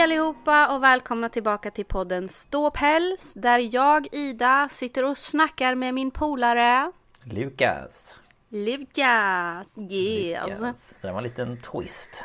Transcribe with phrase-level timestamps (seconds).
[0.00, 5.94] Hej allihopa och välkomna tillbaka till podden Ståpäls där jag, Ida, sitter och snackar med
[5.94, 6.92] min polare
[7.22, 8.18] Lukas.
[8.48, 9.78] Lukas.
[9.78, 10.60] Yes.
[10.60, 10.94] Lukas.
[11.02, 12.24] Det var en liten twist.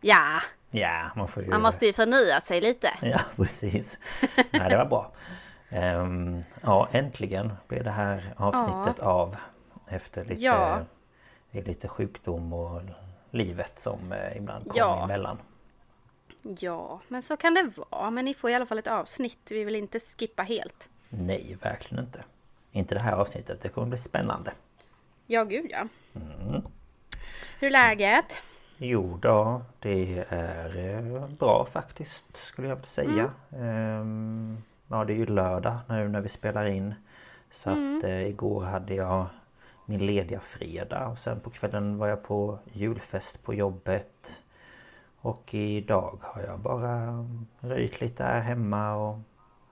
[0.00, 1.48] Ja, Ja, man får ju...
[1.48, 2.88] man måste ju förnya sig lite.
[3.02, 3.98] Ja, precis.
[4.50, 5.12] Nej, det var bra.
[5.68, 9.36] Ehm, ja, äntligen blev det här avsnittet av.
[9.88, 10.80] Efter lite, Ja.
[11.50, 12.82] lite sjukdom och
[13.30, 15.04] livet som eh, ibland kommer Ja.
[15.04, 15.38] emellan.
[16.58, 18.10] Ja, men så kan det vara.
[18.10, 19.50] Men ni får i alla fall ett avsnitt.
[19.50, 20.88] Vi vill inte skippa helt.
[21.08, 22.24] Nej, verkligen inte.
[22.72, 23.60] Inte det här avsnittet.
[23.62, 24.52] Det kommer bli spännande.
[25.26, 25.88] Ja, gud ja.
[26.14, 26.62] Mm.
[27.58, 28.36] Hur är läget?
[28.78, 33.30] Jo då, det är eh, bra faktiskt skulle jag vilja säga.
[33.50, 36.94] Ehm, ja, det är ju lördag nu när vi spelar in.
[37.50, 39.26] Så att eh, igår hade jag
[39.86, 44.38] min lediga fredag och sen på kvällen var jag på julfest på jobbet.
[45.26, 47.24] Och idag har jag bara
[47.60, 49.18] röjt lite här hemma och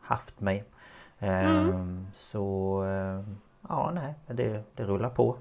[0.01, 0.65] haft mig.
[1.19, 3.35] Ehm, Så eh,
[3.69, 5.37] ja, nej, det, det rullar på.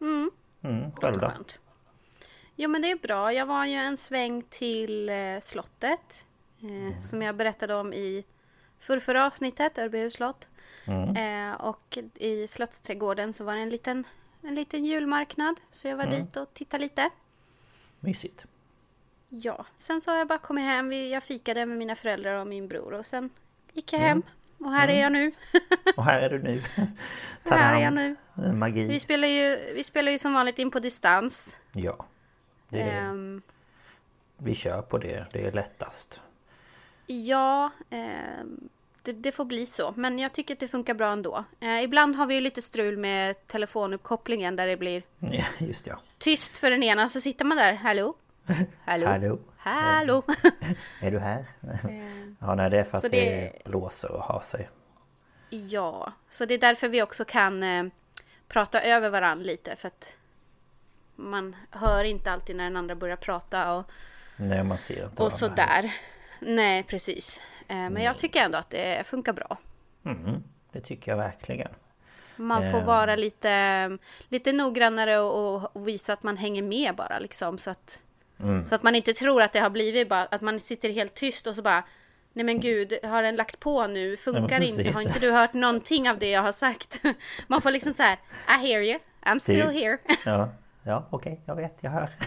[0.00, 0.30] Mm.
[0.62, 1.26] Mm, själv då?
[1.26, 1.58] Skönt.
[2.56, 3.32] Jo men det är bra.
[3.32, 6.26] Jag var ju en sväng till eh, slottet.
[6.60, 8.24] Eh, Som jag berättade om i
[8.78, 10.46] förrförra avsnittet, Örbyhus slott.
[11.16, 14.04] Eh, och i Slottsträdgården så var det en liten,
[14.42, 15.60] en liten julmarknad.
[15.70, 17.10] Så jag var dit och tittade lite.
[18.00, 18.46] Mysigt.
[19.28, 20.92] Ja, sen så har jag bara kommit hem.
[20.92, 23.30] Jag fikade med mina föräldrar och min bror och sen
[23.72, 24.22] gick jag hem.
[24.58, 25.32] Och här är jag nu.
[25.96, 26.62] Och här är du nu.
[27.44, 28.16] här är jag nu.
[28.54, 28.86] Magi.
[28.88, 31.58] Vi spelar ju, vi spelar ju som vanligt in på distans.
[31.72, 32.06] Ja.
[32.68, 33.42] Det är, Ehm,
[34.36, 35.26] Vi kör på det.
[35.32, 36.20] Det är lättast.
[37.06, 38.44] Ja, eh,
[39.02, 39.94] det, det får bli så.
[39.96, 41.44] Men jag tycker att det funkar bra ändå.
[41.60, 46.00] Eh, ibland har vi ju lite strul med telefonuppkopplingen där det blir Ja, just ja.
[46.18, 47.08] tyst för den ena.
[47.08, 47.72] Så sitter man där.
[47.72, 48.14] Hallå?
[48.84, 49.06] Hallå?
[49.06, 49.38] Hallå?
[49.58, 50.22] Hallå?
[51.02, 51.44] Är du här?
[52.40, 53.24] Ja, nej det är för att så det...
[53.24, 54.68] det- blåser och har sig.
[55.50, 57.84] ja, så det är därför vi också kan eh,
[58.48, 59.76] prata över varandra lite.
[59.76, 60.16] För att
[61.16, 63.90] man hör inte alltid när den andra börjar prata och,
[64.36, 65.94] Nej, man ser inte och sådär.
[66.40, 67.40] Nej, precis.
[67.68, 69.58] Eh, men jag tycker ändå att det funkar bra.
[70.04, 70.42] Mm,
[70.72, 71.70] det tycker jag verkligen.
[72.36, 72.86] Man får Ehm.
[72.86, 73.98] vara lite,
[74.28, 78.02] lite noggrannare och, och visa att man hänger med bara liksom så att
[78.40, 78.68] Mm.
[78.68, 81.46] Så att man inte tror att det har blivit bara att man sitter helt tyst
[81.46, 81.84] och så bara
[82.32, 84.16] Nej men gud, har den lagt på nu?
[84.16, 84.90] Funkar men inte?
[84.90, 87.02] Har inte du hört någonting av det jag har sagt?
[87.46, 88.18] Man får liksom så här
[88.48, 89.98] I hear you, I'm still here.
[90.24, 90.48] Ja,
[90.82, 92.08] ja okej, jag vet, jag hör.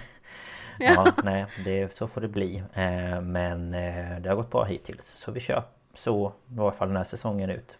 [0.80, 2.64] Ja, nej, det, så får det bli.
[2.74, 5.06] Eh, men eh, det har gått bra hittills.
[5.06, 5.64] Så vi kör
[5.94, 7.78] så i alla fall den här säsongen ut.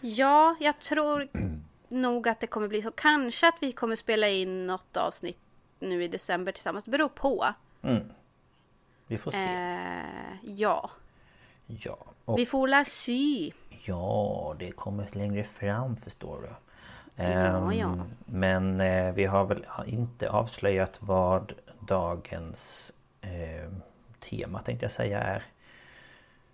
[0.00, 1.28] Ja, jag tror
[1.88, 2.90] nog att det kommer bli så.
[2.90, 5.43] Kanske att vi kommer spela in något avsnitt
[5.78, 6.84] nu i december tillsammans.
[6.84, 7.46] Det beror på.
[9.06, 9.38] Vi får se.
[9.44, 10.90] Eh, ja,
[11.66, 13.52] Ja, och vi får la se.
[13.84, 16.48] Ja, det kommer längre fram förstår du.
[16.48, 18.06] Ja, Ehm, ja.
[18.26, 23.70] Men eh, vi har väl inte avslöjat vad dagens eh,
[24.20, 25.42] tema tänkte jag säga är.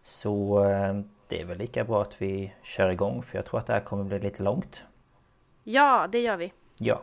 [0.02, 3.66] Så eh, det är väl lika bra att vi kör igång för jag tror att
[3.66, 4.82] det här kommer bli lite långt.
[5.64, 6.52] Ja, det gör vi.
[6.78, 7.00] Ja.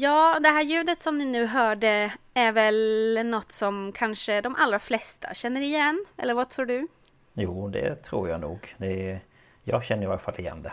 [0.00, 4.78] Ja, det här ljudet som ni nu hörde är väl något som kanske de allra
[4.78, 6.04] flesta känner igen?
[6.16, 6.88] Eller vad tror du?
[7.32, 8.74] Jo, det tror jag nog.
[8.78, 9.20] Det är,
[9.64, 10.72] jag känner i alla fall igen det.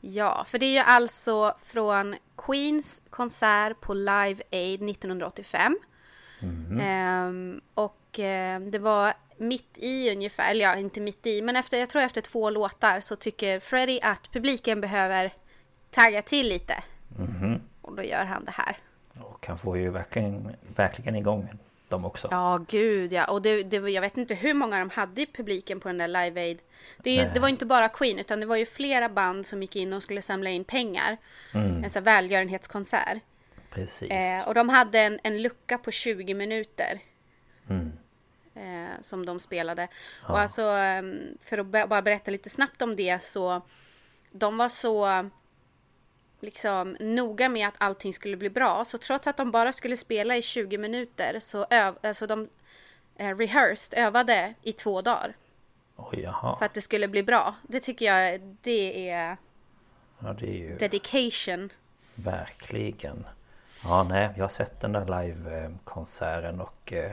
[0.00, 5.78] Ja, för det är ju alltså från Queens konsert på Live Aid 1985.
[6.80, 11.78] Ehm, och eh, det var mitt i ungefär, eller ja, inte mitt i, men efter,
[11.78, 15.32] jag tror efter två låtar så tycker Freddie att publiken behöver
[15.90, 16.74] tagga till lite.
[17.92, 18.76] Och då gör han det här.
[19.20, 21.48] Och han får ju verkligen, verkligen igång
[21.88, 22.28] dem också.
[22.30, 23.24] Ja, gud ja.
[23.24, 26.08] Och det, det, jag vet inte hur många de hade i publiken på den där
[26.08, 26.58] Live Aid.
[27.02, 29.92] Det, det var inte bara Queen, utan det var ju flera band som gick in
[29.92, 31.16] och skulle samla in pengar.
[31.84, 33.18] En sån välgörenhetskonsert.
[33.70, 34.10] Precis.
[34.10, 37.00] Eh, och de hade en, en lucka på 20 minuter.
[38.54, 39.88] Eh, som de spelade.
[40.28, 43.62] Och alltså, ehm, för att bara berätta lite snabbt om det så.
[44.30, 45.30] De var så
[46.42, 48.84] liksom noga med att allting skulle bli bra.
[48.84, 52.48] Så trots att de bara skulle spela i 20 minuter så öv, alltså de
[53.16, 55.34] eh, rehearsed, övade i två dagar.
[56.12, 56.56] Jaha.
[56.58, 57.54] För att det skulle bli bra.
[57.62, 59.36] Det tycker jag, det är
[60.18, 61.70] Ja, det är ju dedication.
[62.14, 63.26] verkligen.
[63.84, 67.12] Ja, nej, jag har sett den där livekonserten och eh,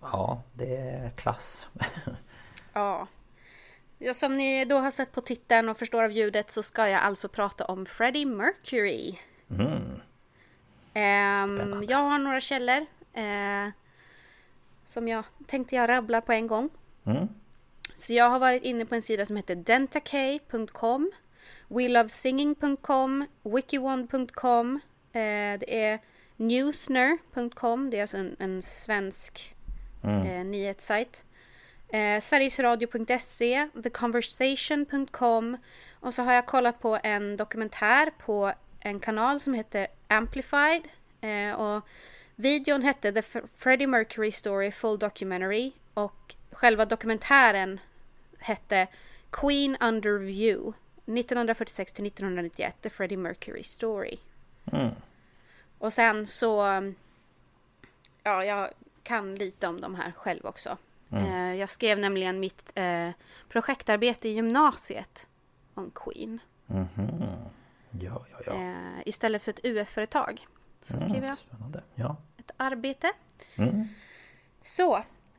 [0.00, 1.68] ja, det är klass.
[2.72, 3.06] Ja.
[3.98, 4.14] Ja.
[4.14, 7.28] Som ni då har sett på titeln och förstår av ljudet så ska jag alltså
[7.28, 9.18] prata om Freddie Mercury.
[10.94, 11.86] Ehm, Spännande.
[11.86, 12.86] jag har några källor.
[13.12, 13.68] Eh,
[14.84, 16.68] som jag tänkte jag rabblar på en gång.
[17.06, 17.28] Mm.
[17.94, 21.10] Så jag har varit inne på en sida som heter dentakay.com
[21.68, 24.80] WeLoveSinging.com Wikiwand.com
[25.12, 26.00] eh, Det är
[26.36, 29.54] Newsner.com Det är alltså en, en svensk
[30.02, 31.24] eh, nyhetssajt.
[31.88, 35.56] Eh, Sverigesradio.se TheConversation.com
[36.00, 40.82] Och så har jag kollat på en dokumentär på en kanal som heter Amplified.
[41.20, 41.82] Eh, och
[42.34, 43.22] videon hette The
[43.56, 45.72] Freddie Mercury Story Full Documentary.
[45.94, 47.80] Och själva dokumentären
[48.38, 48.86] hette
[49.30, 50.72] Queen Under View
[51.06, 54.16] 1946 till 1991 The Freddie Mercury Story.
[55.78, 56.82] Och sen så
[58.26, 58.70] Ja, jag
[59.02, 60.78] kan lite om de här själv också.
[61.12, 63.10] Eh, jag skrev nämligen mitt eh,
[63.48, 65.28] projektarbete i gymnasiet
[65.74, 66.40] om Queen.
[68.00, 68.52] Ja, ja, ja.
[68.52, 70.46] Eh, istället för ett UF-företag.
[70.82, 71.82] Så skrev jag Spännande.
[71.94, 72.16] Ja.
[72.38, 73.12] ett arbete.
[74.62, 74.96] Så.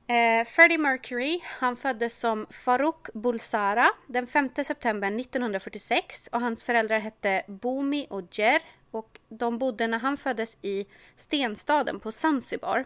[0.09, 6.99] Eh, Freddie Mercury, han föddes som Farouk Bulsara den 5 september 1946 och hans föräldrar
[6.99, 10.85] hette Bomi och Jer och de bodde när han föddes i
[11.17, 12.85] stenstaden på Zanzibar.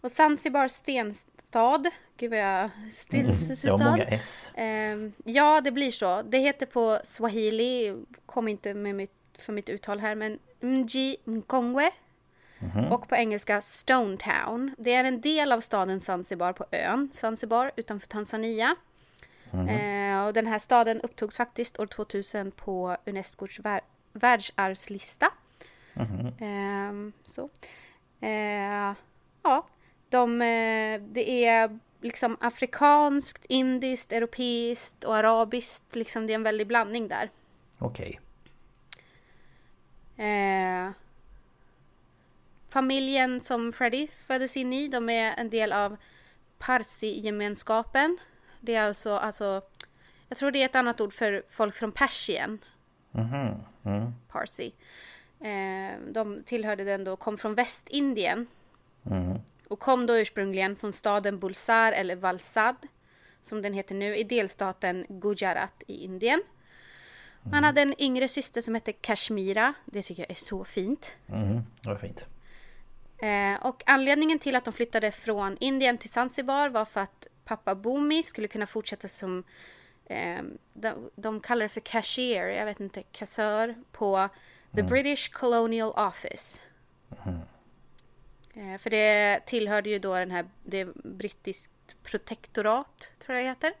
[0.00, 2.70] Och Zanzibar stenstad, gud vad jag...
[2.92, 3.68] Stenstad.
[3.68, 4.50] Ja, många S.
[4.54, 6.22] Ehm, ja, det blir så.
[6.22, 11.90] Det heter på swahili, kom inte med mitt, för mitt uttal här, men Mji Mkongwe.
[12.90, 14.74] Och på engelska Stone Town.
[14.78, 18.76] Det är en del av staden Zanzibar på ön Zanzibar utanför Tanzania.
[19.68, 23.80] Eh, och den här staden upptogs faktiskt år 2000 på Unescos vär-
[24.12, 25.30] världsarvslista.
[26.40, 27.48] Ehm, så.
[28.20, 28.94] Eh,
[29.42, 29.66] ja,
[30.16, 35.96] de, eh, det är liksom afrikanskt, indiskt, europeiskt och arabiskt.
[35.96, 37.30] Liksom det är en väldig blandning där.
[37.78, 38.20] Okej.
[40.16, 40.90] Eh,
[42.68, 45.96] familjen som Freddie föddes in i, de är en del av
[46.58, 48.18] Parsi-gemenskapen.
[48.60, 49.62] Det är alltså, alltså,
[50.28, 52.58] jag tror det är ett annat ord för folk från Persien.
[53.10, 53.54] Mhm.
[53.84, 54.12] Mm.
[54.28, 54.72] Parsi.
[55.40, 58.46] Eh, de tillhörde den då, kom från Västindien.
[59.10, 59.38] Mm.
[59.68, 62.76] Och kom då ursprungligen från staden Bulsar eller Valsad.
[63.42, 66.42] Som den heter nu i delstaten Gujarat i Indien.
[67.52, 69.74] Han hade en yngre syster som hette Kashmira.
[69.84, 71.16] Det tycker jag är så fint.
[71.28, 71.62] Mm.
[71.82, 72.24] Det var fint.
[73.18, 77.74] Eh, och anledningen till att de flyttade från Indien till Zanzibar var för att pappa
[77.74, 79.44] Bumi skulle kunna fortsätta som
[80.04, 80.42] eh,
[80.72, 84.28] de, de kallar det för cashier, jag vet inte, kassör på
[84.74, 86.62] The British Colonial Office.
[87.10, 87.38] Eh,
[88.78, 93.72] för det tillhörde ju då den här, det brittiskt protektorat, tror jag det heter.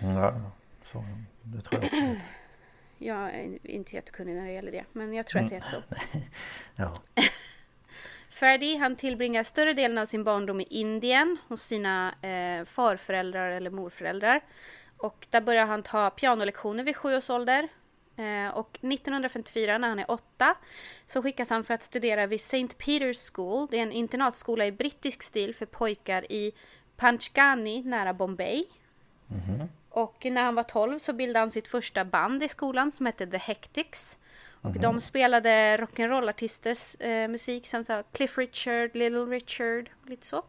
[0.00, 0.50] Mm, Ja,
[0.84, 1.04] så,
[1.42, 2.22] det tror jag också.
[3.00, 5.82] Jag är inte jättekunnig när det gäller det, men jag tror att det är så.
[6.76, 6.94] Ja.
[8.30, 13.70] Freddie han tillbringar större delen av sin barndom i Indien hos sina eh, farföräldrar eller
[13.70, 14.40] morföräldrar.
[14.96, 17.68] Och där börjar han ta pianolektioner vid sju års ålder.
[18.18, 20.54] Eh, och 1954 när han är åtta
[21.06, 22.66] så skickas han för att studera vid St.
[22.66, 23.68] Peter's School.
[23.70, 26.52] Det är en internatskola i brittisk stil för pojkar i
[26.96, 28.64] Panchgani nära Bombay.
[29.90, 33.26] Och när han var 12 så bildade han sitt första band i skolan som hette
[33.26, 34.18] The Hectics.
[34.60, 40.42] Och de spelade rock'n'roll-artisters eh, musik som så Cliff Richard, Little Richard, lite så.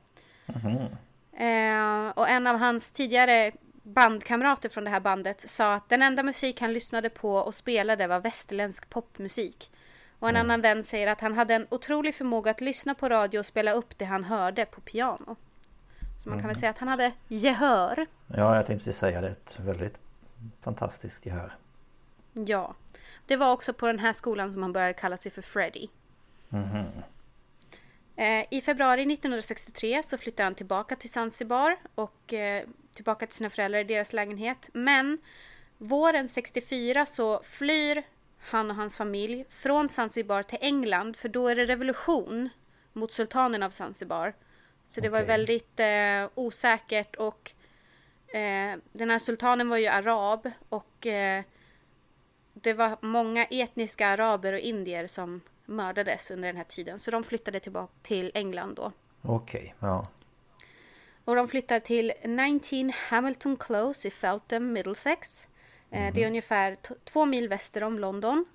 [1.43, 3.51] Eh, och en av hans tidigare
[3.93, 8.07] bandkamrater från det här bandet sa att den enda musik han lyssnade på och spelade
[8.07, 9.71] var västerländsk popmusik.
[10.19, 13.39] Och en annan vän säger att han hade en otrolig förmåga att lyssna på radio
[13.39, 15.35] och spela upp det han hörde på piano.
[16.23, 18.05] Så man kan väl säga att han hade gehör.
[18.27, 19.27] ja, jag tänkte precis säga det.
[19.27, 19.99] Ett väldigt
[20.61, 21.55] fantastiskt gehör.
[22.33, 22.75] Ja.
[23.25, 25.87] Det var också på den här skolan som han började kalla sig för Freddy.
[28.15, 32.63] Eh, I februari 1963 så flyttar han tillbaka till Zanzibar och eh,
[32.99, 34.69] tillbaka till sina föräldrar i deras lägenhet.
[34.73, 35.17] Men
[35.77, 38.03] våren 64 så flyr
[38.39, 42.49] han och hans familj från Zanzibar till England för då är det revolution
[42.93, 44.33] mot sultanen av Zanzibar.
[44.87, 45.27] Så det var Okej.
[45.27, 47.51] väldigt eh, osäkert och
[48.35, 51.43] eh, den här sultanen var ju arab och eh,
[52.53, 56.99] det var många etniska araber och indier som mördades under den här tiden.
[56.99, 58.91] Så de flyttade tillbaka till England då.
[59.21, 60.07] Okej, ja.
[61.29, 65.47] Och de flyttar till 19 Hamilton Close i Feltham, Middlesex.
[65.91, 68.45] Eh, Det är ungefär t- två mil väster om London.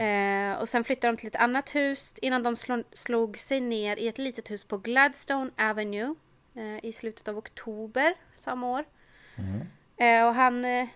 [0.00, 3.96] Eh, och sen flyttar de till ett annat hus innan de slå- slog sig ner
[3.96, 6.14] i ett litet hus på Gladstone Avenue
[6.54, 8.84] eh, i slutet av oktober samma år.
[9.96, 10.88] Eh, och han eh,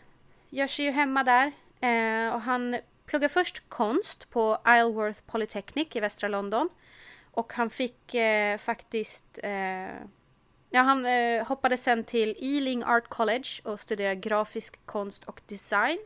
[0.51, 1.53] gör sig ju hemma där.
[1.81, 2.77] Eh, och han
[3.07, 6.69] pluggar först konst på Isleworth Polytechnic i västra London.
[7.31, 9.39] Och han fick eh, faktiskt...
[10.71, 15.41] Eh, ja, han eh, hoppade sen till Ealing Art College och studerade grafisk konst och
[15.47, 15.99] design.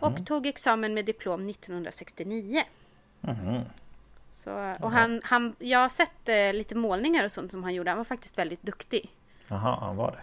[0.00, 2.62] Och tog examen med diplom 1969.
[4.32, 7.90] Så, och han, han, jag har sett eh, lite målningar och sånt som han gjorde.
[7.90, 9.14] Han var faktiskt väldigt duktig.
[9.48, 10.22] Jaha, han var det.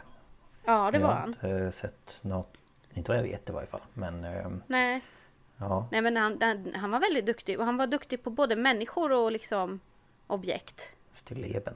[0.66, 1.30] Ja, det jag var har han.
[1.30, 2.58] inte sett något.
[2.94, 3.82] Inte vad jag vet i varje fall.
[3.94, 5.02] Men ehm, Nej,
[5.58, 5.88] ja.
[5.92, 7.60] nej men han, han, han var väldigt duktig.
[7.60, 9.80] Och han var duktig på både människor och liksom
[10.28, 10.90] objekt.
[11.16, 11.76] Stilleben.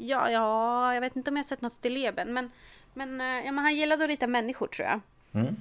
[0.00, 2.32] Ja, ja, jag vet inte om jag har sett något stilleben.
[2.32, 2.50] Men,
[2.94, 5.00] men, eh, ja, men han gillade att rita människor tror jag.
[5.32, 5.56] Mm.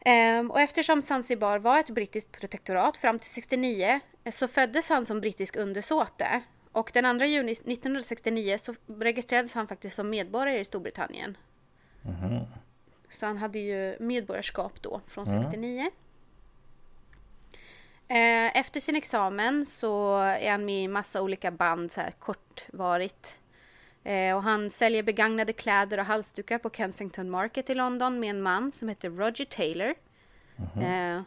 [0.00, 5.04] Ehm, och eftersom Zanzibar var ett brittiskt protektorat fram till 69 eh, så föddes han
[5.04, 6.42] som brittisk undersåte.
[6.72, 11.36] Och den 2 juni 1969 så registrerades han faktiskt som medborgare i Storbritannien.
[13.08, 15.90] Så han hade ju medborgarskap då från 69.
[18.14, 23.38] Eh, Efter sin examen så är han med i massa olika band så här kortvarigt.
[24.04, 28.42] Eh, Och han säljer begagnade kläder och halsdukar på Kensington Market i London med en
[28.42, 29.94] man som heter Roger Taylor.
[30.76, 31.22] Eh,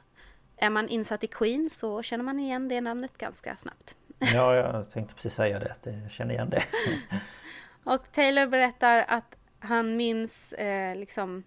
[0.57, 3.95] Är man insatt i Queen så känner man igen det namnet ganska snabbt.
[4.19, 5.71] Ja, jag tänkte precis säga det.
[5.71, 6.63] Att jag känner igen det.
[7.83, 11.43] Och Taylor berättar att han minns eh, liksom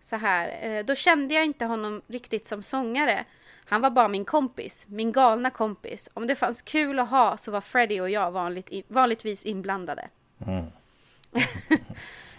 [0.00, 0.82] så här.
[0.82, 3.24] Då kände jag inte honom riktigt som sångare.
[3.64, 6.08] Han var bara min kompis, min galna kompis.
[6.14, 10.08] Om det fanns kul att ha så var Freddie och jag vanligt, vanligtvis inblandade.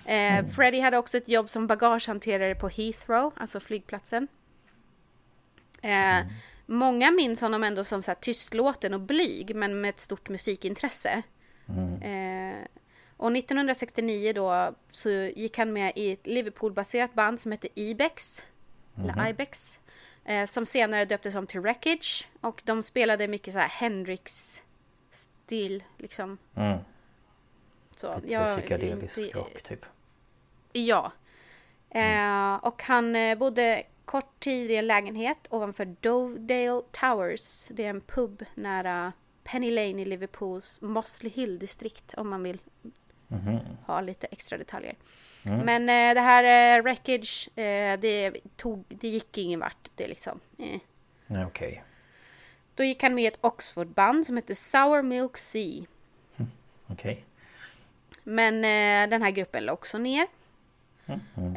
[0.05, 4.27] eh, Freddie hade också ett jobb som bagagehanterare på Heathrow, alltså flygplatsen.
[5.82, 6.25] Eh,
[6.67, 11.22] Många minns honom ändå som så här tystlåten och blyg, men med ett stort musikintresse.
[12.01, 12.55] Eh,
[13.17, 18.44] Och 1969 då så gick han med i ett Liverpool-baserat band som hette Ibex.
[18.98, 19.79] Eller Ibex.
[20.25, 22.27] Eh, som senare döptes om till Wreckage.
[22.41, 26.38] Och de spelade mycket så här Hendrix-stil liksom.
[26.55, 26.79] Mm.
[27.96, 29.86] Så, Lite jag- psykedelisk inte- rock typ.
[30.74, 31.12] Ja.
[31.89, 37.67] Eh, och han eh, bodde kort tid i en lägenhet ovanför Dovedale Towers.
[37.67, 39.12] Det är en pub nära
[39.44, 42.60] Penny Lane i Liverpools Mossley Hill-distrikt om man vill
[43.86, 44.96] ha lite extra detaljer.
[45.66, 49.90] Men eh, det här eh, Wreckage, eh, det, tog, det gick ingen vart.
[49.96, 51.46] Det liksom, eh.
[51.48, 51.84] Okej.
[52.75, 55.86] Då gick han med i ett Oxford-band som hette Sour Milk Sea.
[56.88, 57.25] Okej.
[58.24, 60.28] Men eh, den här gruppen la också ner.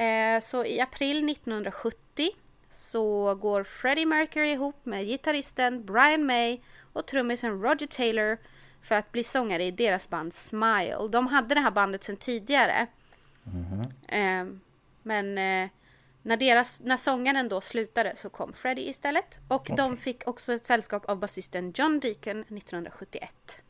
[0.01, 2.31] Eh, så i april 1970
[2.71, 6.61] så går Freddie Mercury ihop med gitarristen Brian May
[6.93, 8.39] och trummisen Roger Taylor
[8.83, 11.09] för att bli sångare i deras band Smile.
[11.11, 12.87] De hade det här bandet sedan tidigare.
[14.09, 14.47] Eh,
[15.03, 15.71] men eh,
[16.23, 19.41] när, deras, när sångaren då slutade så kom Freddie istället.
[19.49, 23.63] Och de fick också ett sällskap av basisten John Deacon 1971.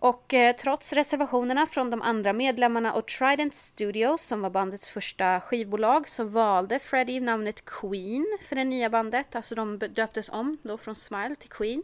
[0.00, 5.40] Och eh, trots reservationerna från de andra medlemmarna och Trident Studios som var bandets första
[5.40, 9.36] skivbolag så valde Freddie namnet Queen för det nya bandet.
[9.36, 11.82] Alltså de döptes om då från Smile till Queen.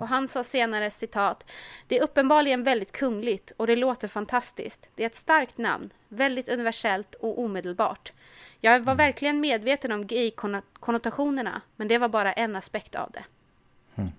[0.00, 1.50] Och han sa senare citat
[1.86, 4.88] Det är uppenbarligen väldigt kungligt och det låter fantastiskt.
[4.94, 8.12] Det är ett starkt namn, väldigt universellt och omedelbart.
[8.60, 13.24] Jag var verkligen medveten om gay-konnotationerna men det var bara en aspekt av det.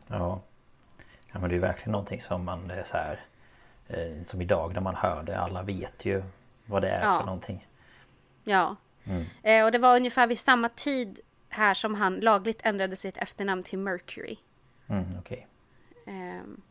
[0.07, 0.41] Ja.
[1.31, 3.19] ja men det är verkligen någonting som man så här
[3.87, 5.39] eh, Som idag när man hör det.
[5.39, 6.23] Alla vet ju
[6.65, 7.19] vad det är Ja.
[7.19, 7.67] för någonting.
[8.43, 8.75] Ja.
[9.43, 13.63] Eh, och det var ungefär vid samma tid här som han lagligt ändrade sitt efternamn
[13.63, 14.37] till Mercury.
[14.91, 15.47] Mm, okej.
[16.05, 16.61] Ehm,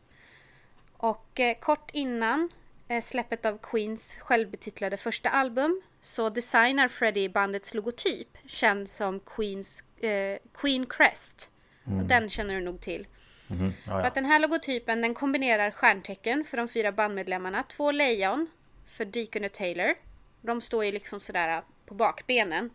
[0.97, 2.49] och eh, kort innan
[2.87, 9.83] eh, släppet av Queens självbetitlade första album så designar Freddie bandets logotyp känd som Queens,
[9.97, 11.49] eh, Queen Crest.
[11.83, 13.07] Och den känner du nog till.
[13.47, 17.91] Mhm, Ja, För att den här logotypen den kombinerar stjärntecken för de fyra bandmedlemmarna, två
[17.91, 18.47] lejon
[18.87, 19.93] för Deacon och Taylor.
[20.41, 22.69] De står ju liksom sådär på bakbenen.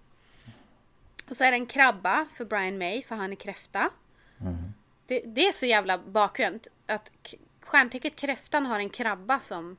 [1.31, 3.91] Och så är det en krabba för Brian May för han är kräfta.
[5.07, 7.13] Det, det är så jävla bakvänt att
[7.61, 9.77] stjärntecknet kräftan har en krabba som...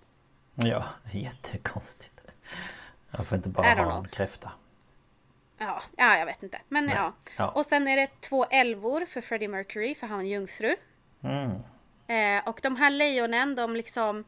[0.56, 2.14] ja, jättekonstigt.
[3.12, 4.52] Jag får inte bara ha en kräfta.
[5.58, 6.62] Ja, ja jag vet inte.
[6.68, 7.14] Men ja.
[7.38, 7.50] Ja.
[7.50, 10.76] Och sen är det två älvor för Freddie Mercury för han är jungfru.
[11.22, 11.52] Mm.
[12.08, 14.24] Eh, och de här lejonen de liksom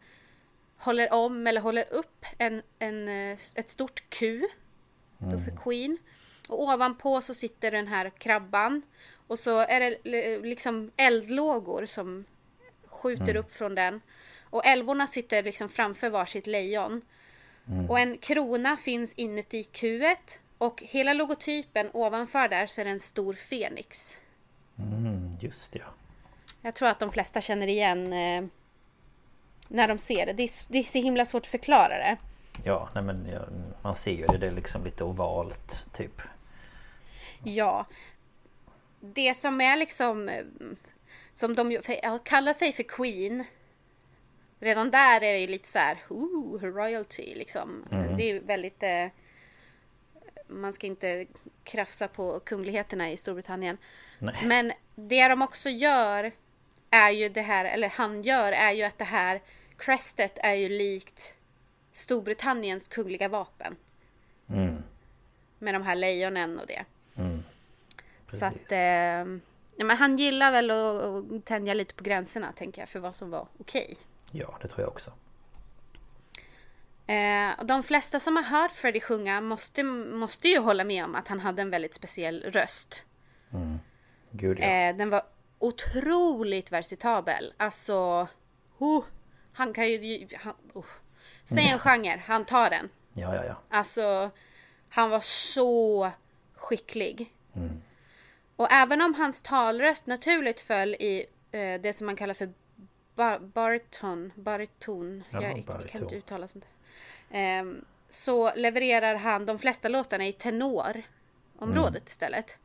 [0.78, 4.48] håller om eller håller upp en, en, eh, ett stort Q.
[5.18, 5.98] Då för Queen.
[6.50, 8.82] Och ovanpå så sitter den här krabban.
[9.30, 9.98] Och så är det
[10.40, 12.26] liksom eldlågor som
[12.86, 14.02] skjuter upp från den.
[14.44, 17.02] Och älvorna sitter liksom framför varsitt lejon.
[17.90, 20.40] Och en krona finns inuti Qet.
[20.58, 24.18] Och hela logotypen ovanför där så är det en stor fenix.
[24.78, 25.86] Mm, just ja.
[26.62, 28.46] Jag tror att de flesta känner igen eh,
[29.68, 30.34] när de ser det.
[30.34, 32.18] Det är, det är så himla svårt att förklara det.
[32.64, 33.42] Ja, nej men
[33.82, 34.38] man ser ju det.
[34.38, 36.22] Det är liksom lite ovalt typ.
[37.44, 37.86] Ja.
[39.00, 40.30] Det som är liksom...
[40.30, 40.46] eh,
[41.34, 43.44] Som de för, kallar sig för Queen.
[44.60, 45.98] Redan där är det ju lite så här...
[46.10, 47.86] Ooh, royalty liksom.
[48.18, 48.84] Det är väldigt...
[48.84, 49.08] Eh,
[50.48, 51.26] man ska inte
[51.64, 53.78] krafsa på kungligheterna i Storbritannien.
[54.20, 54.36] Nej.
[54.44, 56.32] Men det de också gör
[56.90, 59.42] är ju det här, eller han gör, är ju att det här
[59.78, 61.34] crestet är ju likt
[61.92, 63.76] Storbritanniens kungliga vapen.
[64.50, 64.84] Mm.
[65.60, 66.86] Med de här lejonen och det.
[68.34, 68.72] Så att, Precis.
[68.72, 69.28] eh,
[69.76, 73.16] ja, men han gillar väl att, att tänja lite på gränserna tänker jag för vad
[73.16, 73.98] som var okej.
[74.32, 75.12] Ja, det tror jag också.
[77.08, 81.16] Eh, och de flesta som har hört Freddie sjunga måste, måste ju hålla med om
[81.16, 83.04] att han hade en väldigt speciell röst.
[84.32, 84.66] Gud ja.
[84.66, 85.22] Eh, den var
[85.60, 87.54] otroligt versitabel.
[87.58, 88.28] Alltså,
[88.78, 89.04] oh,
[89.54, 90.28] han kan ju...
[90.40, 90.86] Han, oh.
[91.46, 92.90] Säg en genre, han tar den.
[93.14, 93.56] Ja, ja, ja.
[93.70, 94.32] Alltså,
[94.90, 96.12] han var så
[96.56, 97.34] skicklig.
[98.60, 102.54] Och även om hans talröst naturligt föll i eh, det som man kallar för
[103.16, 106.02] bar- bariton, bariton, Ja, jag, jag kan bariton.
[106.04, 106.66] inte uttala sånt.
[107.32, 112.58] Ehm, så levererar han de flesta låtarna i tenorområdet istället.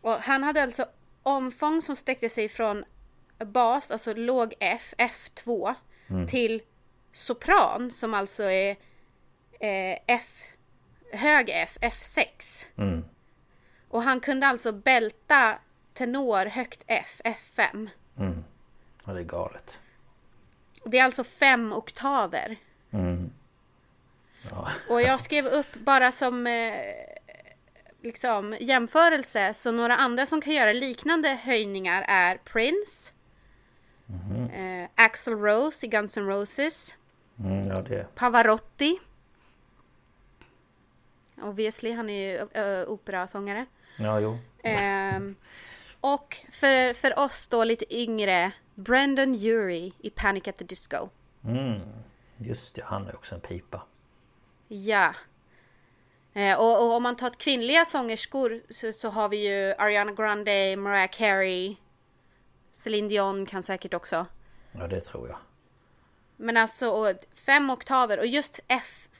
[0.00, 0.86] Och han hade alltså
[1.22, 2.84] omfång som sträckte sig från
[3.38, 5.74] bas, alltså låg F, F2,
[6.28, 6.62] till
[7.12, 8.70] sopran som alltså är
[9.60, 10.52] eh, F,
[11.12, 12.66] hög F, F6.
[12.76, 13.04] Mm.
[13.90, 15.58] Och han kunde alltså bälta
[15.92, 17.88] tenor högt F, F5.
[18.18, 18.44] Mm.
[19.04, 19.78] Ja, det är galet.
[20.84, 22.56] Det är alltså fem oktaver.
[22.90, 23.30] Mm.
[24.50, 24.68] Ja.
[24.88, 26.72] Och jag skrev upp bara som eh,
[28.02, 29.54] liksom jämförelse.
[29.54, 33.12] Så några andra som kan göra liknande höjningar är Prince.
[34.52, 36.94] Eh, Axl Rose i Guns N' Roses.
[37.38, 38.14] Mm, ja, det...
[38.14, 38.98] Pavarotti.
[41.42, 43.66] Obviously, han är ju operasångare.
[43.96, 44.38] Ja, jo.
[44.62, 45.36] Ehm,
[46.00, 51.08] och för, för oss då lite yngre, Brendan Urie i Panic at the Disco.
[51.44, 51.80] Mm.
[52.36, 53.82] Just det, han är också en pipa.
[54.68, 55.14] Ja.
[56.32, 60.76] Eh, och, och om man tar kvinnliga sångerskor så, så har vi ju Ariana Grande,
[60.76, 61.76] Mariah Carey,
[62.72, 64.26] Celine Dion kan säkert också.
[64.72, 65.38] Ja, det tror jag.
[66.36, 68.60] Men alltså fem oktaver och just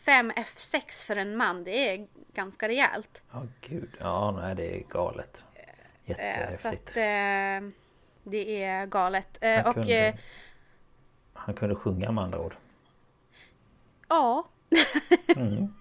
[0.04, 3.22] F5, F6 för en man, det är ganska rejält.
[3.32, 3.90] Ja, gud.
[4.00, 5.44] Ja, nej, det är galet.
[5.54, 5.62] Eh,
[6.04, 6.62] Jättehäftigt.
[6.62, 7.70] så att eh,
[8.24, 9.38] det är galet.
[9.40, 10.14] Eh, Han och kunde- eh,
[11.32, 12.56] Han kunde sjunga med andra ord.
[14.08, 14.48] ja.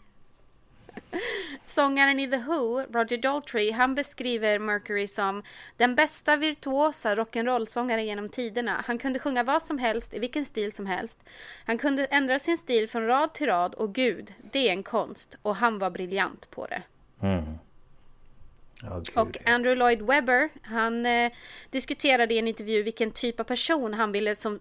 [1.63, 5.43] Sångaren i The Who, Roger Daltrey, han beskriver Mercury som
[5.77, 8.83] den bästa virtuosa rock'n'roll-sångaren genom tiderna.
[8.85, 11.19] Han kunde sjunga vad som helst, i vilken stil som helst.
[11.65, 15.37] Han kunde ändra sin stil från rad till rad och gud, det är en konst.
[15.41, 16.81] Och han var briljant på det.
[17.21, 17.57] Mm.
[18.81, 19.09] Gud.
[19.15, 21.31] Och Andrew Lloyd Webber, han eh,
[21.69, 24.59] diskuterade i en intervju vilken typ av person han ville som,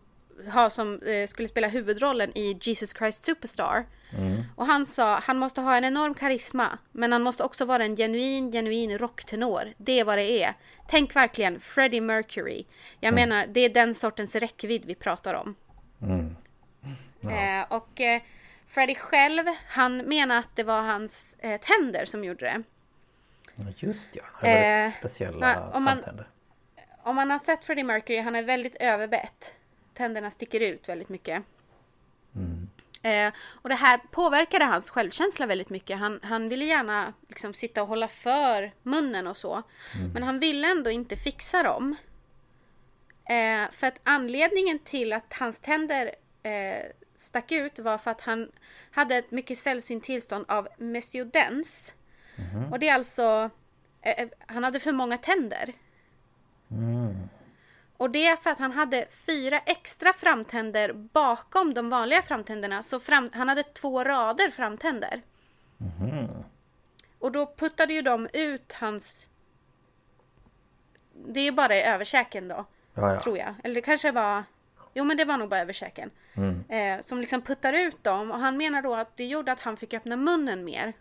[0.53, 3.87] ha som eh, skulle spela huvudrollen i Jesus Christ Superstar.
[4.57, 7.97] Och han sa, han måste ha en enorm karisma, men han måste också vara en
[7.97, 9.73] genuin, genuin rocktenor.
[9.77, 10.55] Det är vad det är.
[10.89, 12.65] Tänk verkligen Freddie Mercury.
[13.01, 15.55] Jag menar, det är den sortens räckvidd vi pratar om.
[17.23, 18.23] Eh, och eh,
[18.67, 22.63] Freddie själv, han menar att det var hans eh, tänder som gjorde det.
[23.55, 26.27] Ja, Just ja, han har väldigt speciella ja, om man- framtänder.
[27.03, 29.55] om man har sett Freddie Mercury, han är väldigt överbett.
[29.99, 31.43] Tänderna sticker ut väldigt mycket.
[33.03, 33.33] Eh,
[33.63, 35.99] och det här påverkade hans självkänsla väldigt mycket.
[35.99, 39.63] Han, han ville gärna liksom sitta och hålla för munnen och så.
[40.15, 41.97] Men han ville ändå inte fixa dem.
[43.29, 46.85] Eh, för att anledningen till att hans tänder eh,
[47.17, 48.51] stack ut var för att han
[48.91, 51.93] hade ett mycket sällsynt tillstånd av mesiodens.
[52.73, 53.51] Och det är alltså,
[54.03, 55.73] eh, eh, han hade för många tänder.
[57.99, 62.83] Och det är för att han hade fyra extra framtänder bakom de vanliga framtänderna.
[62.83, 65.23] Så fram, han hade två rader framtänder.
[67.19, 69.25] Och då puttade ju de ut hans...
[71.13, 73.21] Det är ju bara i överkäken då, Ja, ja.
[73.21, 73.55] tror jag.
[73.65, 74.45] Eller det kanske var...
[74.95, 76.11] Jo men det var nog bara överkäken.
[76.69, 78.31] Eh, som liksom puttar ut dem.
[78.31, 80.93] Och han menar då att det gjorde att han fick öppna munnen mer.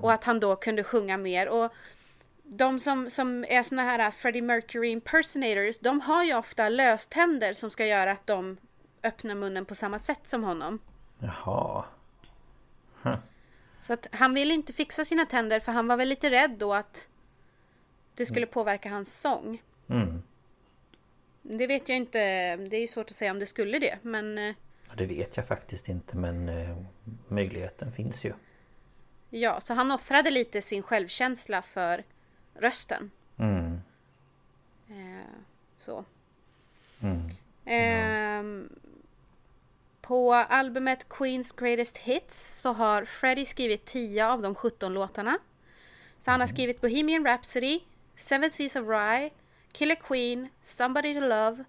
[0.00, 1.48] Och att han då kunde sjunga mer.
[1.48, 1.72] Och
[2.50, 7.70] de som, som är såna här Freddie Mercury impersonators, de har ju ofta löständer som
[7.70, 8.56] ska göra att de
[9.02, 10.78] öppnar munnen på samma sätt som honom.
[11.18, 11.84] Jaha.
[13.78, 16.74] Så att han ville inte fixa sina tänder för han var väl lite rädd då
[16.74, 17.08] att
[18.14, 19.62] det skulle påverka hans sång.
[19.88, 20.22] Mm.
[21.42, 22.18] Det vet jag inte,
[22.56, 24.54] det är ju svårt att säga om det skulle det, men eh,
[24.96, 26.76] Det vet jag faktiskt inte men eh,
[27.28, 28.32] möjligheten finns ju.
[29.30, 32.04] ja, så han offrade lite sin självkänsla för
[32.58, 33.10] rösten.
[33.38, 33.80] Mm.
[34.90, 35.34] Eh,
[35.78, 36.04] så.
[37.00, 37.30] Mm.
[37.64, 38.68] Ehm,
[40.00, 45.38] på albumet Queens Greatest Hits så har Freddie skrivit 10 av de 17 låtarna.
[46.18, 47.80] Så han har skrivit Bohemian Rhapsody,
[48.16, 49.30] Seven Seas of Rye,
[49.72, 51.64] Killer Queen, Somebody to Love,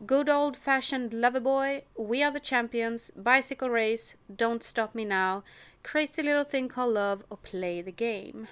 [0.00, 5.42] Good Old Fashioned Loverboy, We Are the Champions, Bicycle Race, Don't Stop Me Now,
[5.82, 8.46] Crazy Little Thing Called Love och Play the Game.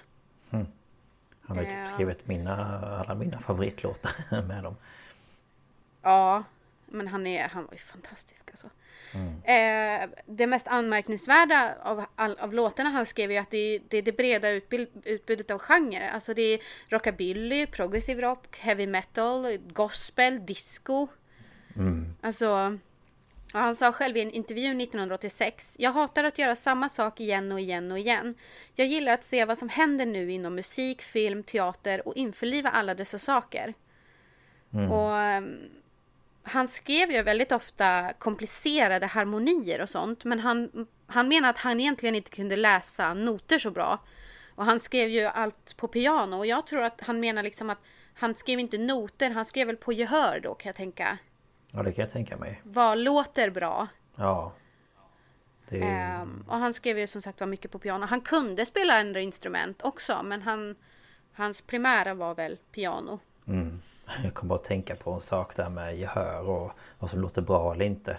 [1.47, 1.93] Han har ju typ Ja.
[1.93, 4.75] skrivit mina, alla mina favoritlåtar med dem.
[6.01, 6.43] Ja,
[6.85, 8.67] men han, är, han var ju fantastisk alltså.
[9.43, 13.97] Eh, det mest anmärkningsvärda av, all, av låtarna han skrev är att det, är- det
[13.97, 16.09] är det breda utbud, utbudet av genre.
[16.13, 21.07] Alltså det är rockabilly, progressive rock, heavy metal, gospel, disco.
[22.21, 22.77] Alltså,
[23.59, 25.75] han sa själv i en intervju 1986.
[25.79, 28.33] Jag hatar att göra samma sak igen och igen och igen.
[28.75, 32.95] Jag gillar att se vad som händer nu inom musik, film, teater och införliva alla
[32.95, 33.73] dessa saker.
[34.89, 35.69] Och ehm,
[36.43, 40.23] han skrev ju väldigt ofta komplicerade harmonier och sånt.
[40.23, 43.99] Men han, han menar att han egentligen inte kunde läsa noter så bra.
[44.55, 46.37] Och han skrev ju allt på piano.
[46.37, 47.79] Och jag tror att han menar liksom att
[48.13, 51.17] han skrev inte noter, han skrev väl på gehör då kan jag tänka.
[51.75, 52.61] Ja det kan jag tänka mig.
[52.63, 53.87] Vad låter bra?
[54.15, 54.51] Ja.
[55.69, 55.81] Det.
[55.81, 58.05] Ehm, och han skrev ju som sagt var mycket på piano.
[58.05, 60.75] Han kunde spela andra instrument också men han,
[61.33, 63.19] hans primära var väl piano.
[64.23, 67.41] Jag kom bara att tänka på en sak där med gehör och vad som låter
[67.41, 68.17] bra eller inte.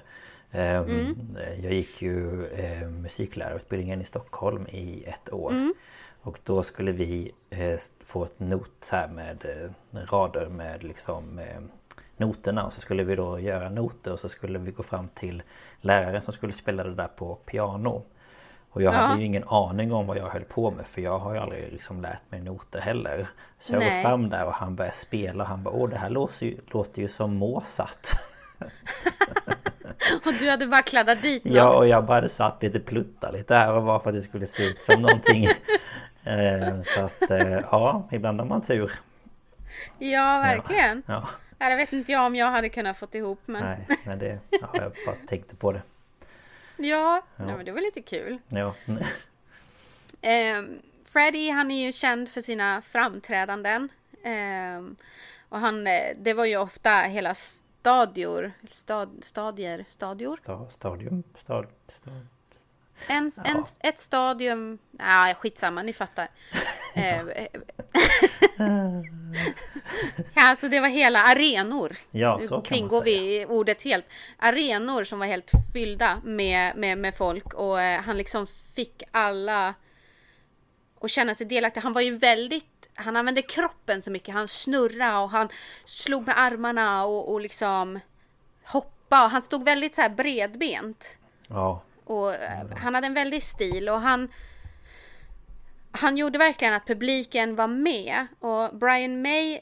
[0.51, 1.37] Ehm, Mm.
[1.63, 5.51] Jag gick ju eh, musiklärarutbildningen i Stockholm i ett år.
[5.51, 5.75] Mm.
[6.21, 11.61] Och då skulle vi eh, få ett not här med eh, rader med liksom eh,
[12.17, 15.43] noterna och så skulle vi då göra noter och så skulle vi gå fram till
[15.81, 18.03] läraren som skulle spela det där på piano.
[18.71, 18.99] Och jag Ja.
[18.99, 21.73] hade ju ingen aning om vad jag höll på med för jag har ju aldrig
[21.73, 23.27] liksom lärt mig noter heller.
[23.61, 24.03] Så jag går Nej.
[24.05, 27.03] fram där och han börjar spela och han bara Åh det här låter ju, låter
[27.03, 28.09] ju som Mozart.
[30.27, 31.55] Och du hade bara kladdat dit något.
[31.55, 34.23] Ja och jag bara hade satt lite pluttar lite här och var för att det
[34.23, 35.49] skulle se ut som någonting.
[36.27, 37.39] Eh, Så att eh,
[37.71, 38.93] ja, ibland har man tur.
[39.99, 41.03] Ja, verkligen.
[41.07, 41.29] Ja, Ja.
[41.59, 43.63] Jag vet inte jag om jag hade kunnat fått ihop men...
[43.65, 45.83] nej, men det, ja, jag bara tänkte på det.
[46.77, 48.39] Ja, Nej, men det var lite kul.
[48.49, 48.75] Ja,
[50.21, 50.63] Eh,
[51.05, 53.89] Freddie han är ju känd för sina framträdanden.
[54.23, 54.83] Eh,
[55.49, 60.37] och han, eh, det var ju ofta hela stadior, stad, stadier, stadior?
[60.43, 62.27] sta, stadium, stad, stad.
[63.07, 66.29] En, en, ett stadium, ja skitsamma, ni fattar.
[66.97, 67.47] Eh, eh,
[70.35, 71.97] ja, alltså det var hela arenor.
[72.11, 74.05] Ja, Nu så kringgår vi ordet helt.
[74.39, 79.75] Arenor som var helt fyllda med, med, med folk och eh, han liksom fick alla
[81.01, 81.83] att känna sig delaktiga.
[81.83, 84.35] Han var ju väldigt, han använde kroppen så mycket.
[84.35, 85.49] Han snurrade och han
[85.85, 88.01] slog med armarna och, och liksom
[88.65, 91.17] hoppa och han stod väldigt så här bredbent.
[91.49, 94.29] Ja, Och eh, han hade en väldig stil och han
[95.91, 99.55] Han gjorde verkligen att publiken var med och Brian May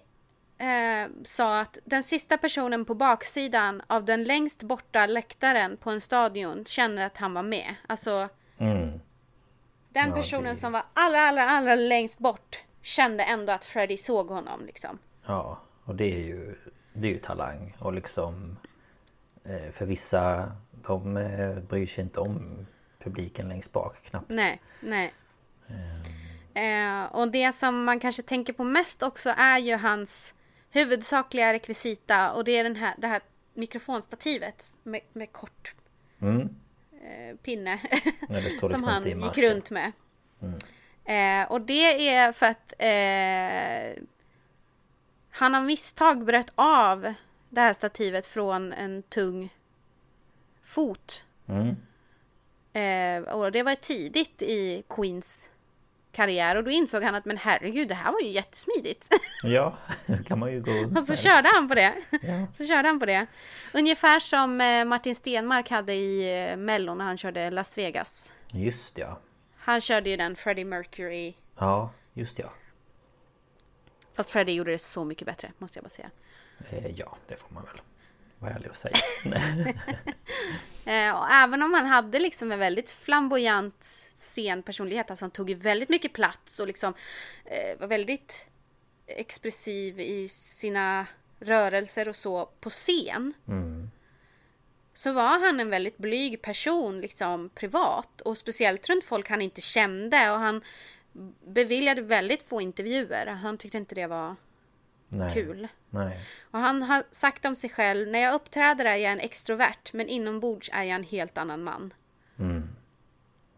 [0.58, 6.00] eh, sa att den sista personen på baksidan av den längst borta läktaren på en
[6.00, 7.74] stadion kände att han var med.
[7.86, 8.28] Alltså
[8.58, 9.00] mm,
[9.88, 13.96] den Ja, personen det- som var allra, allra, allra längst bort kände ändå att Freddie
[13.98, 14.98] såg honom liksom.
[15.26, 15.58] ja.
[15.84, 16.54] Och det är ju,
[16.92, 18.56] det är ju talang och liksom
[19.44, 20.52] eh, För vissa,
[20.86, 22.66] de eh, bryr sig inte om
[22.98, 24.28] publiken längst bak knappt.
[24.28, 25.12] Nej, nej.
[26.54, 30.34] Eh, och det som man kanske tänker på mest också är ju hans
[30.70, 33.20] huvudsakliga rekvisita och det är den här, det här
[33.54, 35.74] mikrofonstativet med, med kort
[36.22, 36.48] Mm,
[36.92, 37.80] eh, pinne
[38.70, 39.92] som han gick runt med.
[41.04, 44.02] Eh, och det är för att eh,
[45.30, 47.14] han av misstag bröt av
[47.48, 49.54] det här stativet från en tung
[50.64, 51.24] fot.
[51.48, 51.76] mm,
[52.74, 55.48] Eh, och det var tidigt i Queens
[56.12, 59.08] karriär och då insåg han att men herregud det här var ju jättesmidigt.
[59.42, 59.76] Ja,
[60.26, 61.94] kan man ju gå och så körde han på det.
[62.22, 62.46] Ja.
[62.54, 63.26] Så körde han på det.
[63.74, 68.32] Ungefär som eh, Martin Stenmark hade i eh, Mello när han körde Las Vegas.
[68.52, 69.18] Just ja.
[69.56, 71.34] Han körde ju den Freddie Mercury.
[71.58, 72.52] Ja, just ja.
[74.14, 76.10] Fast Freddie gjorde det så mycket bättre måste jag bara säga.
[76.70, 77.80] Eh, ja, det får man väl
[78.42, 78.96] vara ärlig och säga.
[80.84, 83.82] Eh, och även om han hade liksom en väldigt flamboyant
[84.14, 86.94] scenpersonlighet, alltså han tog väldigt mycket plats och liksom
[87.44, 88.46] eh, var väldigt
[89.06, 91.06] expressiv i sina
[91.40, 93.34] rörelser och så på scen.
[94.94, 99.60] Så var han en väldigt blyg person liksom privat och speciellt runt folk han inte
[99.60, 100.62] kände och han
[101.46, 103.26] beviljade väldigt få intervjuer.
[103.26, 104.36] Han tyckte inte det var
[105.12, 105.34] Nej.
[105.34, 105.68] kul.
[105.90, 106.18] Nej.
[106.50, 110.08] Och han har sagt om sig själv, när jag uppträder är jag en extrovert men
[110.08, 111.94] inombords är jag en helt annan man.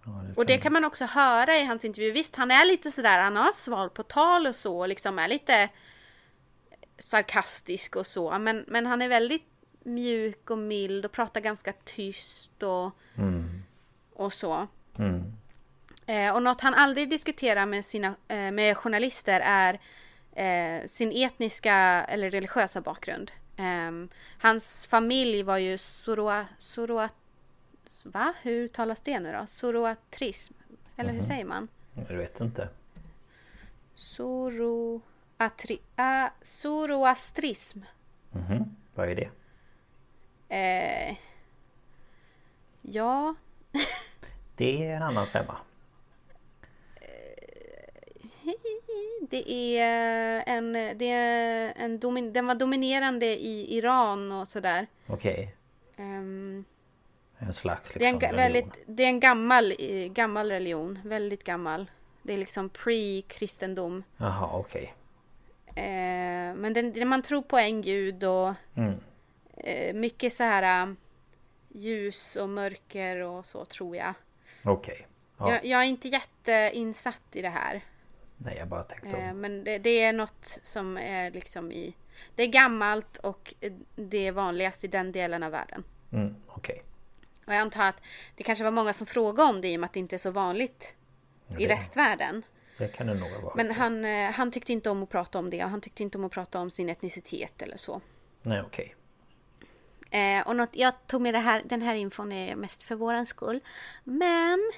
[0.05, 2.13] Ja, det Och det kan man också höra i hans intervju.
[2.13, 5.29] Visst, han är lite sådär, han har svar på tal och så, och liksom är
[5.29, 5.69] lite
[6.99, 8.39] sarkastisk och så.
[8.39, 9.47] Men, men han är väldigt
[9.85, 12.91] mjuk och mild och pratar ganska tyst och,
[14.13, 14.67] och så.
[14.99, 15.33] Mm.
[16.07, 19.81] Eh, och något han aldrig diskuterar med, sina, eh, med journalister är
[20.35, 21.75] eh, sin etniska
[22.09, 23.31] eller religiösa bakgrund.
[23.57, 27.09] Ehm, hans familj var ju Zoroa, Zoroa,
[28.05, 28.35] Va?
[28.43, 29.47] Hur talas det nu då?
[29.47, 30.55] Zoroatrism?
[30.97, 31.69] Eller hur säger man?
[32.09, 32.69] Jag vet inte.
[33.95, 37.81] Zoroatri, uh, Zoroastrism.
[38.31, 38.77] Mhm.
[38.95, 39.31] Vad är det?
[40.49, 41.17] Eh,
[42.83, 43.35] ja,
[44.57, 45.57] Det är en annan femma.
[49.31, 54.87] Det är en, det är en domin, den var dominerande i Iran och sådär.
[55.07, 55.55] Okej.
[55.97, 56.65] Ehm,
[57.39, 60.99] En slags Det är en, liksom, väldigt, det är en gammal, eh, gammal religion.
[61.05, 61.91] Väldigt gammal.
[62.23, 64.03] Det är liksom pre-kristendom.
[64.17, 64.95] Jaha, okej.
[65.77, 68.95] Eh, men den, man tror på en gud och Mm.
[69.57, 70.93] eh, mycket så här eh,
[71.69, 74.15] ljus och mörker och så tror jag.
[74.65, 75.07] Okej.
[75.39, 75.51] Ja.
[75.53, 77.81] Jag, jag är inte jätteinsatt i det här.
[78.45, 79.41] Nej, jag bara tänkte Eh, om...
[79.41, 81.95] men det, det är något som är liksom i...
[82.35, 85.85] Det är gammalt och eh, det är vanligast i den delen av världen.
[86.13, 86.83] Mm, Okej.
[87.47, 88.03] Och jag antar att
[88.37, 90.19] det kanske var många som frågade om det i och med att det inte är
[90.19, 90.95] så vanligt
[91.49, 92.43] i det- västvärlden.
[92.79, 93.55] Det kan det nog varit.
[93.57, 96.19] Men han, eh, han tyckte inte om att prata om det och han tyckte inte
[96.19, 98.01] om att prata om sin etnicitet eller så.
[98.43, 98.95] Nej, okej.
[100.11, 103.27] Eh, och något, jag tog med det här, den här infon är mest för våran
[103.27, 103.61] skull.
[104.05, 104.73] Men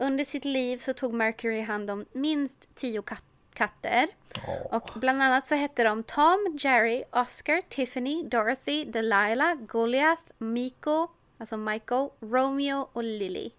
[0.00, 4.06] under sitt liv så tog Mercury hand om minst tio kat- katter.
[4.48, 4.66] Åh.
[4.76, 11.08] Och bland annat så hette de Tom, Jerry, Oscar, Tiffany, Dorothy, Delilah, Goliath, Miko,
[11.38, 13.50] alltså Michael, Romeo och Lily.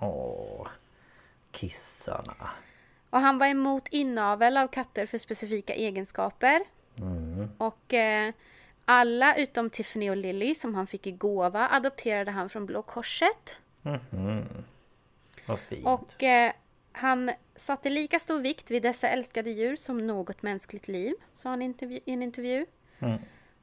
[0.00, 0.66] Åh.
[1.50, 2.50] Kissarna.
[3.10, 6.60] Och han var emot inavel av katter för specifika egenskaper.
[7.58, 8.32] Och eh,
[8.84, 13.54] alla utom Tiffany och Lily som han fick i gåva adopterade han från Blå Korset.
[13.82, 14.48] Vad fint.
[15.84, 16.52] Och eh,
[16.92, 21.62] han satte lika stor vikt vid dessa älskade djur som något mänskligt liv, sa han
[21.62, 22.66] i intervju- en intervju.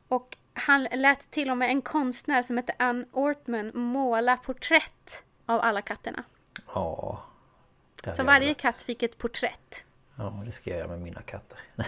[0.08, 5.62] Och han lät till och med en konstnär som hette Ann Ortman måla porträtt av
[5.62, 6.24] alla katterna.
[6.74, 7.24] Ja.
[8.16, 8.58] Så varje velat.
[8.58, 9.84] katt fick ett porträtt.
[10.16, 11.60] Ja, det ska jag göra med mina katter.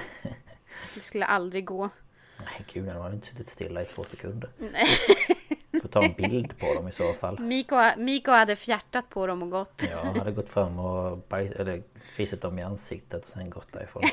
[0.94, 1.90] Det skulle aldrig gå.
[2.38, 4.50] Nej gud, de har inte suttit stilla i två sekunder.
[5.82, 7.40] Får ta en bild på dem i så fall.
[7.40, 9.84] Miko, Miko hade fjärtat på dem och gått.
[9.92, 11.84] Jag hade gått fram och baj- eller
[12.16, 14.04] fisit dem i ansiktet och sen gått därifrån.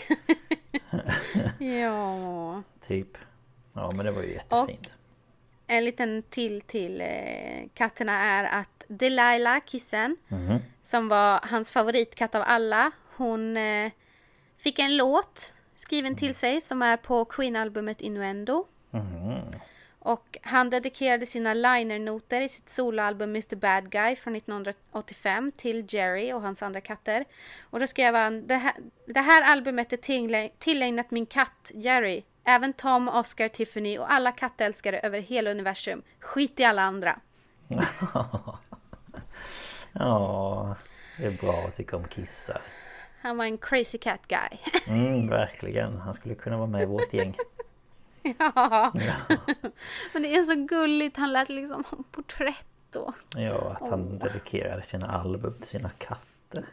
[1.59, 2.63] Ja.
[2.87, 3.19] Typ.
[3.73, 4.95] Ja men det var ju jättefint.
[5.67, 7.07] En liten till till eh,
[7.75, 10.17] katterna är att Delilah, kissen,
[10.85, 13.91] som var hans favoritkatt av alla, hon eh,
[14.57, 18.67] fick en låt skriven till sig som är på Queen-albumet Innuendo.
[20.07, 26.33] Och han dedikerade sina liner-noter i sitt soloalbum Mr Bad Guy från 1985 till Jerry
[26.33, 27.25] och hans andra katter.
[27.71, 28.75] Och då skrev han det här,
[29.07, 32.23] det här albumet är tilläg- tillägnat min katt Jerry.
[32.45, 36.03] Även Tom, Oscar, Tiffany och alla kattälskare över hela universum.
[36.21, 37.19] Skit i alla andra.
[39.93, 40.77] Ja,
[41.19, 42.63] det är bra att tycka om kissar.
[43.23, 44.59] Han var en crazy cat guy.
[44.89, 45.99] Mm, verkligen.
[45.99, 47.37] Han skulle kunna vara med i vårt gäng.
[48.39, 48.93] ja.
[50.13, 51.17] Men det är så gulligt.
[51.17, 53.13] Han lät liksom porträtt då.
[53.37, 56.67] Ja, att han dedikerade sina album till sina katter.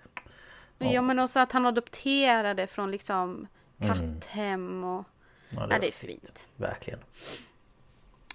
[0.77, 3.47] Ja men också att han adopterade från liksom
[3.79, 4.99] katthem och...
[4.99, 5.05] Ja,
[5.55, 6.47] Ja, var det är fint.
[6.55, 6.99] Verkligen.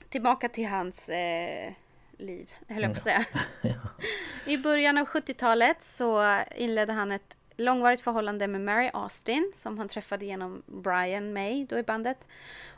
[0.08, 1.72] Tillbaka till hans eh,
[2.18, 3.24] liv, höll jag på att säga.
[4.46, 9.88] I början av 70-talet så inledde han ett långvarigt förhållande med Mary Austin som han
[9.88, 12.18] träffade genom Brian May då i bandet.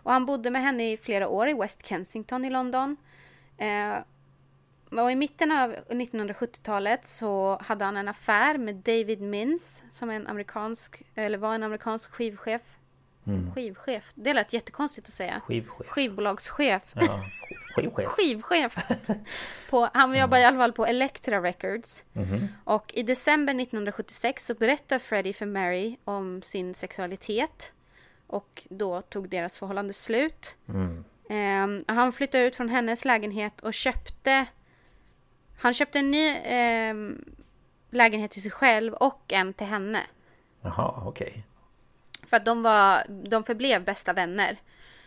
[0.03, 2.97] Och han bodde med henne i flera år i West Kensington i London.
[3.59, 3.95] Eh,
[4.91, 10.15] och i mitten av 1970-talet så hade han en affär med David Mintz som är
[10.15, 12.63] en amerikansk, eller var en amerikansk skivchef.
[13.55, 15.41] Skivchef, det lät jättekonstigt att säga.
[15.41, 15.87] Skivchef.
[15.87, 16.83] Skivbolagschef.
[16.95, 17.21] Ja,
[17.75, 18.09] skivchef.
[18.17, 18.77] Skivchef.
[19.71, 22.05] På, han jobbar i alla fall på Elektra Records.
[22.65, 27.73] Och i december 1976 så berättar Freddie för Mary om sin sexualitet.
[28.27, 30.57] Och då tog deras förhållande slut.
[31.31, 34.47] Ehm, han flyttade ut från hennes lägenhet och köpte...
[35.59, 37.25] Han köpte en ny ehm,
[37.91, 40.01] lägenhet till sig själv och en till henne.
[40.61, 41.45] Jaha, okej.
[42.31, 44.57] För att de, var, de förblev bästa vänner.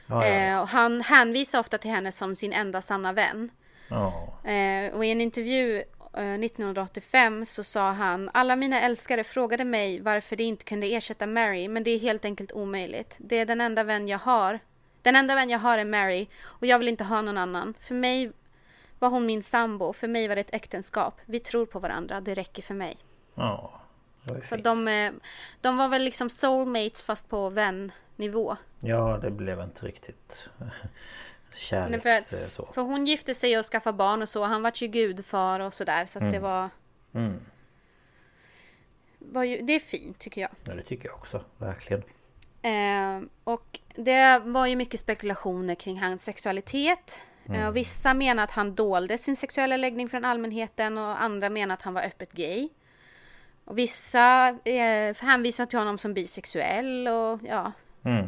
[0.07, 3.51] Ja, ja, Eh, och han hänvisar ofta till henne som sin enda sanna vän.
[3.87, 4.33] ja.
[4.51, 5.77] Eh, och i en intervju
[6.17, 11.27] eh, 1985 så sa han Alla mina älskare frågade mig varför de inte kunde ersätta
[11.27, 13.15] Mary men det är helt enkelt omöjligt.
[13.17, 14.59] Det är den enda vän jag har.
[15.01, 17.73] Den enda vän jag har är Mary och jag vill inte ha någon annan.
[17.79, 18.31] För mig
[18.99, 21.21] var hon min sambo, för mig var det ett äktenskap.
[21.25, 22.97] Vi tror på varandra, det räcker för mig.
[23.35, 23.79] ja.
[24.43, 25.11] Så de, eh,
[25.61, 28.57] de var väl liksom soulmates fast på vännivå.
[28.79, 30.69] Ja, det blev inte riktigt Nej,
[31.55, 32.29] kärleks...
[32.29, 32.65] för, eh, så.
[32.73, 34.43] för hon gifte sig och skaffade barn och så.
[34.43, 36.05] Han var ju gudfar och sådär.
[36.05, 36.69] Så att det var...
[37.13, 37.39] Mm.
[39.19, 40.51] var ju, det är fint tycker jag.
[40.67, 41.43] Ja, det tycker jag också.
[41.57, 42.03] Verkligen.
[42.61, 47.19] Eh, och det var ju mycket spekulationer kring hans sexualitet.
[47.45, 51.73] Eh, och vissa menar att han dolde sin sexuella läggning från allmänheten och andra menar
[51.73, 52.69] att han var öppet gay.
[53.65, 57.71] Och vissa eh, hänvisar till honom som bisexuell och ja.
[58.05, 58.27] Mm.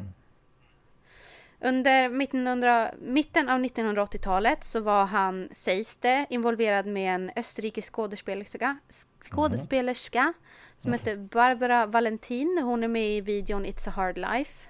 [1.60, 8.78] Under 1900, mitten av 1980-talet så var han, sägs det, involverad med en österrikisk skådespelerska,
[9.22, 10.34] skådespelerska
[10.78, 12.60] som heter Barbara Valentin.
[12.64, 14.70] Hon är med i videon It's a hard life.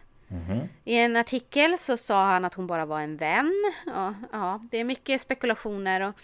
[0.84, 3.74] I en artikel så sa han att hon bara var en vän.
[3.86, 6.16] Ja, ja, det är mycket spekulationer och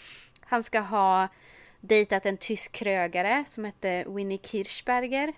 [0.42, 1.28] han ska ha
[1.82, 5.34] dejtat en tysk krögare som hette Winnie Kirchberger.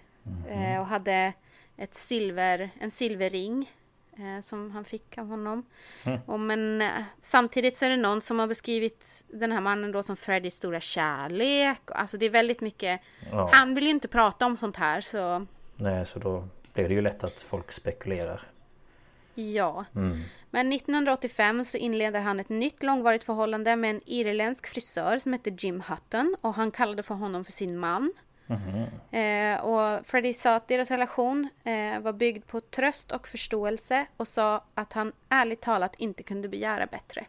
[0.49, 1.33] Eh, och hade
[1.77, 3.71] ett silver, en silverring
[4.17, 5.65] eh, som han fick av honom.
[6.03, 6.19] Mm.
[6.25, 6.89] Och men eh,
[7.21, 10.79] samtidigt så är det någon som har beskrivit den här mannen då som Freddys stora
[10.79, 11.79] kärlek.
[11.85, 13.01] Alltså det är väldigt mycket.
[13.31, 13.49] Ja.
[13.53, 17.01] Han vill ju inte prata om sånt här så Nej, så då blir det ju
[17.01, 18.41] lätt att folk spekulerar.
[19.35, 19.85] Ja.
[19.95, 20.21] Mm.
[20.49, 25.55] Men 1985 så inleder han ett nytt långvarigt förhållande med en irländsk frisör som heter
[25.59, 28.13] Jim Hutton och han kallade för honom för sin man.
[29.11, 34.27] Eh, och Freddie sa att deras relation eh, var byggd på tröst och förståelse och
[34.27, 37.25] sa att han ärligt talat inte kunde begära bättre.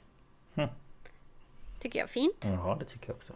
[1.81, 2.45] Tycker jag är fint.
[2.45, 3.33] Ja, det tycker jag också.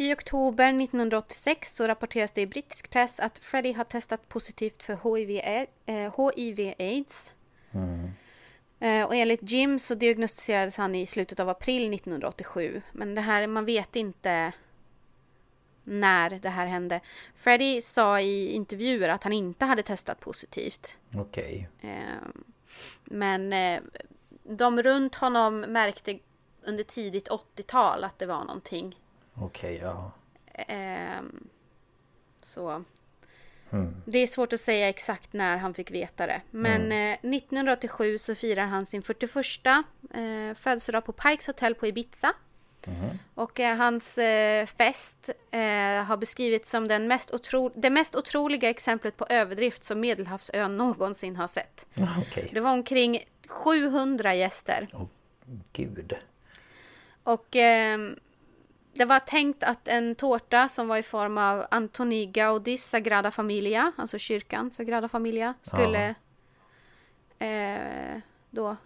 [0.00, 5.16] I oktober 1986 så rapporteras det i brittisk press att Freddie har testat positivt för
[5.16, 5.40] HIV,
[5.86, 7.30] eh, HIV aids.
[8.80, 12.82] Eh, och enligt Jim så diagnostiserades han i slutet av april 1987.
[12.92, 14.52] Men det här, man vet inte
[15.84, 17.00] när det här hände.
[17.34, 20.98] Freddie sa i intervjuer att han inte hade testat positivt.
[21.14, 21.68] Okej.
[21.80, 22.28] Eh,
[23.04, 23.80] men eh,
[24.42, 26.18] de runt honom märkte
[26.62, 28.96] under tidigt 80-tal att det var någonting.
[29.42, 30.10] Okej, ja.
[30.54, 31.48] Ehm,
[32.40, 32.84] så
[33.70, 34.02] Mm.
[34.06, 36.40] det är svårt att säga exakt när han fick veta det.
[36.50, 39.36] Men eh, 1987 så firar han sin 41
[40.14, 42.32] eh, födelsedag på Pikes Hotel på Ibiza.
[43.34, 45.60] Och eh, hans eh, fest eh,
[46.04, 51.36] har beskrivits som den mest otro- det mest otroliga exemplet på överdrift som Medelhavsön någonsin
[51.36, 51.86] har sett.
[52.28, 52.50] Okej.
[52.52, 54.88] Det var omkring 700 gäster.
[55.72, 56.16] Gud.
[57.22, 58.16] Och ehm,
[58.98, 63.92] det var tänkt att en tårta som var i form av Antoni Gaudis Sagrada Familia,
[63.96, 66.14] alltså kyrkan Sagrada Familia, skulle
[67.38, 68.18] eh,
[68.50, 68.76] då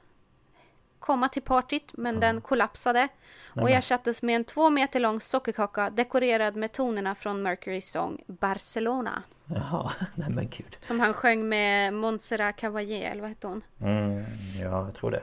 [0.99, 3.09] komma till partyt, men den kollapsade
[3.55, 9.23] och ersattes med en två meter lång sockerkaka dekorerad med tonerna från Mercurys sång Barcelona.
[9.47, 10.77] Jaha, nej men gud.
[10.81, 13.63] Som han sjöng med Montserrat Caballé, eller vad hette hon?
[13.81, 14.25] Mm,
[14.61, 15.23] ja, jag tror det.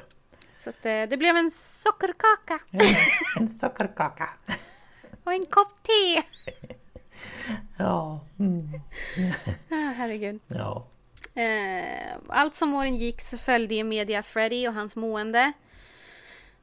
[0.60, 2.60] Så att, eh, det blev en sockerkaka
[3.40, 4.30] En sockerkaka.
[5.30, 6.24] Och en kopp te.
[7.78, 8.20] Ja.
[8.40, 8.68] Mm.
[9.70, 10.40] Ah, herregud.
[10.48, 10.86] Ja.
[11.42, 15.54] Eh, allt som åren gick så följde i media Freddie och hans mående.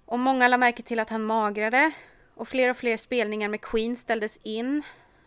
[0.04, 1.90] Och många lade märke till att han magrade.
[2.34, 4.82] Och fler och fler spelningar med Queen ställdes in.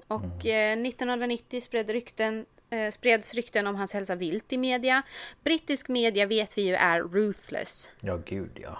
[0.07, 5.01] Och eh, 1990 spred rykten, eh, spreds rykten om hans hälsa vilt i media.
[5.43, 7.91] Brittisk media vet vi ju är ruthless.
[8.01, 8.77] Ja, gud ja.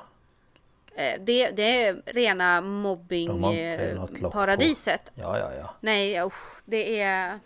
[0.99, 5.11] Eh, det, det är rena mobbing-paradiset.
[5.15, 5.75] Ja, ja, ja.
[5.79, 7.39] Nej, usch, det är...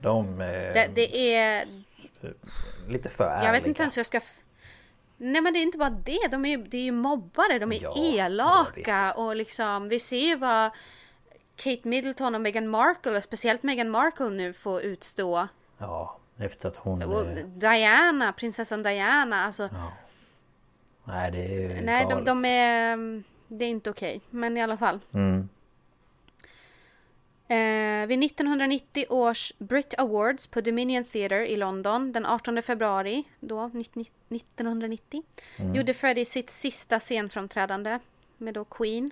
[0.00, 1.64] De eh, Det, det är
[2.88, 3.44] lite för ärliga.
[3.44, 4.20] Jag vet inte ens hur jag ska...
[5.16, 7.82] Nej men det är inte bara det, de är, det är ju mobbare, de är
[7.82, 10.70] Ja, elaka och liksom, vi ser ju vad
[11.56, 15.48] Kate Middleton och Meghan Markle, och speciellt Meghan Markle nu får utstå.
[15.78, 17.02] Ja, efter att hon...
[17.02, 19.68] Och eh, Diana, prinsessan Diana, alltså.
[21.10, 23.22] Nej, det är nej, de, de är...
[23.48, 25.00] Det är inte okej, men i alla fall.
[25.12, 25.48] Mm.
[27.48, 33.56] Eh, vid 1990 års Brit Awards på Dominion Theatre i London den 18 februari då,
[33.56, 35.22] 19- 1990
[35.74, 37.98] gjorde Freddie sitt sista scenframträdande
[38.38, 39.10] med då Queen.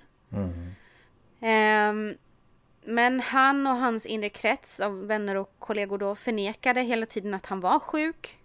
[1.41, 2.15] Ehm,
[2.85, 7.47] men han och hans inre krets av vänner och kollegor då förnekade hela tiden att
[7.47, 8.39] han var sjuk.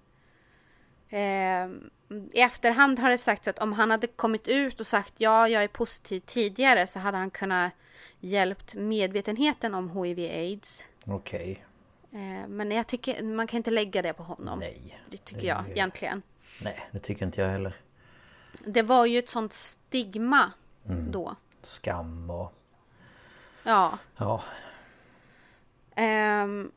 [1.16, 1.89] Ehm,
[2.34, 5.64] I efterhand har det sagts att om han hade kommit ut och sagt ja, jag
[5.64, 7.74] är positiv tidigare så hade han kunnat
[8.20, 10.86] hjälpt medvetenheten om HIV-aids.
[11.05, 11.66] Okej.
[12.11, 14.59] Eh, men jag tycker man kan inte lägga det på honom.
[14.59, 14.99] Nej.
[15.09, 16.22] Det tycker jag egentligen.
[16.61, 17.74] Nej, det tycker inte jag heller.
[18.66, 20.51] Det var ju ett sånt stigma
[21.11, 21.36] då.
[21.64, 22.53] Skam och...
[23.64, 23.97] Ja.
[24.18, 24.43] Ja,
[25.95, 26.72] Ehm,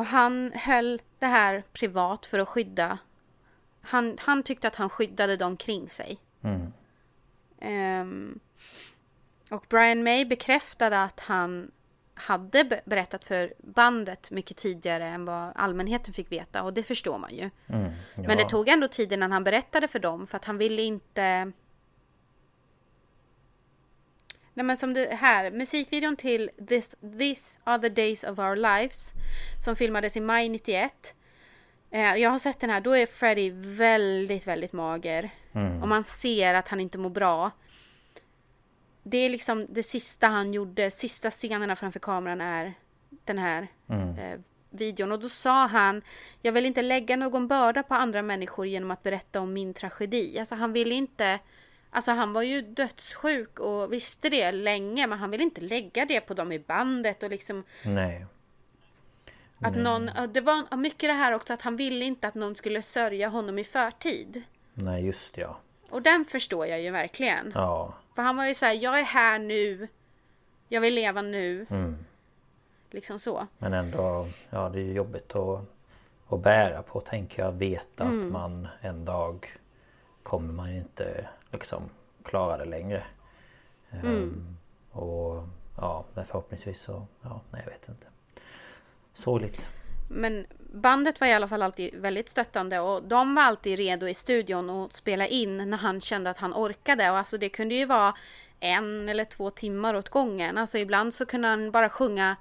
[0.00, 2.98] och han höll det här privat för att skydda.
[3.80, 6.18] Han, han tyckte att han skyddade dem kring sig.
[6.42, 6.72] Mm.
[7.60, 8.40] Ehm,
[9.50, 11.70] och Brian May bekräftade att han
[12.14, 16.62] hade be- berättat för bandet mycket tidigare än vad allmänheten fick veta.
[16.62, 17.50] Och det förstår man ju.
[17.66, 18.22] mm, ja.
[18.26, 21.52] Men det tog ändå tid innan han berättade för dem för att han ville inte...
[24.54, 29.12] Nej men som det här, musikvideon till This, This are the days of our lives
[29.64, 31.14] som filmades i maj 91.
[31.90, 35.30] Eh, jag har sett den här, då är Freddie väldigt, väldigt mager.
[35.82, 37.50] Och man ser att han inte mår bra.
[39.02, 42.74] Det är liksom det sista han gjorde, sista scenerna framför kameran är
[43.24, 43.68] den här
[44.18, 44.40] eh,
[44.70, 45.12] videon.
[45.12, 46.02] Och då sa han,
[46.42, 50.38] jag vill inte lägga någon börda på andra människor genom att berätta om min tragedi.
[50.38, 51.38] Alltså han ville inte,
[51.90, 56.20] alltså han var ju dödssjuk och visste det länge, men han ville inte lägga det
[56.20, 58.26] på dem i bandet och liksom, Nej.
[59.62, 62.82] Att någon, det var mycket det här också att han ville inte att någon skulle
[62.82, 64.42] sörja honom i förtid.
[64.74, 65.58] Nej just ja.
[65.90, 67.52] Och den förstår jag ju verkligen.
[67.54, 67.94] Ja.
[68.14, 69.88] För han var ju såhär, jag är här nu.
[70.68, 71.66] Jag vill leva nu.
[71.70, 71.96] Mm.
[72.90, 73.46] Liksom så.
[73.58, 75.60] Men ändå, ja det är ju jobbigt att,
[76.28, 77.52] att bära på tänker jag.
[77.52, 78.26] Veta Mm.
[78.26, 79.58] att man en dag
[80.22, 81.82] kommer man inte liksom
[82.24, 83.04] klara det längre.
[83.90, 84.56] Ehm, Mm.
[84.92, 85.42] och
[85.76, 88.06] ja, men förhoppningsvis så, ja, nej jag vet inte.
[89.14, 89.66] Sorgligt.
[90.08, 94.14] Men bandet var i alla fall alltid väldigt stöttande och de var alltid redo i
[94.14, 97.10] studion att spela in när han kände att han orkade.
[97.10, 98.14] Och alltså det kunde ju vara
[98.60, 100.58] en eller två timmar åt gången.
[100.58, 102.36] Alltså ibland så kunde han bara sjunga,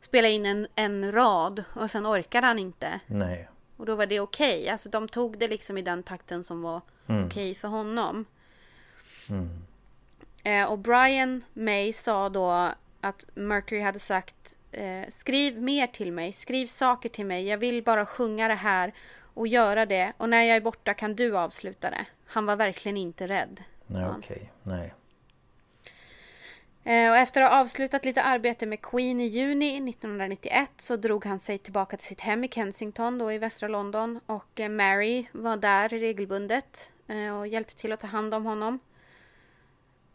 [0.00, 3.00] spela in en, en rad och sen orkade han inte.
[3.06, 3.48] Nej.
[3.76, 4.68] Och då var det okej.
[4.68, 6.80] Alltså de tog det liksom i den takten som var
[7.26, 8.24] okej för honom.
[10.44, 12.50] Eh, och Brian May sa då
[13.00, 17.46] att Mercury hade sagt eh, Skriv mer till mig, skriv saker till mig.
[17.46, 18.92] Jag vill bara sjunga det här
[19.34, 20.12] och göra det.
[20.16, 22.06] Och när jag är borta kan du avsluta det.
[22.26, 23.62] Han var verkligen inte rädd.
[23.86, 24.50] Nej okej.
[24.62, 24.94] Nej.
[26.84, 31.24] Eh, Och efter att ha avslutat lite arbete med Queen i juni 1991 så drog
[31.24, 35.26] han sig tillbaka till sitt hem i Kensington då i västra London och eh, Mary
[35.32, 38.78] var där regelbundet eh, och hjälpte till att ta hand om honom.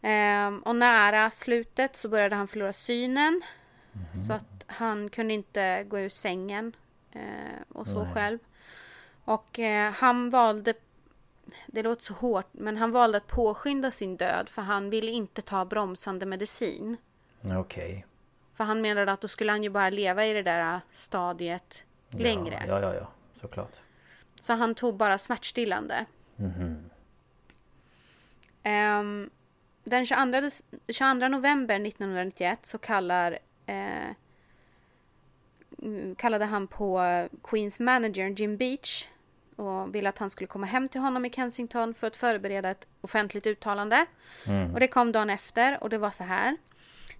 [0.02, 3.42] Ehm, Och nära slutet så började han förlora synen
[4.26, 6.76] så att han kunde inte gå ur sängen
[7.12, 7.20] eh,
[7.68, 8.38] och så själv.
[9.24, 10.74] Och eh, han valde
[11.66, 15.42] det låter så hårt, men han valde att påskynda sin död för han ville inte
[15.42, 16.96] ta bromsande medicin.
[17.40, 18.06] Nej, Okej.
[18.54, 22.64] För han menade att då skulle han ju bara leva i det där stadiet längre.
[22.68, 23.08] Ja, ja, ja.
[23.40, 23.72] Såklart.
[24.40, 26.06] Så han tog bara smärtstillande.
[28.62, 29.30] Ehm,
[29.84, 34.10] den 22, des- 22 november 1991 så kallar, eh,
[35.82, 37.00] mm, kallade han på
[37.42, 39.06] Queens manager Jim Beach
[39.56, 42.86] och ville att han skulle komma hem till honom i Kensington för att förbereda ett
[43.00, 44.06] offentligt uttalande.
[44.74, 46.56] Och det kom dagen efter och det var så här.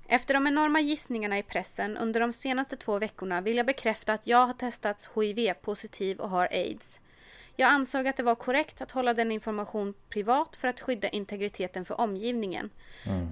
[0.09, 4.27] Efter de enorma gissningarna i pressen under de senaste två veckorna vill jag bekräfta att
[4.27, 7.01] jag har testats HIV-positiv och har aids.
[7.61, 11.85] Jag ansåg att det var korrekt att hålla den information privat för att skydda integriteten
[11.85, 12.71] för omgivningen.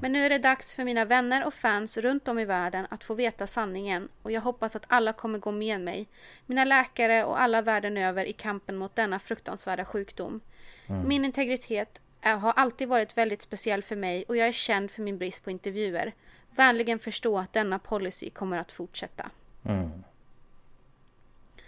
[0.00, 3.04] Men nu är det dags för mina vänner och fans runt om i världen att
[3.04, 6.06] få veta sanningen och jag hoppas att alla kommer gå med mig,
[6.46, 10.40] mina läkare och alla världen över i kampen mot denna fruktansvärda sjukdom.
[10.86, 15.02] Min integritet är, har alltid varit väldigt speciell för mig och jag är känd för
[15.02, 16.12] min brist på intervjuer.
[16.50, 19.30] Vänligen förstå att denna policy kommer att fortsätta.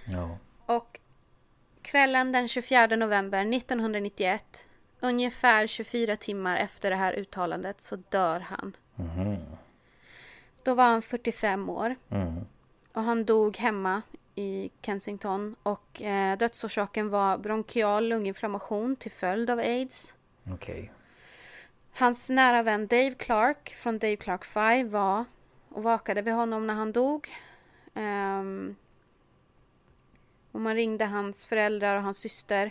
[0.05, 0.39] Ja.
[0.67, 1.00] Och
[1.91, 4.67] kvällen den 24 november 1991,
[5.01, 8.77] ungefär 24 timmar efter det här uttalandet, så dör han.
[10.63, 11.97] Då var han 45 år.
[12.93, 14.03] Och han dog hemma
[14.35, 15.57] i Kensington.
[15.63, 20.15] Och eh, dödsorsaken var bronkial lunginflammation till följd av aids.
[20.53, 20.93] Okej.
[21.93, 25.25] Hans nära vän Dave Clark från Dave Clark 5 var
[25.69, 27.29] och vakade vid honom när han dog.
[27.95, 28.77] Ehm,
[30.53, 32.71] och man ringde hans föräldrar och hans syster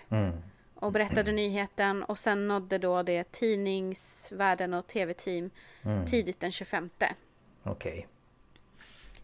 [0.75, 5.49] och berättade nyheten och sen nådde då det tidningsvärlden och tv-team
[6.05, 6.89] tidigt den 25.
[7.63, 8.07] Okej.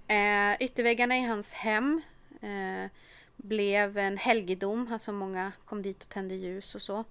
[0.08, 2.02] Eh, ytterväggarna i hans hem
[2.42, 2.92] eh,
[3.36, 7.04] blev en helgedom, alltså många kom dit och tände ljus och så.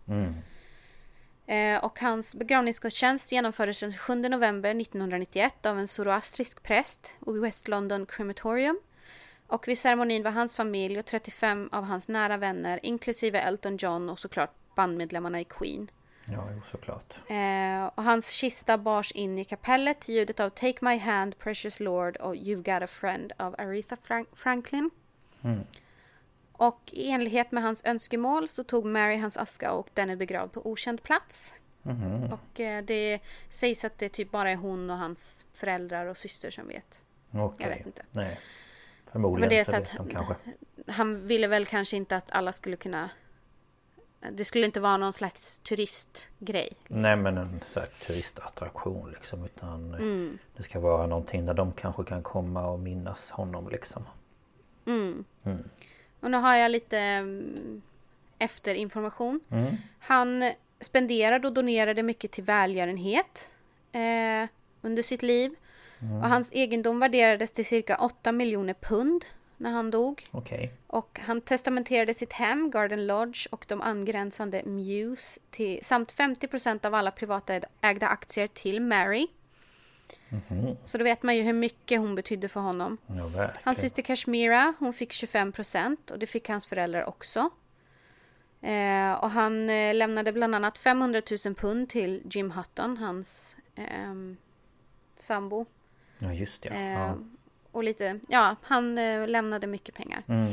[1.47, 7.68] Eh, och hans begravningsgudstjänst genomfördes den 7 november 1991 av en zoroastrisk präst i West
[7.68, 8.80] London Crematorium.
[9.47, 14.09] Och vid ceremonin var hans familj och 35 av hans nära vänner, inklusive Elton John
[14.11, 15.90] och såklart bandmedlemmarna i Queen.
[16.28, 17.14] Ja, jo, såklart.
[17.30, 21.80] Eh, och hans kista bars in i kapellet till ljudet av Take My Hand, Precious
[21.80, 24.90] Lord och You've Got A Friend av Aretha Frank- Franklin.
[26.53, 30.53] Och i enlighet med hans önskemål så tog Mary hans aska och den är begravd
[30.53, 31.55] på okänd plats.
[32.32, 36.51] Och eh, det sägs att det typ bara är hon och hans föräldrar och syster
[36.51, 37.03] som vet.
[37.32, 37.66] Okej.
[37.68, 38.03] Jag vet inte.
[38.11, 38.38] Nej.
[39.15, 40.35] Förmodligen Men det är för att- de kanske.
[40.87, 43.11] Han ville väl kanske inte att alla skulle kunna...
[44.33, 46.73] Det skulle inte vara någon slags turistgrej.
[46.89, 49.45] Nej men en så här, turistattraktion liksom.
[49.45, 54.05] Utan eh, det ska vara någonting där de kanske kan komma och minnas honom liksom.
[56.21, 57.83] Och nu har jag lite mm,
[58.39, 59.41] efterinformation.
[59.99, 63.51] Han spenderade och donerade mycket till välgörenhet
[63.93, 64.49] eh,
[64.83, 65.55] under sitt liv.
[66.23, 69.25] Och hans egendom värderades till cirka 8 miljoner pund
[69.57, 70.25] när han dog.
[70.31, 70.73] Okej.
[70.87, 76.95] Och han testamenterade sitt hem, Garden Lodge och de angränsande Muse till, samt 50% av
[76.95, 79.27] alla privatägda aktier till Mary.
[80.85, 82.99] Så då vet man ju hur mycket hon betydde för honom.
[83.07, 83.51] Ja.
[83.63, 87.51] Hans syster Kashmira, hon fick 25 procent och det fick hans föräldrar också.
[88.61, 94.37] Eh, och han eh, lämnade bland annat 500 000 pund till Jim Hutton, hans ehm,
[95.17, 95.67] sambo.
[96.19, 96.69] Ja, just det.
[96.69, 97.19] Eh, Ja.
[97.71, 100.23] Och lite, ja, han eh, lämnade mycket pengar.
[100.29, 100.53] Mm.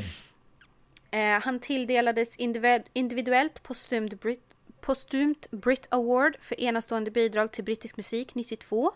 [1.12, 4.44] Eh, han tilldelades individ- individuellt postumt Brit,
[4.82, 8.92] postumt Brit Award för enastående bidrag till brittisk musik 92.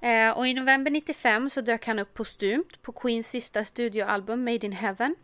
[0.00, 4.66] Eh, och i november 95 så dök han upp postumt på Queens sista studioalbum Made
[4.66, 5.14] in Heaven.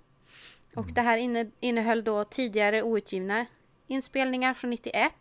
[0.74, 3.46] Och det här inne, innehöll då tidigare outgivna
[3.86, 5.12] inspelningar från 91.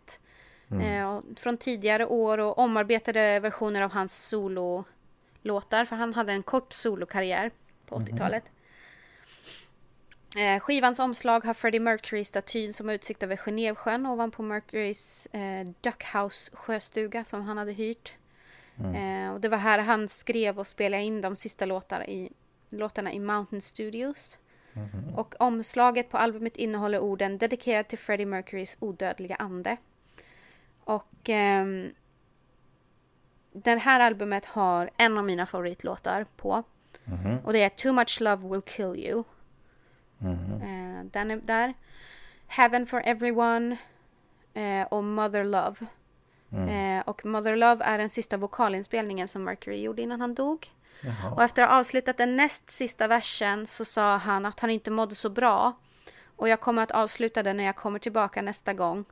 [0.72, 5.86] Eh, och från tidigare år och omarbetade versioner av hans sololåtar.
[5.86, 7.52] För han hade en kort solokarriär
[7.86, 8.52] på 80-talet.
[10.38, 16.52] Eh, skivans omslag har Freddie Mercury-statyn som har utsikt över Genèvesjön ovanpå Mercurys eh, Duckhouse
[16.56, 18.14] sjöstuga som han hade hyrt.
[18.96, 22.32] Eh, och det var här han skrev och spelade in de sista låtar i,
[22.70, 24.38] låtarna i Mountain Studios.
[25.16, 29.78] Och omslaget på albumet innehåller orden dedikerad till Freddie Mercurys odödliga ande.
[30.90, 31.94] Och ehm,
[33.52, 36.64] det här albumet har en av mina favoritlåtar på.
[37.44, 39.24] Och det är Too Much Love Will Kill You.
[40.64, 41.74] Eh, den är där.
[42.48, 43.78] Heaven for Everyone
[44.54, 45.76] eh, och Mother Love.
[46.72, 50.68] Eh, och Mother Love är den sista vokalinspelningen som Mercury gjorde innan han dog.
[51.36, 54.92] Och efter att ha avslutat den näst sista versen så sa han att han inte
[54.92, 55.74] mådde så bra.
[56.36, 59.06] Och jag kommer att avsluta den när jag kommer tillbaka nästa gång.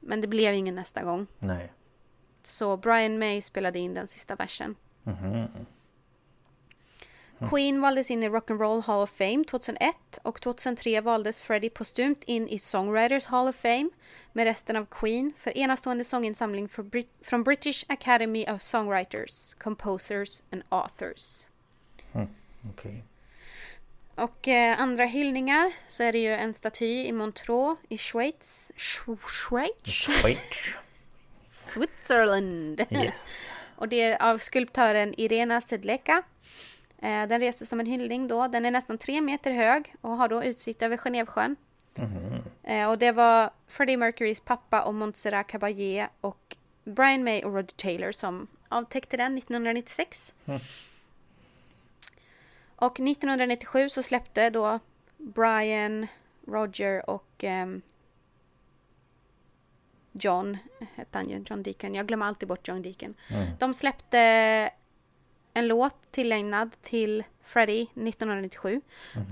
[0.00, 1.26] Men det blev ingen nästa gång.
[1.38, 1.72] Nej.
[2.42, 4.76] Så Brian May spelade in den sista versen.
[7.50, 12.48] Queen valdes in i Rock'n'Roll Hall of Fame 2001 och 2003 valdes Freddie postumt in
[12.48, 13.90] i Songwriters Hall of Fame
[14.32, 16.68] med resten av Queen för enastående sånginsamling
[17.22, 21.46] från British Academy of Songwriters, Composers and Authors.
[22.70, 23.04] Okej.
[24.20, 28.72] Och eh, andra hyllningar så är det ju en staty i Montreux i Schweiz.
[28.76, 29.84] Sch- Schweiz?
[29.84, 30.74] Schweiz.
[31.46, 32.80] Switzerland.
[32.90, 33.48] Yes.
[33.76, 36.22] Och det är av skulptören Irena Sedleka.
[37.02, 38.48] Eh, Den reses som en hyllning då.
[38.48, 41.56] Den är nästan tre meter hög och har då utsikt över Genèvesjön.
[42.62, 47.74] Eh, Och det var Freddie Mercurys pappa och Montserrat Caballé och Brian May och Roger
[47.76, 50.32] Taylor som avtäckte den 1996.
[52.80, 54.78] Och 1997 så släppte då
[55.16, 56.06] Brian,
[56.46, 57.82] Roger och ehm,
[60.12, 60.58] John,
[60.94, 61.94] hette han ju, John Deacon.
[61.94, 63.14] Jag glömmer alltid bort John Deacon.
[63.58, 64.18] De släppte
[65.54, 68.80] en låt tillägnad till Freddie 1997.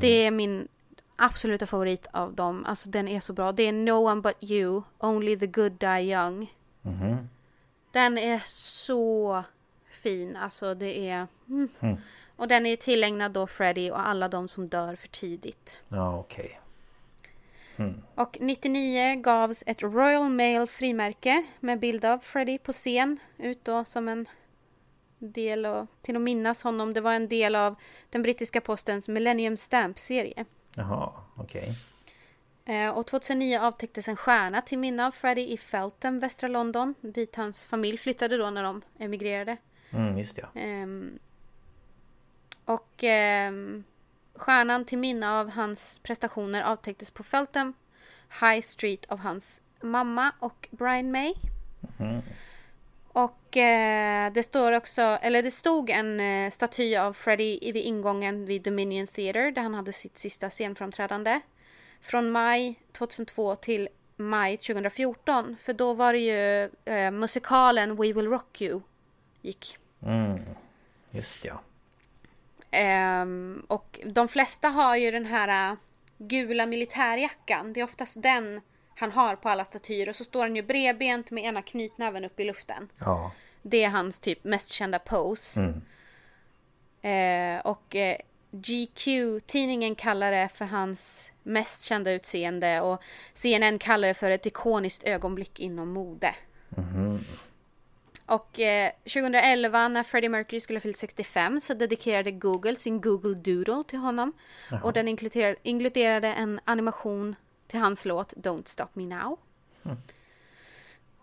[0.00, 0.68] Det är min
[1.16, 2.64] absoluta favorit av dem.
[2.64, 3.52] Alltså den är så bra.
[3.52, 6.54] Det är No One But You, Only the Good Die Young.
[7.92, 9.44] Den är så
[9.90, 10.36] fin.
[10.36, 11.26] Alltså det är...
[11.48, 11.68] Mm.
[12.38, 15.78] Och den är tillägnad då Freddie och alla de som dör för tidigt.
[15.88, 16.60] Ja, okej.
[18.14, 23.84] Och 99 gavs ett Royal Mail frimärke med bild av Freddie på scen ut då
[23.84, 24.26] som en
[25.18, 26.92] del och till att minnas honom.
[26.92, 27.74] Det var en del av
[28.10, 30.44] den brittiska postens Millennium Stamp-serie.
[30.74, 31.74] Jaha, okej.
[32.64, 37.36] Eh, Och 2009 avtäcktes en stjärna till minne av Freddie i Feltham, västra London, dit
[37.36, 39.56] hans familj flyttade då när de emigrerade.
[39.90, 40.42] Mm, just det.
[40.54, 40.60] ja.
[42.68, 43.84] Och ehm,
[44.34, 47.74] stjärnan till minne av hans prestationer avtäcktes på Feltham
[48.40, 51.34] High Street av hans mamma och Brian May.
[53.08, 58.46] Och eh, det står också, eller det stod en eh, staty av Freddie vid ingången
[58.46, 61.40] vid Dominion Theatre där han hade sitt sista scenframträdande.
[62.00, 65.56] Från maj 2002 till maj 2014.
[65.60, 68.80] För då var det ju eh, musikalen We Will Rock You
[69.42, 69.78] gick.
[70.02, 70.40] Mm,
[71.10, 71.60] just ja.
[72.70, 75.76] Ehm, och de flesta har ju den här äh,
[76.18, 77.72] gula militärjackan.
[77.72, 78.60] Det är oftast den
[78.96, 80.08] han har på alla statyer.
[80.08, 82.88] Och så står han ju bredbent med ena knytnäven upp i luften.
[82.98, 83.32] Ja.
[83.62, 85.60] Det är hans typ mest kända pose.
[85.60, 85.82] Mm.
[87.02, 88.16] Eh, och eh,
[88.50, 92.80] GQ-tidningen kallar det för hans mest kända utseende.
[92.80, 93.02] Och
[93.34, 96.34] CNN kallar det för ett ikoniskt ögonblick inom mode.
[98.28, 103.34] Och eh, 2011 när Freddie Mercury skulle ha fyllt 65 så dedikerade Google sin Google
[103.34, 104.32] Doodle till honom.
[104.82, 109.38] Och den inkluderade, inkluderade en animation till hans låt Don't Stop Me Now.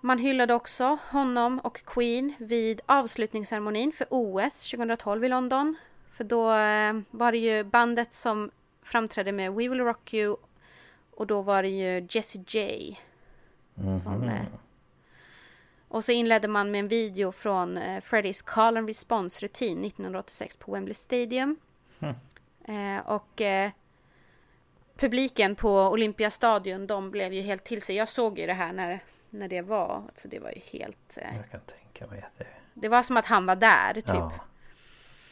[0.01, 5.76] Man hyllade också honom och Queen vid avslutningsceremonin för OS 2012 i London.
[6.12, 8.51] För då eh, var det ju bandet som
[8.84, 10.38] framträdde med We Will Rock You
[11.12, 12.97] och då var det ju Jessie J.
[14.03, 14.45] Som, eh,
[15.96, 20.72] Och så inledde man med en video från eh, Freddys Call and Response-rutin 1986 på
[20.72, 21.58] Wembley Stadium.
[22.68, 23.72] Eh, och eh,
[24.96, 27.96] publiken på Olympiastadion, de blev ju helt till sig.
[27.96, 30.04] Jag såg ju det här när, när det var.
[30.08, 31.18] Alltså det var ju helt...
[31.18, 32.48] Eh, Jag kan tänka mig att det...
[32.74, 34.06] det var som att han var där, typ.
[34.08, 34.34] Ja.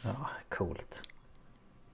[0.02, 1.00] Ja, coolt.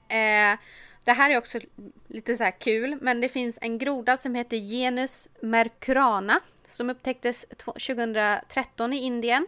[0.09, 0.59] Eh,
[1.05, 1.59] det här är också
[2.07, 6.41] lite så här kul, men det finns en groda som heter Genus mercurana
[6.71, 9.47] som upptäcktes tw- 2013 i Indien.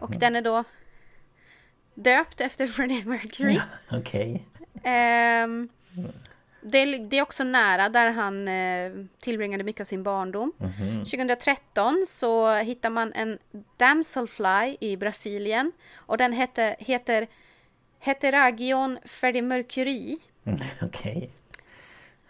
[0.00, 0.64] Och den är då
[1.94, 3.60] döpt efter Freddie Mercury.
[3.90, 4.44] Okej.
[4.82, 5.68] Ehm,
[6.60, 10.52] det, är, det är också nära där han eh, tillbringade mycket av sin barndom.
[11.04, 13.38] 2013 så hittar man en
[13.76, 17.26] damselfly i Brasilien och den heter, heter
[17.98, 21.30] Heteragion Freddie Mercury Mm, Okej.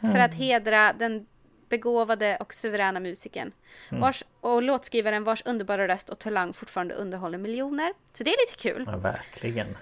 [0.01, 1.27] för att hedra den
[1.75, 3.53] begåvade och suveräna musikern.
[3.91, 7.93] Vars, och låtskrivaren vars underbara röst och talang fortfarande underhåller miljoner.
[8.13, 8.85] Så det är lite kul.
[8.87, 9.77] Ja, verkligen.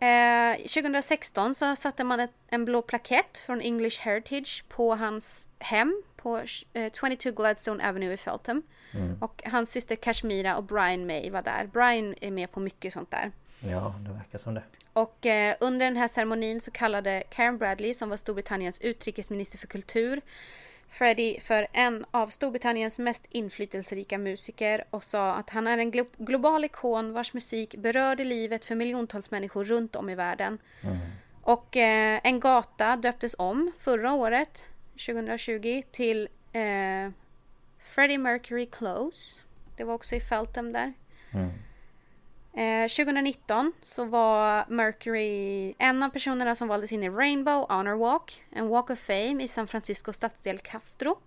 [0.00, 6.02] Eh, 2016 så satte man ett, en blå plakett från English Heritage på hans hem
[6.16, 8.62] på eh, 22 Gladstone Avenue i Feltham.
[9.20, 11.66] Och hans syster Kashmira och Brian May var där.
[11.66, 13.30] Brian är med på mycket sånt där.
[13.60, 14.62] Ja, det verkar som det.
[14.92, 19.66] Och eh, under den här ceremonin så kallade Karen Bradley, som var Storbritanniens utrikesminister för
[19.66, 20.20] kultur,
[20.92, 26.16] Freddie för en av Storbritanniens mest inflytelserika musiker och sa att han är en glo-
[26.18, 30.58] global ikon vars musik berörde livet för miljontals människor runt om i världen.
[31.42, 34.64] Och eh, en gata döptes om förra året,
[35.06, 37.10] 2020, till eh,
[37.82, 39.36] Freddie Mercury Close.
[39.76, 40.92] Det var också i Feltham där.
[42.54, 48.42] Eh, 2019 så var Mercury en av personerna som valdes in i Rainbow Honor Walk,
[48.50, 51.18] en Walk of Fame i San Franciscos stadsdel Castro.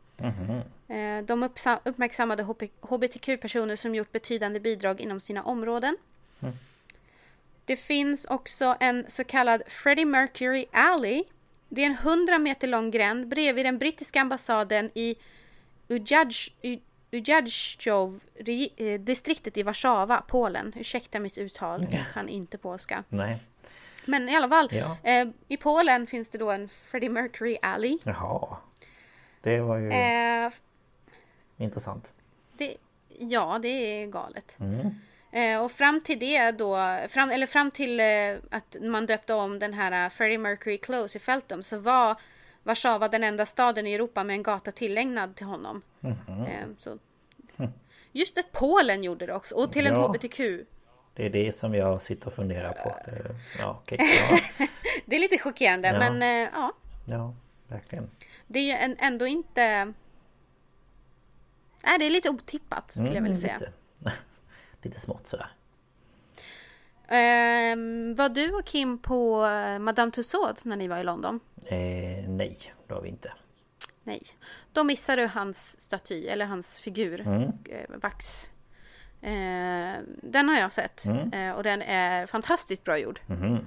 [0.87, 2.43] Eh, de uppsa- uppmärksammade
[2.81, 5.97] hbtq-personer som gjort betydande bidrag inom sina områden.
[7.65, 11.23] Det finns också en så kallad Freddie Mercury Alley.
[11.69, 15.15] Det är en 100 meter lång gränd bredvid den brittiska ambassaden i
[15.87, 16.79] Ujadj- U-
[17.15, 18.19] Ujadzjov
[18.77, 20.73] eh, distriktet i Warszawa, Polen.
[20.75, 23.03] Ursäkta mitt uttal, jag kan inte polska.
[23.09, 23.37] Nej.
[24.05, 24.97] Men i alla fall, Ja.
[25.03, 27.97] eh, i Polen finns det då en Freddie Mercury Alley.
[28.03, 28.57] Jaha.
[29.41, 30.51] Det var ju Eh,
[31.57, 32.11] intressant.
[32.57, 32.77] det,
[33.19, 34.57] ja, det är galet.
[35.31, 36.77] Eh, och fram till det då,
[37.09, 38.05] fram, eller fram till eh,
[38.51, 42.15] att man döpte om den här eh, Freddie Mercury Close i Feltham så var
[42.65, 45.81] Warszawa den enda staden i Europa med en gata tillägnad till honom.
[46.01, 46.97] Eh, så.
[48.11, 50.07] Just att Polen gjorde det också, och till en Ja.
[50.07, 50.39] HBTQ.
[51.13, 52.89] Det är det som jag sitter och funderar på.
[53.05, 53.97] Det, ja, okej.
[54.29, 54.39] Ja,
[55.05, 55.99] Det är lite chockerande, Ja.
[55.99, 56.73] men eh, ja.
[57.05, 57.33] ja,
[57.67, 58.09] verkligen.
[58.47, 59.93] Det är ju en, ändå inte...
[61.83, 63.55] Nej, det är lite otippat skulle jag vilja säga.
[63.55, 63.69] Mm,
[64.01, 64.15] Lite,
[64.81, 65.51] lite smått sådär.
[67.07, 71.39] Ehm, var du och Kim på eh, Madame Tussauds när ni var i London?
[71.65, 73.33] Eh, nej, det har vi inte.
[74.03, 74.21] Nej.
[74.73, 77.21] Då missar du hans staty, eller hans figur.
[77.21, 77.43] Mm.
[77.43, 78.49] Eh, vax.
[79.21, 81.05] Eh, den har jag sett.
[81.05, 81.33] Mm.
[81.33, 83.19] Eh, och den är fantastiskt bra gjord.
[83.27, 83.65] Mhm.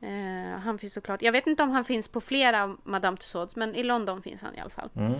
[0.00, 1.22] Eh, han finns såklart.
[1.22, 3.56] Jag vet inte om han finns på flera Madame Tussauds.
[3.56, 4.90] Men i London finns han i alla fall.
[4.96, 5.14] Mm.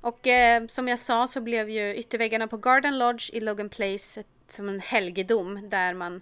[0.00, 4.20] Och eh, som jag sa så blev ju ytterväggarna på Garden Lodge i Logan Place
[4.20, 5.68] ett, som en helgedom.
[5.68, 6.20] Där man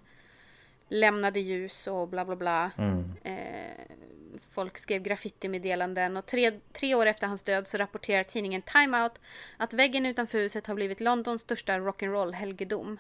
[0.89, 2.70] lämnade ljus och bla bla bla.
[2.79, 3.12] Mm.
[3.24, 3.97] Eh,
[4.51, 9.20] folk skrev graffitimeddelanden och tre, tre år efter hans död så rapporterar tidningen Time Out
[9.57, 12.99] att väggen utanför huset har blivit Londons största rock'n'roll helgedom.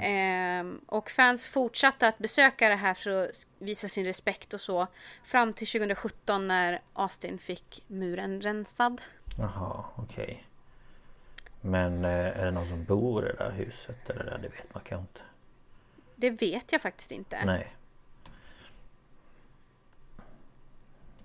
[0.00, 4.86] Ehm, och fans fortsatte att besöka det här för att visa sin respekt och så
[5.24, 9.00] fram till 2017 när Austin fick muren rensad.
[9.38, 10.46] Jaha, okej.
[11.66, 14.38] Men eh, är det någon som bor i det där huset eller det?
[14.42, 15.20] Det vet man kanske inte.
[16.16, 17.44] Det vet jag faktiskt inte.
[17.44, 17.76] Nej.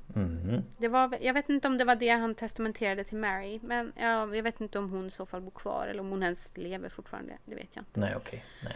[0.07, 0.63] Mhm.
[0.77, 3.59] Det var, jag vet inte om det var det han testamenterade till Mary.
[3.63, 6.23] Men ja, jag vet inte om hon i så fall bor kvar eller om hon
[6.23, 7.37] ens lever fortfarande.
[7.45, 7.99] Det vet jag inte.
[7.99, 8.45] Nej, okej.
[8.63, 8.75] Nej.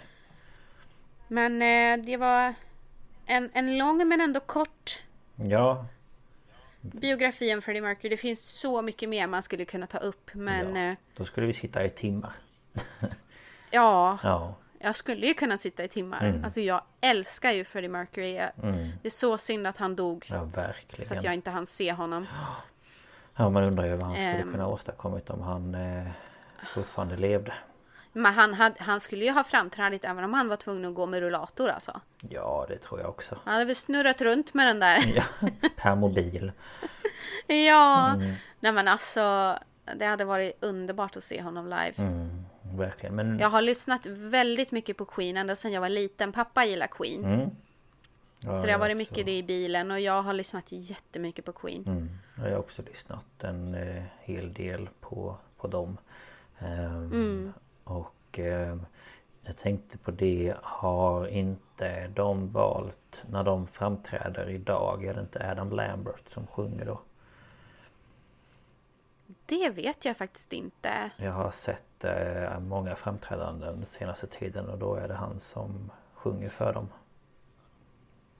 [1.27, 2.53] Men eh, det var
[3.25, 5.03] en, en lång men ändå kort
[5.35, 5.85] Ja,
[6.93, 8.09] biografi om Freddie Mercury.
[8.09, 10.29] Det finns så mycket mer man skulle kunna ta upp.
[10.33, 10.81] Men ja.
[10.89, 12.31] ja, Då skulle vi sitta i timmar.
[13.71, 14.55] ja Ja.
[14.79, 16.41] jag skulle ju kunna sitta i timmar.
[16.43, 18.33] Alltså jag älskar ju Freddie Mercury.
[18.33, 18.49] Jag,
[19.01, 20.25] Det är så synd att han dog.
[20.29, 21.05] Ja, verkligen.
[21.07, 22.27] Så att jag inte hann se honom.
[23.35, 24.51] Ja, man undrar ju vad han skulle Ehm.
[24.51, 26.07] kunna åstadkommit om han eh,
[26.73, 27.53] fortfarande levde.
[28.17, 31.05] Men han, hade, han skulle ju ha framträdigt även om han var tvungen att gå
[31.05, 32.01] med rullator alltså.
[32.29, 33.37] Ja, det tror jag också.
[33.43, 35.13] Han hade väl snurrat runt med den där.
[35.15, 35.23] Ja,
[35.75, 36.51] per mobil.
[37.47, 38.15] Ja,
[38.59, 39.55] nej men alltså
[39.95, 41.93] det hade varit underbart att se honom live.
[42.77, 43.15] verkligen.
[43.15, 43.39] Men...
[43.39, 46.31] Jag har lyssnat väldigt mycket på Queen ända sedan jag var liten.
[46.31, 47.25] Pappa gillar Queen.
[47.25, 47.49] Mm.
[48.41, 48.97] Ja, så det har varit också...
[48.97, 51.83] mycket det i bilen och jag har lyssnat jättemycket på Queen.
[51.87, 52.09] Mm.
[52.37, 55.97] Jag har också lyssnat en eh, hel del på, på dem.
[56.59, 57.53] Ehm, Mm.
[57.85, 58.77] Och eh,
[59.41, 65.51] jag tänkte på det, har inte de valt när de framträder idag, är det inte
[65.51, 67.01] Adam Lambert som sjunger då?
[69.45, 71.09] Det vet jag faktiskt inte.
[71.17, 75.91] Jag har sett eh, många framträdanden den senaste tiden och då är det han som
[76.13, 76.87] sjunger för dem.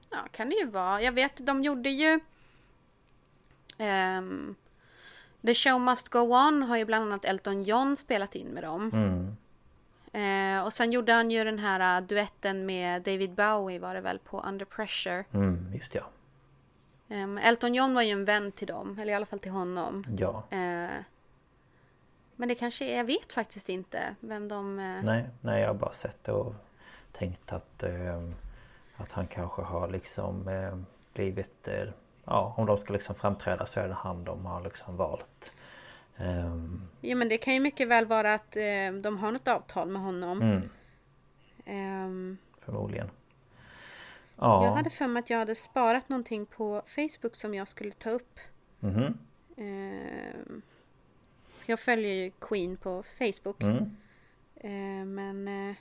[0.10, 1.02] Ja, kan det ju vara.
[1.02, 2.20] Jag vet, de gjorde ju...
[3.78, 4.56] ehm,
[5.46, 8.92] The Show Must Go On har ju bland annat Elton John spelat in med dem.
[8.94, 9.38] Mm.
[10.14, 14.02] Eh, och sen gjorde han ju den här uh, duetten med David Bowie var det
[14.02, 15.26] väl på Under Pressure.
[15.34, 16.04] Mm, just ja.
[17.10, 20.06] Ehm, Elton John var ju en vän till dem, eller i alla fall till honom.
[20.18, 20.44] Ja.
[20.50, 20.90] Eh,
[22.36, 24.80] men det kanske är, jag vet faktiskt inte vem de...
[24.80, 26.56] eh, Nej, nej jag har bara sett det och
[27.12, 28.22] tänkt att eh,
[28.98, 30.78] Att han kanske har liksom eh,
[31.14, 31.90] blivit eh,
[32.26, 35.52] Ja om de ska liksom framträda så är det han de har liksom valt.
[36.18, 39.88] Ehm, Ja men det kan ju mycket väl vara att eh, de har något avtal
[39.90, 40.42] med honom.
[40.42, 40.70] mm,
[41.66, 43.10] Ehm, Förmodligen.
[44.36, 47.92] Ja, Jag hade för mig att jag hade sparat någonting på Facebook som jag skulle
[47.92, 48.40] ta upp.
[48.80, 49.18] mhm,
[49.58, 50.62] Ehm,
[51.66, 53.64] jag följer ju Queen på Facebook.
[53.64, 53.98] mm.
[54.56, 55.76] Ehm, men eh,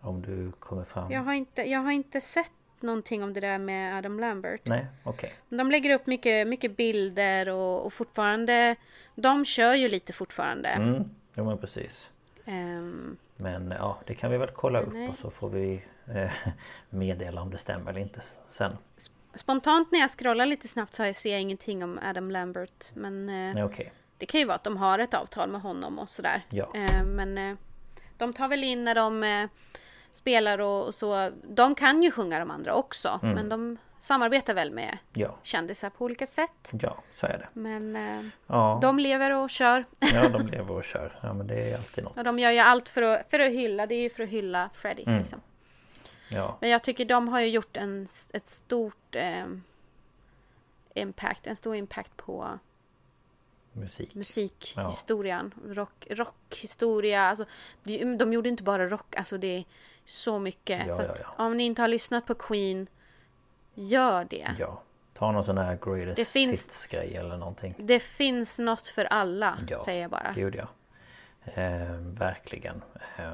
[0.00, 1.10] Om du kommer fram.
[1.10, 4.60] jag, har inte, jag har inte sett någonting om det där med Adam Lambert.
[4.64, 8.76] Nej, okej De lägger upp mycket, mycket bilder och, och fortfarande
[9.14, 10.68] De kör ju lite fortfarande.
[10.68, 12.10] mm, Jo men precis
[12.44, 15.08] Ehm, Men ja, det kan vi väl kolla upp Nej.
[15.08, 15.82] och så får vi
[16.14, 16.30] eh,
[16.90, 18.76] meddela om det stämmer eller inte sen.
[19.34, 22.90] spontant när jag scrollar lite snabbt så ser jag ingenting om Adam Lambert.
[22.94, 23.92] Men eh, Nej, okej.
[24.18, 26.42] det kan ju vara att de har ett avtal med honom och sådär.
[26.50, 26.72] Ja.
[26.74, 27.58] Eh, men
[28.18, 29.48] de tar väl in när de eh,
[30.12, 31.30] spelar och, och så.
[31.42, 33.20] De kan ju sjunga de andra också.
[33.22, 33.34] Mm.
[33.34, 36.68] Men de samarbetar väl med Ja, kändisar på olika sätt.
[36.80, 37.48] ja, så är det.
[37.60, 39.84] Men eh, Ja, de lever och kör.
[39.98, 41.18] ja, de lever och kör.
[41.22, 42.16] Ja, men det är alltid något.
[42.18, 43.86] Och de gör ju allt för att, för att hylla.
[43.86, 45.04] Det är ju för att hylla Freddie.
[45.06, 45.18] Mm.
[45.18, 45.40] Liksom.
[46.28, 49.46] Ja, Men jag tycker de har ju gjort en, ett stort eh,
[50.94, 51.46] impact.
[51.46, 52.58] En stor impact på
[53.72, 54.14] musik.
[54.14, 55.54] musikhistorien.
[55.66, 57.22] Rock, rockhistoria.
[57.22, 57.44] Alltså,
[57.82, 59.16] de, de gjorde inte bara rock.
[59.16, 59.64] Alltså det
[60.10, 60.86] så mycket.
[60.88, 61.44] Ja, så ja, att, ja.
[61.44, 62.86] Om ni inte har lyssnat på Queen.
[63.74, 64.48] Gör det.
[64.58, 64.82] Ja,
[65.14, 67.74] ta någon sån här greatest Det finns- hits grej eller någonting.
[67.78, 69.58] Det finns något för alla.
[69.68, 70.32] Ja, säger jag bara.
[70.34, 70.66] Gud ja.
[71.44, 72.82] Eh, verkligen.
[73.16, 73.30] Eh,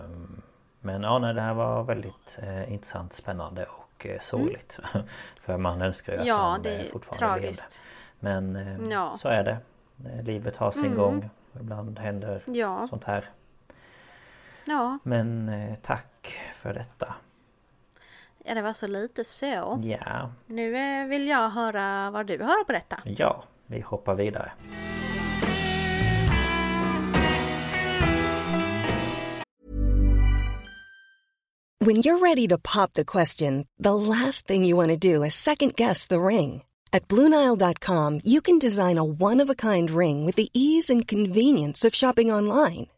[0.81, 4.79] men ja, nej, det här var väldigt eh, intressant, spännande och eh, sorgligt.
[5.41, 6.37] För man önskar ju att Mm.
[6.37, 7.83] Ja, han det eh, är fortfarande tragiskt.
[8.21, 8.43] levde.
[8.55, 9.17] Men eh, Ja.
[9.19, 9.57] så är det.
[10.07, 10.99] Eh, Livet har sin Mm.
[10.99, 11.31] gång.
[11.61, 12.87] Ibland händer Ja.
[12.87, 13.31] sånt här.
[14.69, 14.99] Ja.
[15.03, 17.15] Men eh, tack för detta.
[18.45, 19.83] ja, det var så lite så.
[19.85, 23.01] Ja, Nu eh, vill jag höra vad du har att berätta.
[23.05, 24.53] ja, vi hoppar vidare.
[31.79, 35.35] When you're ready to pop the question, the last thing you want to do is
[35.35, 36.63] second guess the ring.
[36.93, 41.07] At Bluenile.com, you can design a one of a kind ring with the ease and
[41.07, 42.87] convenience of shopping online.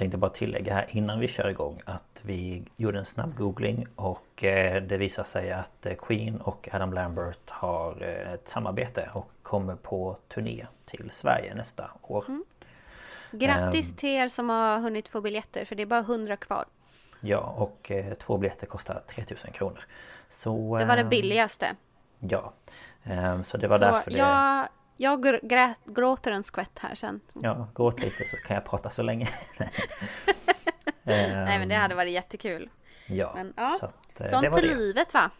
[0.00, 4.44] Tänkte bara tillägga här innan vi kör igång att vi gjorde en snabb googling och
[4.44, 9.30] eh, det visar sig att eh, Queen och Adam Lambert har eh, ett samarbete och
[9.42, 12.24] kommer på turné till Sverige nästa år.
[13.30, 13.96] Grattis Ehm.
[13.96, 16.64] till er som har hunnit få biljetter för det är bara 100 kvar.
[17.20, 19.80] Ja och två biljetter kostar 3000 kronor.
[20.30, 21.76] Så, Det var det ehm, billigaste.
[22.18, 22.52] Ja.
[23.04, 24.16] Ehm, Så det var Så därför det...
[24.18, 24.68] jag,
[25.00, 27.20] jag gr- grät, gråter en skvätt här sen.
[27.32, 29.28] Ja, gråt lite så kan jag prata så länge.
[31.02, 32.70] Nej men det hade varit jättekul.
[33.06, 35.30] Ja, Men ja, så att, eh, det sånt är livet va?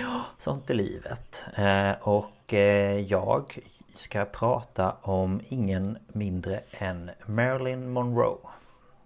[0.00, 1.46] Ja, sånt är livet.
[1.56, 3.58] Eh, och eh, jag
[3.96, 8.38] ska prata om ingen mindre än Marilyn Monroe.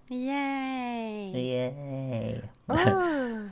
[0.06, 1.36] Yay!
[1.36, 2.40] Yay!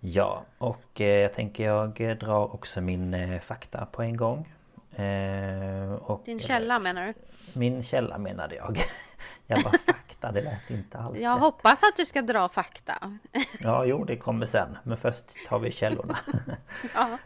[0.00, 4.53] ja, och jag tänker jag drar också min fakta på en gång.
[4.96, 7.14] Eh, Din källa menar du?
[7.52, 8.84] Min källa menade jag.
[9.46, 11.40] Jag bara fakta, det lät inte alls Jag rätt.
[11.40, 12.94] hoppas att du ska dra fakta.
[13.60, 14.78] Ja, jo det kommer sen.
[14.82, 16.18] Men först tar vi källorna.
[16.94, 17.18] Ja.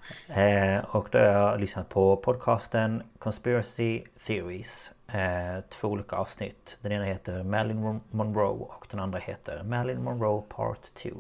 [0.43, 4.93] eh, och då har jag lyssnat på podcasten Conspiracy Theories.
[5.09, 6.77] Eh, två olika avsnitt.
[6.81, 11.11] Den ena heter Marilyn Monroe och den andra heter Marilyn Monroe Part 2.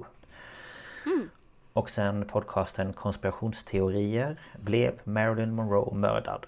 [1.72, 4.40] Och sen podcasten Konspirationsteorier.
[4.60, 6.46] Blev Marilyn Monroe mördad?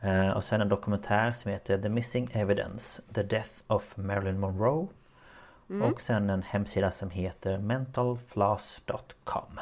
[0.00, 4.86] Eh, och sen en dokumentär som heter The Missing Evidence The Death of Marilyn Monroe.
[5.82, 9.60] Och sen en hemsida som heter mentalfloss.com.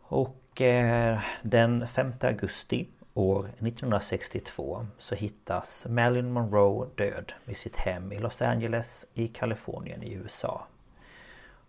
[0.00, 8.12] Och eh, den 5 augusti år 1962 så hittas Marilyn Monroe död vid sitt hem
[8.12, 10.66] i Los Angeles i Kalifornien i USA.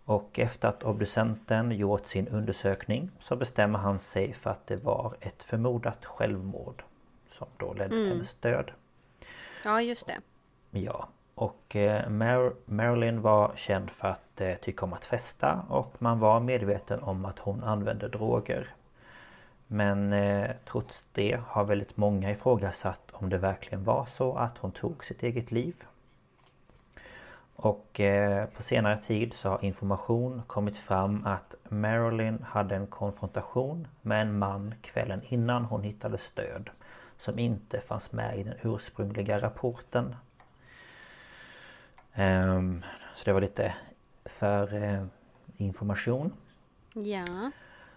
[0.08, 5.14] Och efter att obducenten gjort sin undersökning så bestämmer han sig för att det var
[5.20, 6.82] ett förmodat självmord
[7.28, 8.70] som då ledde till hennes död.
[9.64, 10.20] ja, just det.
[10.70, 15.94] Ja, och eh, Mar- Marilyn var känd för att eh, tycka om att festa och
[15.98, 18.74] man var medveten om att hon använde droger.
[19.66, 24.72] Men eh, trots det har väldigt många ifrågasatt om det verkligen var så att hon
[24.72, 25.74] tog sitt eget liv.
[27.56, 33.88] Och eh, på senare tid så har information kommit fram att Marilyn hade en konfrontation
[34.02, 36.70] med en man kvällen innan hon hittades död.
[37.18, 40.16] Som inte fanns med i den ursprungliga rapporten.
[42.14, 42.84] Ehm,
[43.14, 43.74] så det var lite
[44.24, 45.04] för eh,
[45.56, 46.32] information.
[46.92, 47.50] Ja.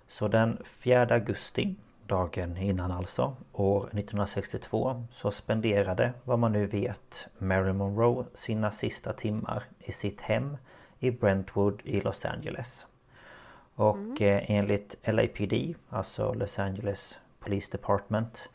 [0.07, 1.75] Så den 4 augusti,
[2.09, 9.13] dagen innan alltså, år 1962 så spenderade, vad man nu vet, Marilyn Monroe sina sista
[9.13, 10.57] timmar i sitt hem
[10.99, 12.87] i Brentwood i Los Angeles.
[13.75, 18.49] Och eh, enligt LAPD, alltså Los Angeles Police Department,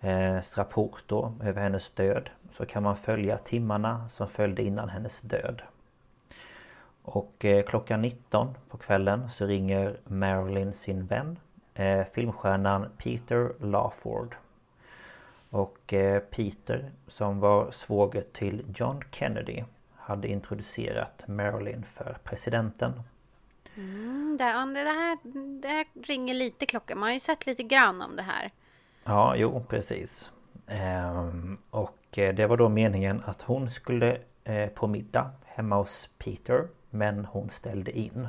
[0.00, 5.20] eh, rapport då över hennes död så kan man följa timmarna som följde innan hennes
[5.20, 5.62] död.
[7.02, 11.38] Och eh, klockan 19 på kvällen så ringer Marilyn sin vän
[11.76, 14.34] eh, Filmstjärnan Peter Lawford
[15.50, 19.64] Och eh, Peter som var svåger till John Kennedy
[19.96, 22.92] Hade introducerat Marilyn för presidenten
[23.76, 24.44] Mm, det,
[24.84, 25.18] det, här,
[25.60, 26.98] det här ringer lite klockan.
[26.98, 28.50] Man har ju sett lite grann om det här.
[29.04, 30.32] Ja, jo precis
[30.66, 36.08] ehm, Och eh, det var då meningen att hon skulle eh, på middag hemma hos
[36.18, 38.28] Peter Men hon ställde in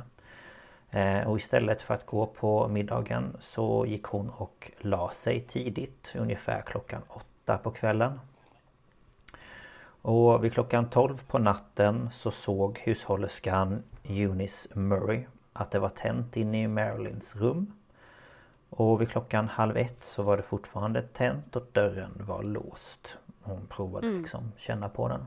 [1.26, 6.62] Och istället för att gå på middagen så gick hon och la sig tidigt Ungefär
[6.62, 8.20] klockan åtta på kvällen
[10.02, 16.36] Och vid klockan 12 på natten så såg hushållerskan Eunice Murray att det var tänt
[16.36, 17.72] inne i Marilyns rum
[18.70, 23.18] och vid klockan halv ett så var det fortfarande tänt och dörren var låst.
[23.42, 25.26] Hon provade liksom känna på den.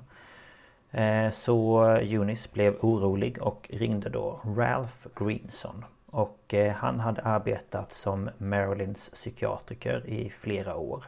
[0.91, 5.85] Eh, så Eunice blev orolig och ringde då Ralph Greenson.
[6.05, 11.05] Och eh, han hade arbetat som Marilyns psykiatriker i flera år.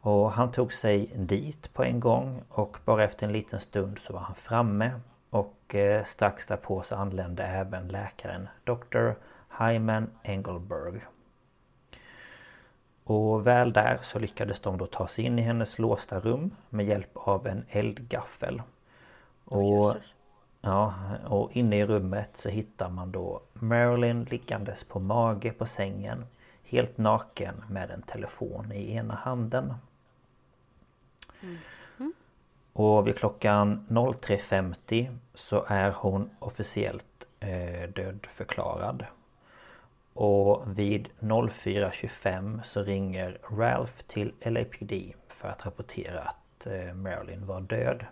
[0.00, 4.12] Och han tog sig dit på en gång och bara efter en liten stund så
[4.12, 4.92] var han framme.
[5.30, 9.10] Och eh, strax därpå så anlände även läkaren Dr.
[9.58, 11.00] Hyman Engelberg.
[13.08, 16.86] Och väl där så lyckades de då ta sig in i hennes låsta rum med
[16.86, 18.62] hjälp av en eldgaffel.
[19.44, 19.94] Och,
[20.60, 20.94] ja,
[21.26, 26.26] och inne i rummet så hittar man då Marilyn liggandes på mage på sängen.
[26.62, 29.74] Helt naken med en telefon i ena handen.
[32.72, 39.06] Och vid klockan 03.50 så är hon officiellt eh, dödförklarad.
[40.18, 44.92] Och vid 04.25 så ringer Ralph till LAPD
[45.28, 48.04] för att rapportera att eh, Marilyn var död.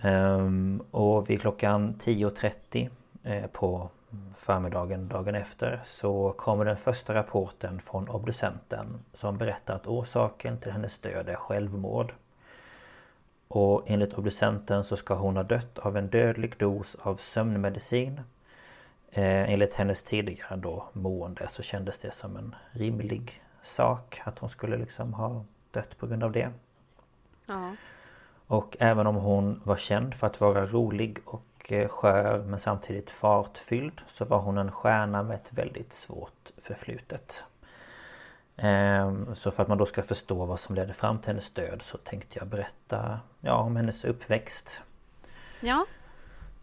[0.00, 2.90] Ehm, och vid klockan 10.30
[3.24, 3.90] eh, på
[4.36, 10.72] förmiddagen dagen efter så kommer den första rapporten från obducenten som berättar att orsaken till
[10.72, 12.12] hennes död är självmord.
[13.48, 18.20] Och enligt obducenten så ska hon ha dött av en dödlig dos av sömnmedicin.
[19.12, 24.50] Eh, enligt hennes tidigare då mående så kändes det som en rimlig sak att hon
[24.50, 26.50] skulle liksom ha dött på grund av det.
[27.46, 27.74] Ja.
[28.46, 33.10] Och även om hon var känd för att vara rolig och eh, skör men samtidigt
[33.10, 37.44] fartfylld så var hon en stjärna med ett väldigt svårt förflutet.
[38.56, 41.82] Ehm, så för att man då ska förstå vad som ledde fram till hennes död
[41.82, 44.80] så tänkte jag berätta ja, om hennes uppväxt.
[45.60, 45.86] Ja.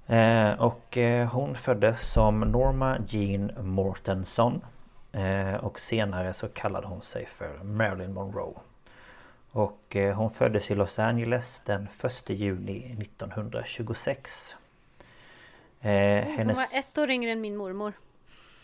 [0.07, 4.61] Eh, och eh, hon föddes som Norma Jean Mortenson
[5.59, 8.53] och senare så kallade hon sig för Marilyn Monroe.
[9.51, 14.55] Och hon föddes i Los Angeles den 1 juni 1926.
[15.79, 16.37] Hennes...
[16.37, 17.93] Hon var ett år yngre än min mormor.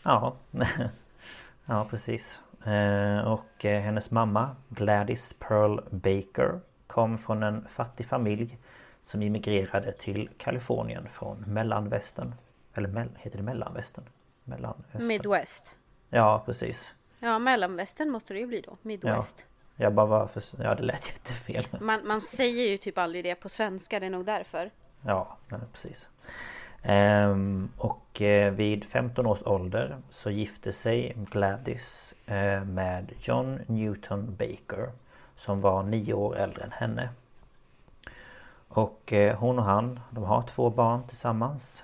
[0.03, 0.35] Ja,
[1.65, 2.41] ja precis.
[2.65, 8.57] Eh, och eh, hennes mamma Gladys Pearl Baker kom från en fattig familj
[9.03, 12.35] som immigrerade till Kalifornien från mellanvästern.
[12.73, 14.05] Eller heter det mellanvästern?
[14.43, 15.07] Mellanöstern.
[15.07, 15.71] Midwest.
[16.09, 16.93] Ja, precis.
[17.19, 18.77] Ja, mellanvästern måste det ju bli då.
[18.81, 19.45] Midwest.
[19.47, 19.83] Ja.
[19.83, 20.43] Jag bara var för...
[20.63, 21.81] Ja, det lät jättefel.
[21.81, 24.71] Man, man säger ju typ aldrig det på svenska, det är nog därför.
[25.01, 25.37] Ja,
[25.71, 26.09] precis.
[26.83, 34.35] Ehm, och eh, vid 15 års ålder så gifte sig Gladys eh, med John Newton
[34.35, 34.91] Baker
[35.35, 37.09] som var nio år äldre än henne.
[38.75, 41.83] Och eh, hon och han, de har två barn tillsammans.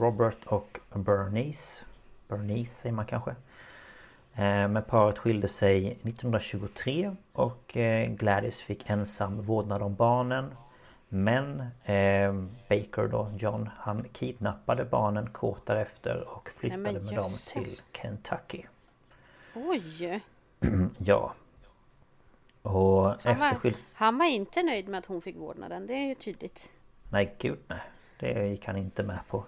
[0.00, 1.84] Robert och Bernice.
[2.28, 3.34] Bernice säger man kanske.
[4.68, 7.76] Men paret skilde sig 1923 och
[8.08, 10.54] Gladys fick ensam vårdnad om barnen
[11.14, 12.34] men eh,
[12.68, 18.62] Baker då, John, han kidnappade barnen kort därefter och flyttade Nej, med dem till Kentucky.
[19.54, 20.22] Oj!
[20.98, 21.34] ja.
[22.62, 23.74] Och han efter var.
[23.94, 26.72] Han var inte nöjd med att hon fick vårdnaden, det är ju tydligt.
[27.10, 27.80] Nej, gud nej.
[28.18, 29.44] Det gick han inte med på.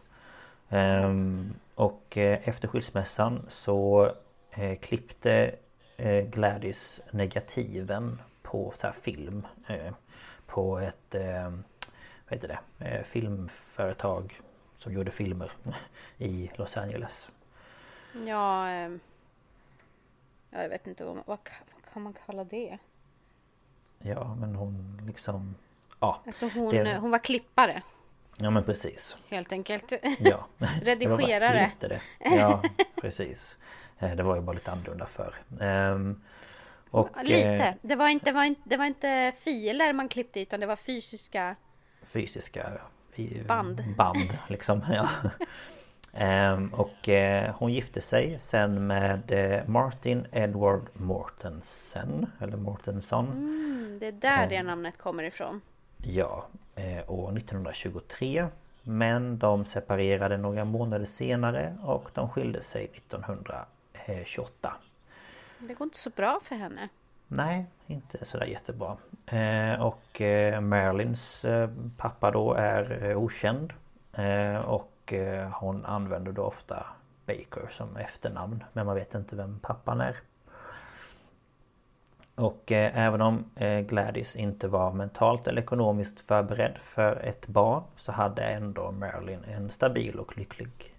[0.69, 4.11] Ehm, och eh, efter skilsmässan så
[4.51, 5.55] eh, klippte
[5.97, 9.47] eh, Gladys negativen på så film.
[9.67, 9.93] Eh,
[10.47, 11.51] på ett eh,
[12.29, 14.41] vad heter det, eh, filmföretag
[14.77, 15.53] som gjorde filmer
[16.19, 17.31] i Los Angeles.
[18.27, 18.93] Ja, eh,
[20.51, 21.39] jag vet inte vad, vad,
[21.93, 22.79] kan man kalla det?
[24.07, 25.55] Ja, men hon liksom...
[26.01, 27.83] Ja, alltså hon, det, hon var klippare.
[28.37, 29.17] Ja men precis.
[29.29, 29.93] Helt enkelt.
[30.19, 30.47] Ja.
[30.83, 31.73] Redigerare.
[31.81, 32.01] Det det.
[32.19, 32.63] Ja,
[33.01, 33.57] precis.
[33.99, 35.35] Det var ju bara lite annorlunda för.
[35.61, 36.23] Um,
[36.91, 37.49] och, Lite.
[37.49, 40.67] Eh, det var, inte, det, var inte, det var inte filer man klippte utan det
[40.67, 41.57] var fysiska
[42.03, 42.81] Fysiska
[43.47, 43.85] band.
[43.97, 44.85] Band liksom.
[44.93, 45.09] Ja.
[46.15, 53.27] Ehm, och eh, hon gifte sig sen med eh, Martin Edward Mortensen Eller Mortensson.
[53.27, 55.61] Mm, det är där ehm, det namnet kommer ifrån.
[55.97, 58.47] Ja, eh, år 1923.
[58.83, 64.75] Men de separerade några månader senare och de skilde sig 1928.
[65.59, 66.89] Det går inte så bra för henne.
[67.29, 68.97] Nej, inte sådär jättebra.
[69.81, 70.21] Och
[70.63, 71.45] Marilyns
[71.97, 73.73] pappa då är okänd.
[74.13, 74.69] Eh,
[75.05, 76.87] och eh, hon använder då ofta
[77.27, 78.65] Baker som efternamn.
[78.73, 80.17] Men man vet inte vem pappan är.
[82.35, 83.45] Och även om
[83.89, 89.71] Gladys inte var mentalt eller ekonomiskt förberedd för ett barn så hade ändå Marilyn en
[89.71, 90.95] stabil och lycklig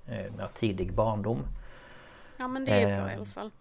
[0.53, 1.39] tidig barndom.
[2.37, 3.51] Ja men det är bra i alla fall.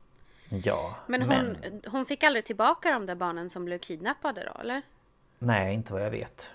[0.48, 4.60] Ja, men hon, men hon fick aldrig tillbaka de där barnen som blev kidnappade då
[4.60, 4.82] eller?
[5.38, 6.50] Nej, inte vad jag vet.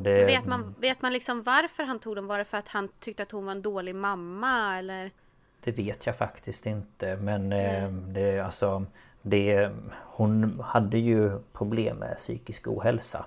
[0.00, 0.24] Det...
[0.24, 2.26] vet, man, vet man liksom varför han tog dem?
[2.26, 5.10] Var det för att han tyckte att hon var en dålig mamma eller?
[5.64, 8.86] Det vet jag faktiskt inte men eh, det alltså
[9.22, 9.70] det,
[10.04, 13.24] Hon hade ju problem med psykisk ohälsa.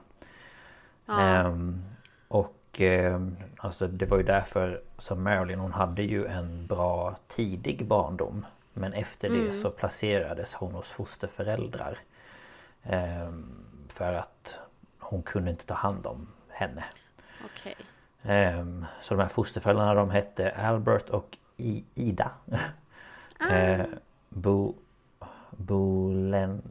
[1.06, 1.22] Ja.
[1.22, 1.84] Ehm,
[2.28, 3.22] och eh,
[3.58, 8.46] alltså det var ju därför som Marilyn hon hade ju en bra tidig barndom.
[8.74, 9.54] Men efter det mm.
[9.54, 12.00] så placerades hon hos fosterföräldrar.
[12.84, 13.32] Eh,
[13.90, 14.60] för att
[15.00, 16.28] hon kunde inte ta hand om
[16.62, 16.84] henne.
[17.46, 17.76] Okay.
[18.24, 18.66] Eh,
[19.02, 22.32] så de här fosterföräldrarna de hette Albert och I Ida.
[23.40, 23.50] Ah.
[23.50, 23.86] Eh,
[24.30, 24.76] Bo...
[25.50, 26.62] Bolen...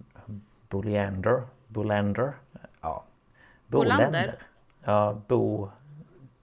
[0.68, 1.42] Bolander.
[1.66, 2.32] Bolander.
[2.80, 3.04] Ja.
[3.66, 4.34] Bolander.
[4.84, 5.70] Ja, Bo...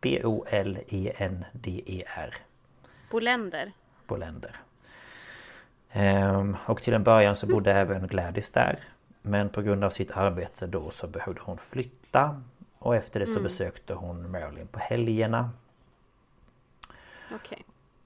[0.02, 1.58] B-O-L-E-N-D-E-R.
[3.12, 3.72] Bolender.
[4.08, 4.56] Bolender.
[5.92, 8.80] Ehm, och till en början så bodde även Gladys där.
[9.22, 12.42] Men på grund av sitt arbete då så behövde hon flytta.
[12.80, 13.44] Och efter det så mm.
[13.44, 15.50] besökte hon Marilyn på helgerna.
[17.36, 17.58] Okay.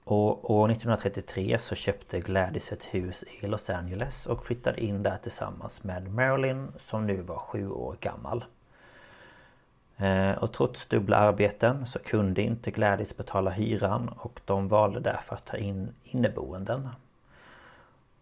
[0.04, 5.18] Och år 1933 så köpte Gladys ett hus i Los Angeles och flyttade in där
[5.18, 8.46] tillsammans med Marilyn som nu var sju år gammal.
[9.98, 15.36] Ehm, och trots dubbla arbeten så kunde inte Gladys betala hyran och de valde därför
[15.36, 16.90] att ta in inneboenden.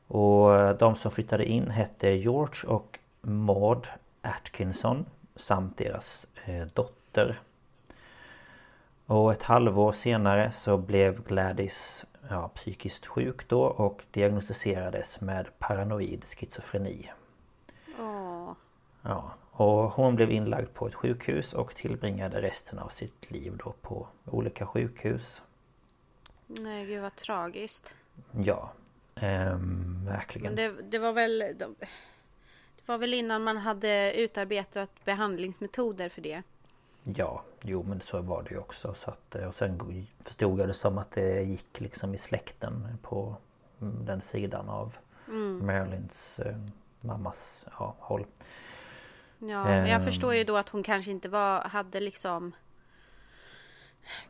[0.07, 3.87] Och de som flyttade in hette George och Maud
[4.21, 5.05] Atkinson
[5.39, 7.39] samt deras eh, dotter.
[9.05, 16.25] Och ett halvår senare så blev Gladys ja, psykiskt sjuk då och diagnostiserades med paranoid
[16.25, 17.11] schizofreni.
[17.99, 18.51] Åh.
[19.01, 23.73] Ja, och hon blev inlagd på ett sjukhus och tillbringade resten av sitt liv då
[23.81, 25.41] på olika sjukhus.
[26.47, 27.95] Nej gud vad tragiskt.
[28.31, 28.71] Ja,
[29.15, 30.53] ehm, verkligen.
[30.53, 31.75] Men det, det var väl de,
[32.89, 36.43] var väl innan man hade utarbetat behandlingsmetoder för det.
[37.03, 38.93] Ja, jo men så var det ju också.
[38.93, 43.35] Så att, och sen förstod jag det som att det gick liksom i släkten på
[43.79, 44.97] den sidan av
[45.27, 45.65] Mm.
[45.65, 46.57] Marilyns eh,
[47.01, 48.25] mammas ja, håll.
[49.39, 50.05] Ja, men jag Ehm.
[50.05, 52.51] förstår ju då att hon kanske inte var, hade liksom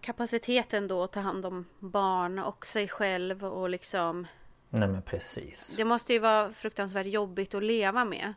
[0.02, 4.28] kapaciteten då att ta hand om barn och sig själv och liksom
[4.70, 5.74] Nej men precis.
[5.78, 8.34] Det måste ju vara fruktansvärt jobbigt att leva med.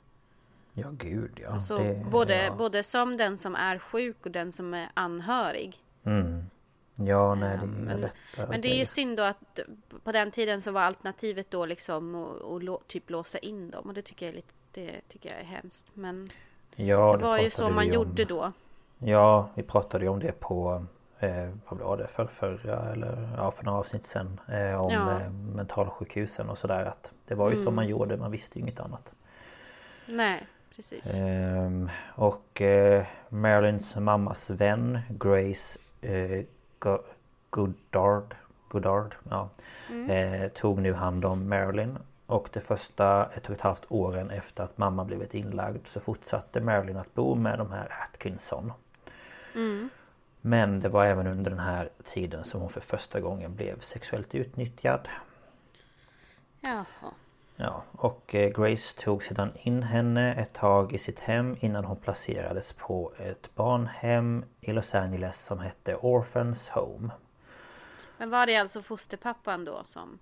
[0.74, 1.48] Ja gud ja.
[1.48, 2.54] Alltså, det, både, ja.
[2.54, 5.76] både som den som är sjuk och den som är anhörig.
[6.04, 6.44] Mm.
[6.96, 9.60] Ja nej det är ju men- lättare Men det är ju synd då att
[10.04, 12.16] på den tiden så var alternativet då liksom
[12.62, 15.44] lå- typ låsa in dem och det tycker jag är lite det tycker jag är
[15.44, 15.84] hemskt.
[15.94, 16.30] Men
[16.76, 17.92] Ja, det var ju så man om.
[17.92, 18.52] gjorde då.
[18.98, 20.84] Ja, vi pratade ju om det på
[21.18, 25.20] eh, vad var det, för förra eller ja, för några avsnitt sen eh, Om Ja.
[25.20, 27.74] eh, mentalsjukhusen och sådär att Det var ju så Mm.
[27.74, 29.12] man gjorde, man visste ju inget annat
[30.06, 30.46] Nej,
[30.76, 31.14] precis.
[31.18, 36.44] Ehm, Och eh, Marilyns mammas vän Grace eh,
[36.78, 37.02] Go-
[37.50, 38.34] Goddard,
[38.68, 39.48] Goddard ja,
[39.90, 40.10] Mm.
[40.10, 44.64] eh, Tog nu hand om Marilyn Och det första ett och ett halvt åren efter
[44.64, 48.72] att mamma blivit inlagd så fortsatte Marilyn att bo med de här Atkinson
[49.54, 49.88] Mm.
[50.40, 54.34] Men det var även under den här tiden som hon för första gången blev sexuellt
[54.34, 55.08] utnyttjad.
[56.60, 56.84] Jaha.
[57.64, 61.96] Ja, och eh, Grace tog sedan in henne ett tag i sitt hem innan hon
[61.96, 67.10] placerades på ett barnhem i Los Angeles som hette Orphans Home.
[68.18, 70.18] Men var det alltså fosterpappan då som...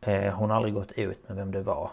[0.00, 1.90] Eh, Hon har aldrig gått ut med vem det var.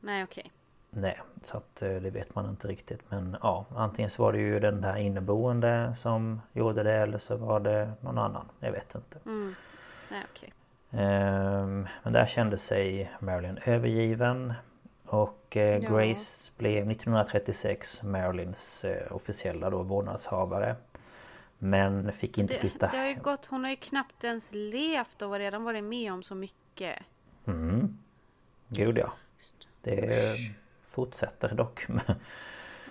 [0.00, 0.52] Nej okej.
[0.90, 3.00] Nej, så att eh, det vet man inte riktigt.
[3.10, 7.36] Men ja, antingen så var det ju den där inneboende som gjorde det eller så
[7.36, 8.48] var det någon annan.
[8.60, 9.18] Jag vet inte.
[9.24, 9.54] Mm.
[10.08, 10.48] Nej okej.
[10.48, 10.61] Ehm,
[10.94, 14.54] Men där kände sig Marilyn övergiven
[15.06, 15.90] Och eh, Ja.
[15.90, 20.76] Grace blev 1936 Marilyns eh, officiella då vårdnadshavare
[21.58, 25.22] Men fick inte Det, flytta det har ju gått, hon har ju knappt ens levt
[25.22, 26.98] och har redan varit med om så mycket.
[27.46, 27.98] Mm.
[28.68, 29.12] Gud ja
[29.82, 30.36] Det
[30.82, 31.86] fortsätter dock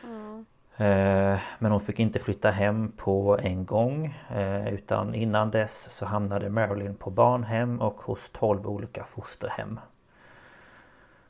[0.04, 0.42] Eh,
[0.82, 6.06] Eh, men hon fick inte flytta hem på en gång eh, Utan innan dess så
[6.06, 9.80] hamnade Marilyn på barnhem och hos 12 olika fosterhem.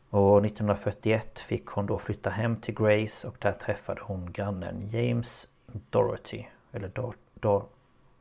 [0.10, 5.48] Och 1941 fick hon då flytta hem till Grace och där träffade hon grannen James
[5.90, 7.14] Dorothy Eller Dor...
[7.34, 7.64] Dor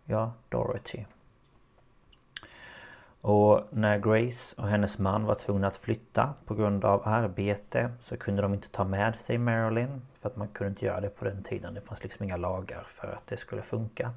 [0.04, 1.04] ja, Dorothy
[3.20, 8.16] och när Grace och hennes man var tvungna att flytta på grund av arbete så
[8.16, 11.24] kunde de inte ta med sig Marilyn för att man kunde inte göra det på
[11.24, 11.74] den tiden.
[11.74, 14.10] Det fanns liksom inga lagar för att det skulle funka.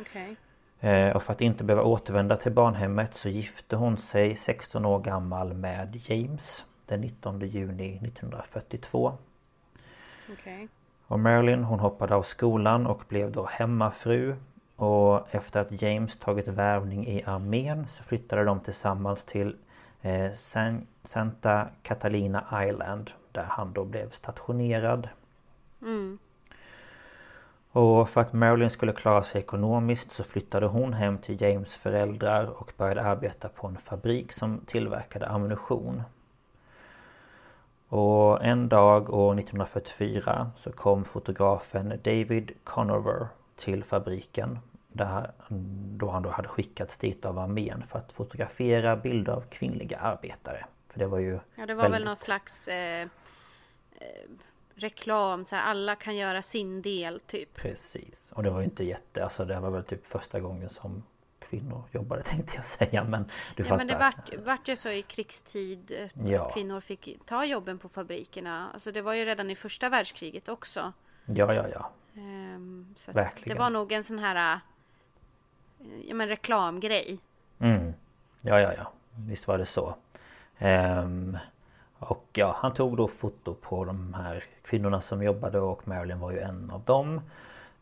[0.00, 0.36] Okej.
[0.80, 4.98] Eh, Och för att inte behöva återvända till barnhemmet så gifte hon sig 16 år
[4.98, 9.12] gammal med James den 19 juni 1942.
[10.32, 10.68] Okej.
[11.06, 14.36] Och Marilyn hon hoppade av skolan och blev då hemmafru.
[14.76, 19.56] Och efter att James tagit värvning i armén så flyttade de tillsammans till
[20.02, 25.08] eh, San, Santa Catalina Island där han då blev stationerad.
[25.82, 26.18] Mm.
[27.72, 32.46] Och för att Marilyn skulle klara sig ekonomiskt så flyttade hon hem till James föräldrar
[32.46, 36.02] och började arbeta på en fabrik som tillverkade ammunition.
[37.88, 43.26] Och en dag år 1944 så kom fotografen David Conover
[43.56, 44.58] till fabriken.
[44.88, 45.32] Där,
[45.98, 50.64] då han då hade skickats dit av armén för att fotografera bilder av kvinnliga arbetare.
[50.88, 53.08] För det var ju Ja det var väl väldigt- någon slags eh, eh,
[54.74, 57.54] reklam, så här, alla kan göra sin del typ.
[57.54, 58.32] Precis.
[58.34, 59.24] Och det var ju inte jätte...
[59.24, 61.02] Alltså det var väl typ första gången som
[61.38, 63.22] kvinnor jobbade tänkte jag säga men
[63.56, 63.76] du Ja fattar.
[63.76, 66.46] men det vart, vart ju så i krigstid eh, Ja.
[66.46, 68.70] att kvinnor fick ta jobben på fabrikerna.
[68.74, 70.92] Alltså det var ju redan i första världskriget också.
[71.26, 71.90] Ja ja ja.
[72.16, 73.56] Ehm, så Verkligen.
[73.56, 74.54] Det var nog en sån här
[75.78, 77.18] eh, ja, men reklamgrej.
[77.58, 77.94] Mm.
[78.42, 78.92] Ja ja ja.
[79.16, 79.94] Visst var det så.
[80.58, 81.38] Ehm,
[81.98, 86.30] och ja, han tog då foto på de här kvinnorna som jobbade och Marilyn var
[86.30, 87.20] ju en av dem.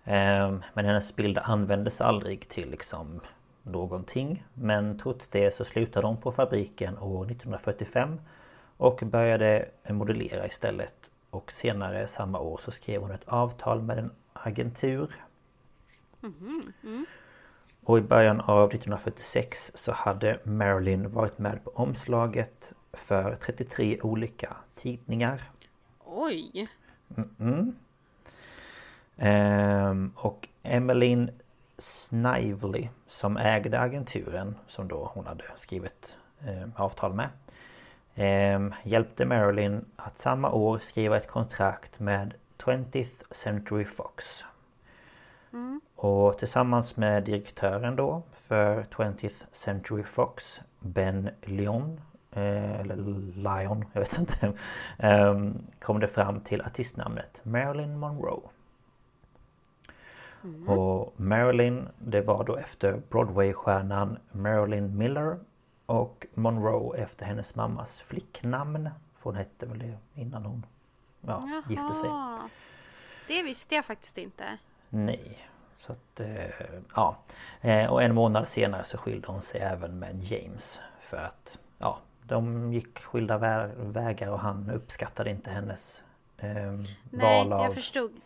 [0.05, 3.21] Ehm, men hennes bilder användes aldrig till liksom
[3.63, 4.45] någonting.
[4.55, 8.21] Men trots det så slutade hon på fabriken år 1945
[8.77, 10.95] och började modellera istället.
[11.31, 14.11] Och senare samma år så skrev hon ett avtal med en
[14.43, 15.11] agentur.
[17.85, 24.57] Och i början av 1946 så hade Marilyn varit med på omslaget för 33 olika
[24.75, 25.51] tidningar.
[26.05, 26.69] Oj!
[27.39, 27.77] Mm.
[29.17, 31.31] Ehm, och Emmeline
[31.79, 37.29] Snively som ägde agenturen som då hon hade skrivit eh, avtal med
[38.15, 44.45] eh, Hjälpte Marilyn att samma år skriva ett kontrakt med 20th Century Fox.
[45.53, 45.81] Mm.
[45.97, 52.97] Och tillsammans med direktören då för 20th Century Fox Ben Lyon eh, Eller
[53.37, 54.53] Lion, jag vet inte
[54.99, 58.43] ehm, Kom det fram till artistnamnet Marilyn Monroe.
[60.67, 65.39] Och Marilyn det var då efter Broadway-stjärnan Marilyn Miller
[65.87, 70.67] Och Monroe efter hennes mammas flicknamn För hon hette väl det innan hon
[71.27, 72.49] ja, gifte sig Jaha.
[73.29, 74.59] Det visste jag faktiskt inte.
[74.89, 76.45] Nej Så att eh,
[76.95, 77.17] ja
[77.61, 81.99] Eh, Och en månad senare så skilde hon sig även med James För att ja
[82.23, 86.05] De gick skilda vä- vägar och han uppskattade inte hennes
[86.39, 86.49] eh,
[87.11, 88.21] Nej, val av jag förstod.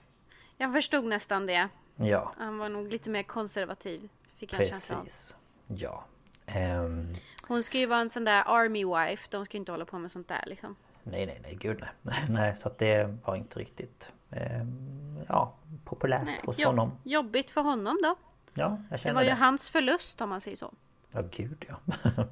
[0.56, 1.68] Jag förstod nästan det.
[1.96, 4.08] Ja Han var nog lite mer konservativ.
[4.36, 5.02] Fick jag en känsla av.
[5.04, 5.36] Precis
[5.66, 6.04] Ja
[6.46, 7.12] Ehm,
[7.48, 9.28] Hon ska ju vara en sån där army wife.
[9.30, 10.76] De ska ju inte hålla på med sånt där liksom.
[11.10, 12.14] Nej nej nej gud nej.
[12.28, 15.52] Nej så att det var inte riktigt ehm, Ja
[15.84, 16.92] populärt Nej, hos jo- honom.
[17.02, 18.16] Jobbigt för honom då.
[18.54, 20.72] Ja jag Det känner var det, ju hans förlust om man säger så.
[21.12, 21.76] Ja gud ja.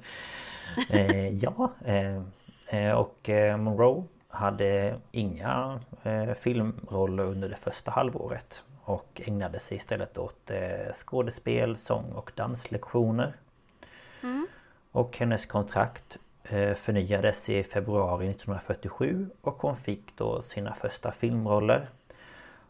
[0.89, 2.21] Eh, Ja eh,
[2.67, 9.77] eh, Och eh, Monroe hade inga eh, filmroller under det första halvåret Och ägnade sig
[9.77, 13.33] istället åt eh, skådespel, sång och danslektioner.
[14.91, 16.19] Och hennes kontrakt eh,
[16.75, 21.89] förnyades i februari 1947 och hon fick då sina första filmroller.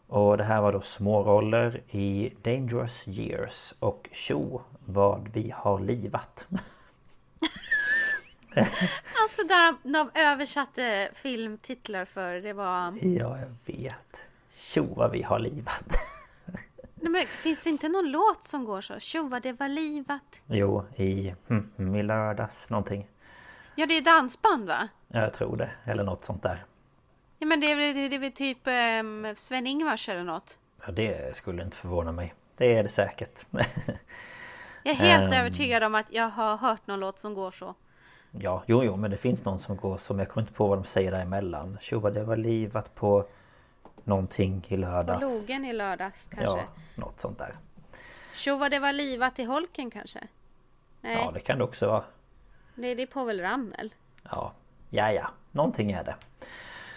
[0.06, 6.46] Och det här var då småroller i Dangerous Years och Tjo vad vi har livat.
[9.22, 12.98] Alltså där de översatte filmtitlar för det var...
[13.02, 14.16] Ja, jag vet.
[14.54, 15.88] Tjo vad vi har livat.
[16.94, 18.98] Nej, men, finns det inte någon låt som går så?
[18.98, 20.40] Tjo vad det var livat.
[20.46, 23.08] Jo, i, hm, hm, i lördags någonting.
[23.76, 24.88] Ja det är dansband va?
[25.08, 26.64] Ja, Jag tror det, eller något sånt där.
[27.38, 30.58] Ja men det är väl, det är väl typ um, Sven-Ingvars eller något.
[30.86, 32.34] Ja, det skulle inte förvåna mig.
[32.56, 33.46] Det är det säkert.
[34.82, 35.40] Jag är helt Ehm.
[35.40, 37.74] övertygad om att jag har hört någon låt som går så.
[38.30, 40.78] Ja, jo, jo, men det finns någon som går som jag kommer inte på vad
[40.78, 41.78] de säger däremellan.
[41.80, 43.26] Tjo vad det var livat på
[44.04, 45.22] någonting i På lördags.
[45.22, 46.44] logen i lördags kanske.
[46.58, 47.54] Ja, något sånt där.
[48.34, 50.20] Tjo vad det var livat i holken kanske?
[51.00, 52.04] Nej, Ja, det kan det också vara.
[52.76, 53.94] Det, det är Povel Ramel.
[54.30, 54.52] Ja,
[54.90, 55.30] ja, ja.
[55.52, 56.14] Någonting är det.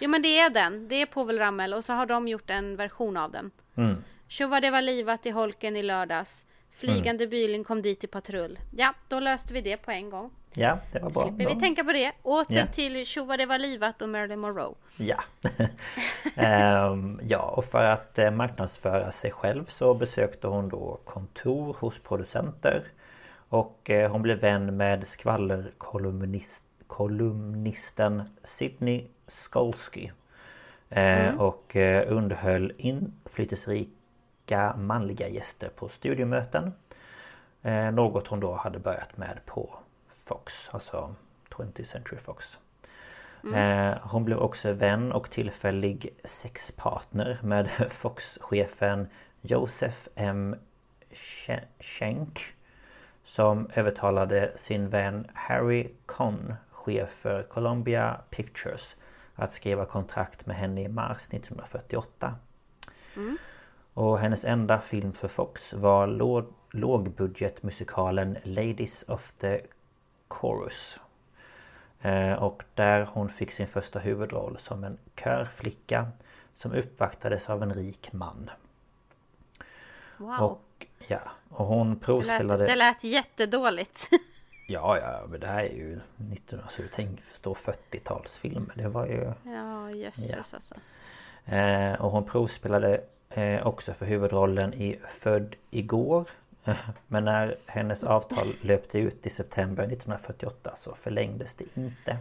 [0.00, 0.88] Jo men det är den.
[0.88, 3.50] Det är Povel Ramel och så har de gjort en version av den.
[3.76, 4.04] Mm.
[4.28, 6.46] Tjo vad det var livat i holken i lördags.
[6.70, 7.30] Flygande Mm.
[7.30, 8.58] bilen kom dit i patrull.
[8.76, 10.30] Ja, då löste vi det på en gång.
[10.54, 11.22] Ja, det var bra.
[11.22, 12.12] Slipper vi tänka på det.
[12.22, 12.66] Åter Ja.
[12.66, 14.74] till Tjo vad det var livat och Marilyn Monroe.
[14.98, 15.16] Ja.
[16.36, 21.98] Ehm, ja, och för att eh, marknadsföra sig själv så besökte hon då kontor hos
[21.98, 22.84] producenter.
[23.50, 30.10] Och eh, hon blev vän med skvallerkolumnist kolumnisten Sidney Skolsky.
[30.88, 36.72] Eh, Och eh, underhöll inflytelserika manliga gäster på studiomöten.
[37.62, 39.74] Eh, något hon då hade börjat med på
[40.08, 41.14] Fox, alltså
[41.50, 42.58] 20th Century Fox.
[43.54, 49.08] Eh, hon blev också vän och tillfällig sexpartner med Fox-chefen
[49.40, 50.56] Joseph M.
[51.12, 52.54] Sch- Schenk
[53.24, 58.96] Som övertalade sin vän Harry Conn, chef för Columbia Pictures
[59.34, 62.34] Att skriva kontrakt med henne i mars 1948
[63.94, 69.60] Och hennes enda film för Fox var låg, lågbudgetmusikalen Ladies of the
[70.28, 71.00] Chorus.
[72.00, 76.08] Eh, Och där hon fick sin första huvudroll som en körflicka
[76.56, 78.50] Som uppvaktades av en rik man.
[80.18, 80.40] Wow.
[80.40, 80.62] Och
[81.08, 84.08] ja, och hon det, lät, provspelade det lät jättedåligt.
[84.66, 89.32] Ja, ja, men det här är ju 19, alltså tänk förstå 40-talsfilmer Det var ju
[89.52, 90.36] ja, jösses Ja.
[90.54, 90.74] alltså.
[91.44, 93.00] eh, Och hon provspelade
[93.30, 96.24] eh, också för huvudrollen i Född igår
[97.06, 102.16] Men när hennes avtal löpte ut i september 1948 så förlängdes det inte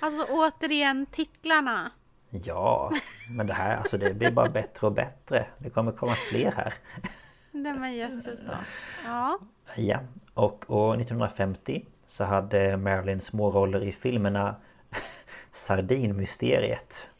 [0.00, 1.90] Alltså återigen titlarna.
[2.30, 2.92] Ja,
[3.30, 6.74] men det här alltså det blir bara bättre och bättre Det kommer komma fler här
[7.62, 8.52] Nej men jösses då.
[9.04, 9.38] Ja.
[9.74, 9.98] Ja,
[10.34, 14.56] och år 1950 så hade Marilyn småroller i filmerna
[15.52, 17.10] Sardinmysteriet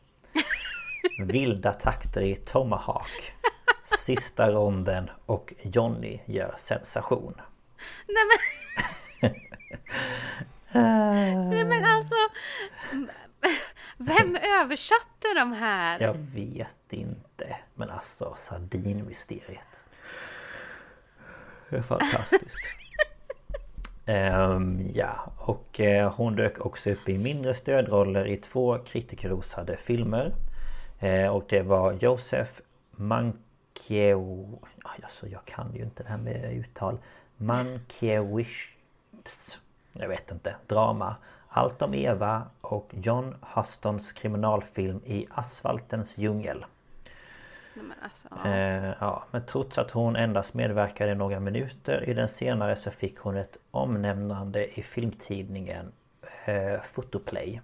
[1.18, 3.32] Vilda takter i Tomahawk
[3.98, 7.40] Sista ronden och Johnny gör sensation.
[8.08, 9.30] Nej men...
[11.50, 12.14] Nej men alltså...
[13.98, 16.00] Vem översatte de här?
[16.00, 17.56] Jag vet inte.
[17.74, 19.84] Men alltså sardinmysteriet.
[21.70, 22.68] Fantastiskt.
[24.06, 30.32] um, ja, och uh, hon dök också upp i mindre stödroller i två kritikerrosade filmer.
[31.02, 32.52] Uh, och det var Joseph
[32.90, 34.62] Mankiewicz...
[35.02, 36.98] Alltså jag kan ju inte det här med uttal.
[37.36, 38.68] Mankiewicz...
[39.92, 40.56] Jag vet inte.
[40.66, 41.16] Drama.
[41.48, 46.64] Allt om Eva och John Hustons kriminalfilm i Asfaltens djungel.
[47.76, 48.50] Nej, men, alltså, ja.
[48.50, 52.90] Eh, ja, men trots att hon endast medverkade i några minuter i den senare så
[52.90, 55.92] fick hon ett omnämnande i filmtidningen
[56.44, 57.60] eh, Fotoplay.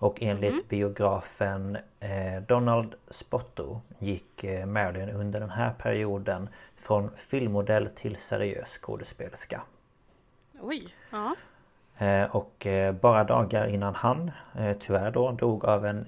[0.00, 0.64] Och enligt Mm.
[0.68, 8.68] biografen eh, Donald Spotto gick eh, Marilyn under den här perioden från filmmodell till seriös
[8.82, 9.60] skådespelerska.
[10.60, 10.94] Oj.
[11.10, 11.34] Ja.
[12.06, 16.06] Eh, Och eh, bara dagar innan han eh, tyvärr då dog av en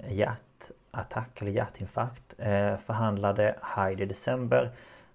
[0.93, 4.71] hjärtattack eller hjärtinfarkt eh, förhandlade Hyde i december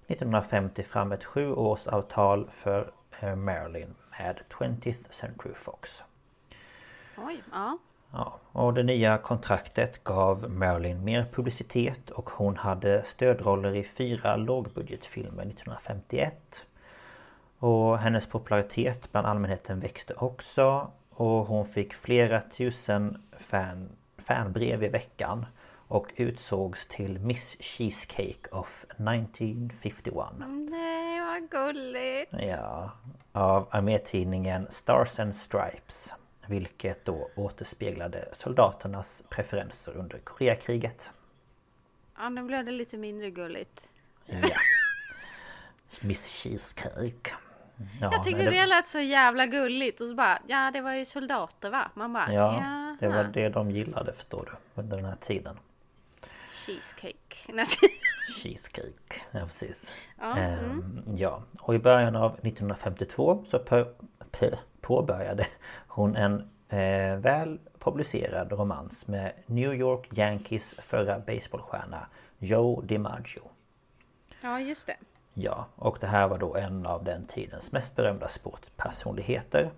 [0.06, 2.90] 1950 fram ett sjuårsavtal för
[3.20, 6.02] eh, Marilyn med 20th Century Fox.
[7.16, 7.42] Oj.
[7.52, 7.78] Ja.
[8.12, 14.36] Ja, och det nya kontraktet gav Marilyn mer publicitet och hon hade stödroller i fyra
[14.36, 16.66] lågbudgetfilmer 1951.
[17.58, 23.88] Och hennes popularitet bland allmänheten växte också och hon fick flera tusen fan,
[24.18, 25.46] fanbrev i veckan
[25.88, 30.14] och utsågs till Miss Cheesecake of 1951.
[30.70, 32.32] Nej, vad gulligt.
[32.32, 32.90] Ja,
[33.32, 36.14] av armétidningen Stars and Stripes.
[36.46, 41.12] Vilket då återspeglade soldaternas preferenser under Koreakriget.
[42.16, 43.88] Ja, nu blev det lite mindre gulligt.
[44.26, 44.48] Ja.
[46.02, 47.30] Miss Cheesecake.
[48.00, 50.92] Ja, jag tyckte nej, det lät så jävla gulligt och så bara Ja det var
[50.94, 51.90] ju soldater va?
[51.94, 54.82] Man bara Ja, ja, det var det de gillade förstår du.
[54.82, 55.58] Under den här tiden.
[56.66, 57.36] Cheesecake.
[58.42, 59.92] Cheesecake, ja precis.
[60.20, 63.84] Ja, Ehm, ja, och i början av 1952 så på,
[64.30, 65.46] på, påbörjade
[65.88, 72.06] hon en eh, väl publicerad romans med New York Yankees förra baseballstjärna
[72.38, 73.42] Joe DiMaggio.
[74.40, 74.96] ja just det.
[75.34, 79.70] Ja, och det här var då en av den tidens mest berömda sportpersonligheter.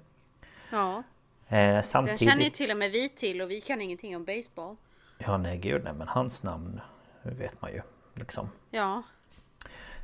[0.71, 1.03] Ja.
[1.49, 2.21] Eh, Den samtidigt...
[2.21, 4.77] känner ju till och med vi till och vi kan ingenting om baseball.
[5.19, 6.81] Ja, nej gud nej, men hans namn
[7.23, 7.81] vet man ju.
[8.15, 8.49] Liksom.
[8.71, 9.03] Ja.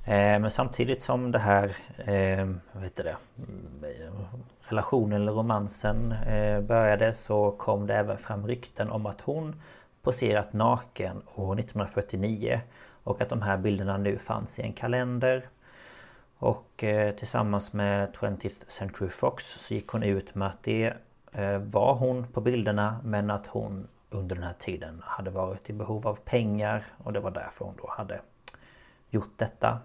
[0.04, 3.16] Eh, men samtidigt som det här eh, vad heter det,
[4.60, 9.60] relationen eller romansen eh, började så kom det även fram rykten om att hon
[10.02, 12.60] poserat naken år 1949
[13.04, 15.48] och att de här bilderna nu fanns i en kalender.
[16.38, 20.92] Och eh, tillsammans med 20th Century Fox så gick hon ut med att det
[21.32, 25.72] eh, var hon på bilderna men att hon under den här tiden hade varit i
[25.72, 28.20] behov av pengar och det var därför hon då hade
[29.10, 29.78] gjort detta.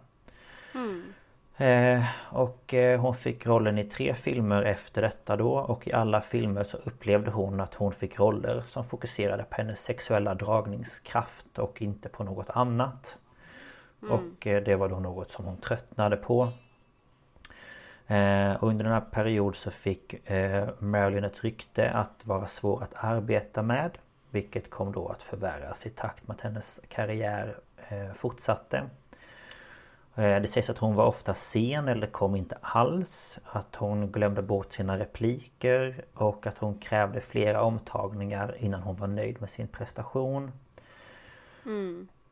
[1.58, 6.22] Eh, och eh, hon fick rollen i tre filmer efter detta då och i alla
[6.22, 11.82] filmer så upplevde hon att hon fick roller som fokuserade på hennes sexuella dragningskraft och
[11.82, 13.18] inte på något annat.
[14.10, 16.50] Och eh, det var då något som hon tröttnade på.
[18.60, 20.30] Och under den här perioden så fick
[20.80, 23.98] Marilyn ett rykte att vara svår att arbeta med.
[24.32, 27.56] Vilket kom då att förvärras i takt med att hennes karriär
[27.90, 28.78] eh, fortsatte.
[30.16, 33.40] Eh, Det sägs att hon var ofta sen eller kom inte alls.
[33.46, 39.08] Att hon glömde bort sina repliker och att hon krävde flera omtagningar innan hon var
[39.08, 40.52] nöjd med sin prestation.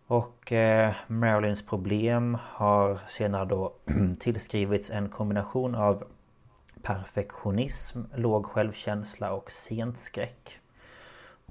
[0.07, 3.73] Och eh, Marilyns problem har senare då
[4.19, 6.03] tillskrivits en kombination av
[6.81, 10.59] perfektionism, låg självkänsla och scenskräck.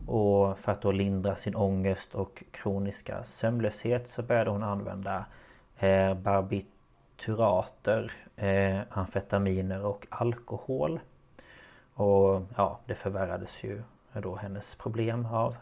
[0.06, 5.24] Och för att då lindra sin ångest och kroniska sömnlöshet så började hon använda
[5.78, 11.00] eh, barbiturater, eh, amfetaminer och alkohol.
[11.94, 13.82] Och ja, det förvärrades ju
[14.12, 15.56] då hennes problem av.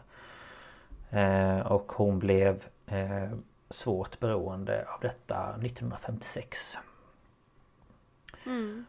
[1.09, 3.29] Eh, och hon blev eh,
[3.69, 6.77] svårt beroende av detta 1956.
[8.45, 8.85] Mm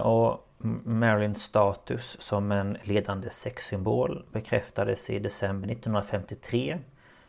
[0.00, 6.78] och M- Marilyns status som en ledande sexsymbol bekräftades i december 1953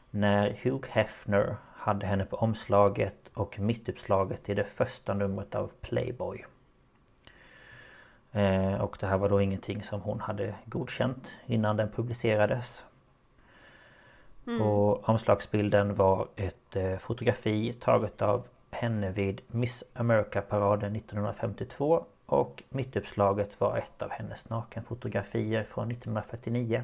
[0.09, 6.45] när Hugh Hefner hade henne på omslaget och mittuppslaget i det första numret av Playboy.
[8.31, 12.85] Eh, och det här var då ingenting som hon hade godkänt innan den publicerades.
[14.61, 23.61] Och omslagsbilden var ett eh, fotografi taget av henne vid Miss America-paraden 1952 och mittuppslaget
[23.61, 26.83] var ett av hennes nakenfotografier från 1949.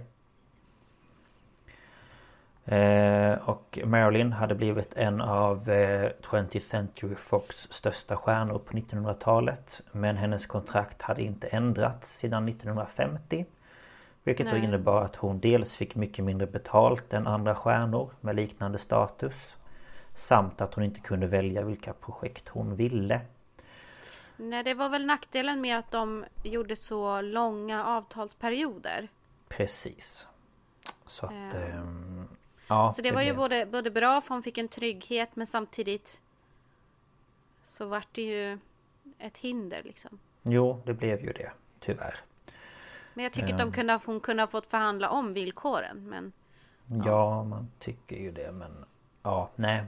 [2.65, 9.81] Eh, och Marilyn hade blivit en av eh, 20th Century Fox största stjärnor på 1900-talet.
[9.91, 13.45] Men hennes kontrakt hade inte ändrats sedan 1950.
[14.23, 14.63] Vilket då Nej.
[14.63, 19.55] innebar att hon dels fick mycket mindre betalt än andra stjärnor med liknande status.
[20.15, 23.21] Samt att hon inte kunde välja vilka projekt hon ville.
[24.38, 29.07] Nej, det var väl nackdelen med att de gjorde så långa avtalsperioder.
[29.47, 30.27] Precis.
[31.05, 31.31] Så att...
[31.53, 31.59] Ja.
[31.59, 32.27] ehm,
[32.68, 35.47] ja, Så det, var ju blev- både, både bra för hon fick en trygghet men
[35.47, 36.22] samtidigt
[37.68, 38.59] så vart det ju
[39.19, 40.19] ett hinder liksom.
[40.43, 41.51] Jo, det blev ju det.
[41.80, 42.15] Tyvärr.
[43.14, 46.09] Men jag tycker att de kunde, hon kunde ha fått förhandla om villkoren.
[46.09, 46.34] Men
[47.05, 48.85] Ja, man tycker ju det men...
[49.23, 49.84] Ja, nej.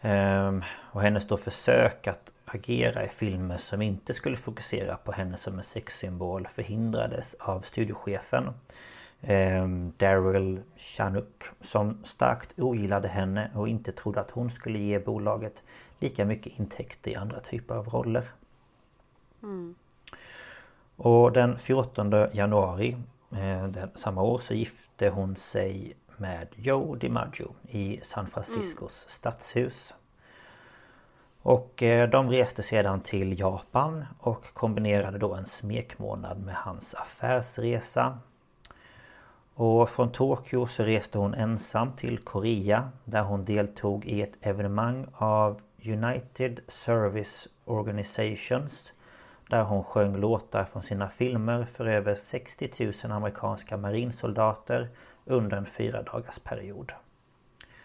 [0.00, 5.36] Ehm, och hennes då försök att agera i filmer som inte skulle fokusera på henne
[5.36, 8.48] som en sexsymbol förhindrades av studiochefen
[9.20, 15.62] ehm, Daryl Chanuk som starkt ogillade henne och inte trodde att hon skulle ge bolaget
[15.98, 18.24] lika mycket intäkter i andra typer av roller.
[20.96, 22.96] Och den 14 januari
[23.32, 29.94] eh, den, samma år så gifte hon sig med Joe DiMaggio i San Franciscos stadshus.
[31.42, 38.18] Och eh, de reste sedan till Japan och kombinerade då en smekmånad med hans affärsresa.
[39.54, 45.06] Och från Tokyo så reste hon ensam till Korea där hon deltog i ett evenemang
[45.12, 48.92] av United Service Organizations
[49.48, 54.88] där hon sjöng låtar från sina filmer för över 60 000 amerikanska marinsoldater
[55.24, 56.92] under en fyra dagars period.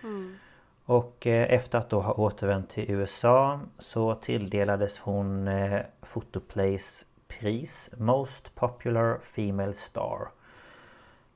[0.03, 0.38] Mm.
[0.86, 5.82] Och eh, efter att då ha återvänt till USA så tilldelades hon eh,
[6.14, 10.28] Photoplays pris Most Popular Female Star.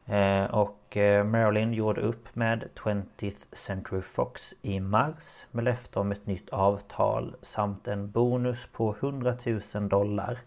[0.05, 6.27] Eh, Och Marilyn gjorde upp med 20th Century Fox i mars med löfte om ett
[6.27, 9.37] nytt avtal samt en bonus på 100
[9.73, 10.37] 000 dollar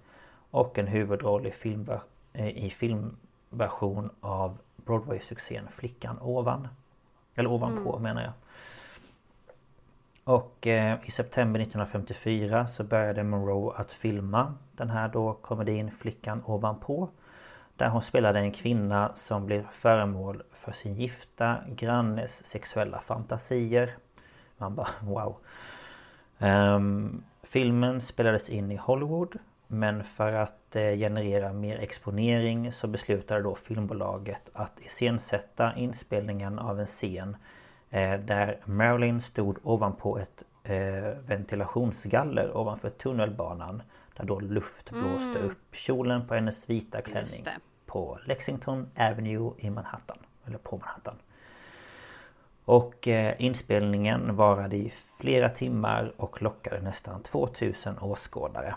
[0.51, 2.01] och en huvudroll i, filmver-
[2.49, 6.69] i filmversion av Broadway-succén Flickan ovan.
[7.35, 8.33] Eller ovanpå menar jag.
[10.25, 16.43] Och eh, i september 1954 så började Monroe att filma den här då komedin Flickan
[16.47, 17.09] ovanpå.
[17.77, 23.97] Där hon spelade en kvinna som blir föremål för sin gifta grannes sexuella fantasier.
[24.57, 25.37] Man bara wow.
[26.39, 33.43] Um, filmen spelades in i Hollywood men för att eh, generera mer exponering så beslutade
[33.43, 37.37] då filmbolaget att iscensätta inspelningen av en scen
[38.01, 43.83] där Marilyn stod ovanpå ett eh, ventilationsgaller ovanför tunnelbanan
[44.17, 47.47] där då luft blåste upp kjolen på hennes vita klänning
[47.87, 50.19] på Lexington Avenue i Manhattan.
[50.47, 51.17] Eller på Manhattan.
[52.65, 58.75] Och eh, inspelningen varade i flera timmar och lockade nästan 2000 åskådare.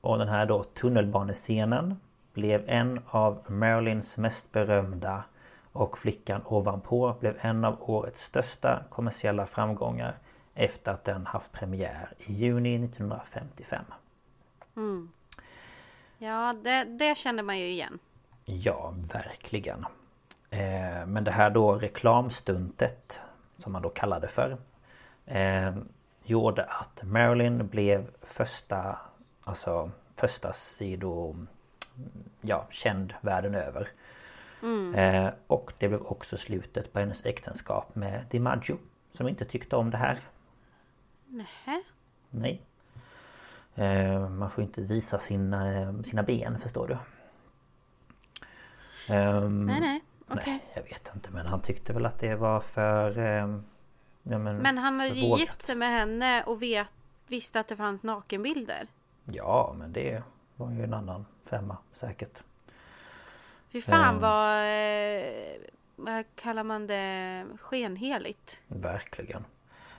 [0.00, 2.00] Och den här då tunnelbanescenen
[2.32, 5.24] blev en av Marilyns mest berömda
[5.78, 10.14] och Flickan ovanpå blev en av årets största kommersiella framgångar
[10.54, 13.84] efter att den haft premiär i juni 1955.
[16.18, 17.98] ja, det, det kände man ju igen.
[18.44, 19.86] Ja, verkligen.
[20.50, 23.20] Eh, men det här då reklamstuntet
[23.58, 24.56] som man då kallade för
[25.26, 25.76] eh,
[26.24, 28.98] gjorde att Marilyn blev första
[29.44, 31.36] alltså första sido
[32.40, 33.88] ja, känd världen över.
[34.94, 38.78] Eh, och det blev också slutet på hennes äktenskap med DiMaggio
[39.10, 40.20] som inte tyckte om det här.
[41.26, 41.82] Nähä.
[42.30, 42.62] Nej.
[43.74, 46.96] Eh, man får inte visa sina, eh, sina ben förstår du.
[49.14, 50.00] Ehm, Nej, nej.
[50.28, 50.42] Okej.
[50.46, 53.18] Nej, jag vet inte men han tyckte väl att det var för...
[53.18, 53.64] ehm,
[54.22, 56.88] ja, men, Men han hade ju gift sig med henne och vet,
[57.26, 58.86] visste att det fanns nakenbilder.
[59.24, 60.22] Ja men det
[60.56, 62.42] var ju en annan femma säkert.
[63.72, 64.20] Fy fan Ehm.
[64.20, 64.64] vad...
[64.64, 65.60] Eh,
[65.96, 67.46] vad kallar man det?
[67.60, 68.62] Skenheligt.
[68.66, 69.44] Verkligen.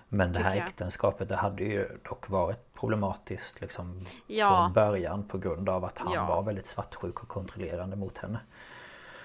[0.09, 0.67] Men det här jag.
[0.67, 4.49] äktenskapet det hade ju dock varit problematiskt liksom Ja.
[4.49, 6.25] från början på grund av att han Ja.
[6.25, 8.39] var väldigt svartsjuk och kontrollerande mot henne.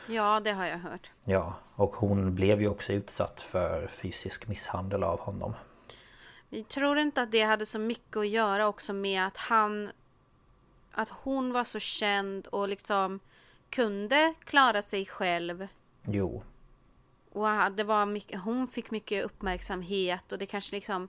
[0.07, 1.11] Ja, det har jag hört.
[1.25, 5.55] Ja, och hon blev ju också utsatt för fysisk misshandel av honom.
[6.49, 9.91] Vi tror inte att det hade så mycket att göra också med att han...
[10.93, 13.21] Att hon var så känd och liksom
[13.75, 15.67] kunde klara sig själv.
[16.05, 16.43] Jo,
[17.33, 21.09] Och det var mycket, hon fick mycket uppmärksamhet och det kanske liksom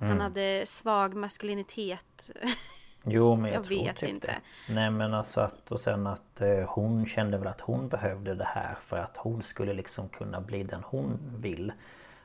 [0.00, 0.10] Mm.
[0.10, 2.30] Han hade svag maskulinitet.
[3.04, 4.26] Jo men jag, Jag tror vet typ inte.
[4.26, 4.74] det.
[4.74, 8.44] Nej men alltså att och sen att eh, hon kände väl att hon behövde det
[8.44, 11.72] här för att hon skulle liksom kunna bli den hon vill.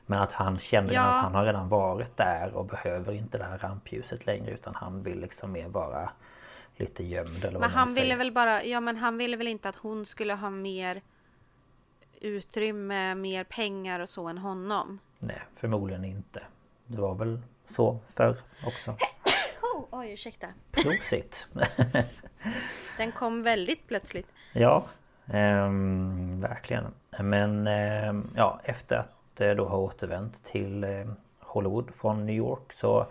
[0.06, 1.02] Men att han kände Ja.
[1.02, 5.02] att han har redan varit där och behöver inte det här rampljuset längre utan han
[5.02, 6.10] vill liksom mer vara
[6.76, 9.76] lite gömd eller Men han ville väl bara, ja men han ville väl inte att
[9.76, 11.02] hon skulle ha mer
[12.20, 14.98] utrymme, mer pengar och så än honom.
[15.18, 16.42] Nej förmodligen inte.
[16.86, 18.36] Det var väl så förr
[18.66, 18.96] också.
[19.74, 20.46] Oh, oj, ursäkta.
[20.70, 21.46] Prosit!
[22.96, 24.26] Den kom väldigt plötsligt.
[24.52, 24.86] Ja,
[25.26, 26.84] ehm, verkligen.
[27.20, 30.90] Men ehm, ja, efter att eh, då ha återvänt till eh,
[31.40, 33.06] Hollywood från New York så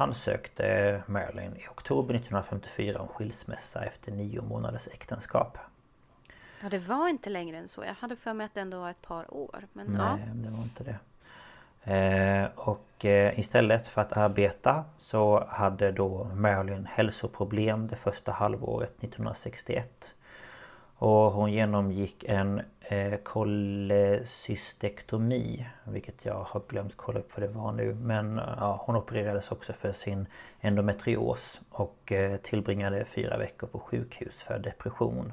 [0.00, 5.58] ansökte Marilyn i oktober 1954 om skilsmässa efter nio månaders äktenskap.
[6.60, 7.84] Ja, det var inte längre än så.
[7.84, 9.66] Jag hade för mig att det ändå var ett par år.
[9.72, 10.16] Men ja.
[10.16, 10.98] Nej, det var inte det.
[11.92, 18.90] Eh, och eh, istället för att arbeta så hade då Marilyn hälsoproblem det första halvåret
[18.90, 20.14] 1961.
[21.00, 27.72] Och hon genomgick en eh, kolesystektomi Vilket jag har glömt kolla upp vad det var
[27.72, 30.26] nu Men eh, ja, hon opererades också för sin
[30.60, 35.32] endometrios Och eh, tillbringade fyra veckor på sjukhus för depression.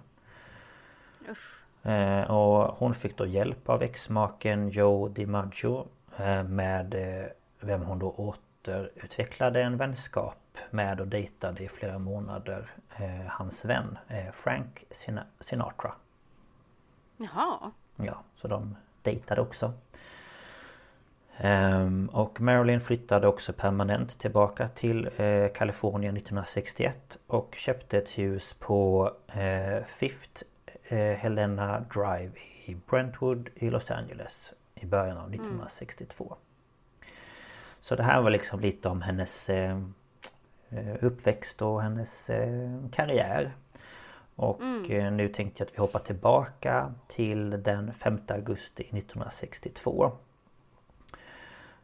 [1.83, 5.87] Eh, och hon fick då hjälp av exmaken Joe DiMaggio
[6.17, 7.25] eh, med eh,
[7.59, 8.07] vem hon då
[8.67, 15.25] återutvecklade en vänskap med och dejtade i flera månader eh, hans vän eh, Frank Sina-
[15.39, 15.91] Sinatra.
[17.17, 17.71] Jaha.
[17.95, 19.73] Ja, så de dejtade också.
[21.37, 28.55] Ehm, och Marilyn flyttade också permanent tillbaka till eh, Kalifornien 1961 och köpte ett hus
[28.59, 30.43] på eh, Fifth
[30.83, 32.31] eh, Helena Drive
[32.65, 36.35] i Brentwood i Los Angeles i början av 1962.
[37.85, 39.79] Så det här var liksom lite om hennes eh,
[40.69, 43.51] eh, uppväxt och hennes eh, karriär.
[44.35, 50.11] Och eh, nu tänkte jag att vi hoppar tillbaka till den 5 augusti 1962.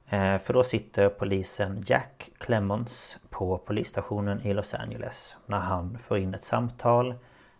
[0.09, 6.17] Eh, För då sitter polisen Jack Clemons på polisstationen i Los Angeles när han får
[6.17, 7.15] in ett samtal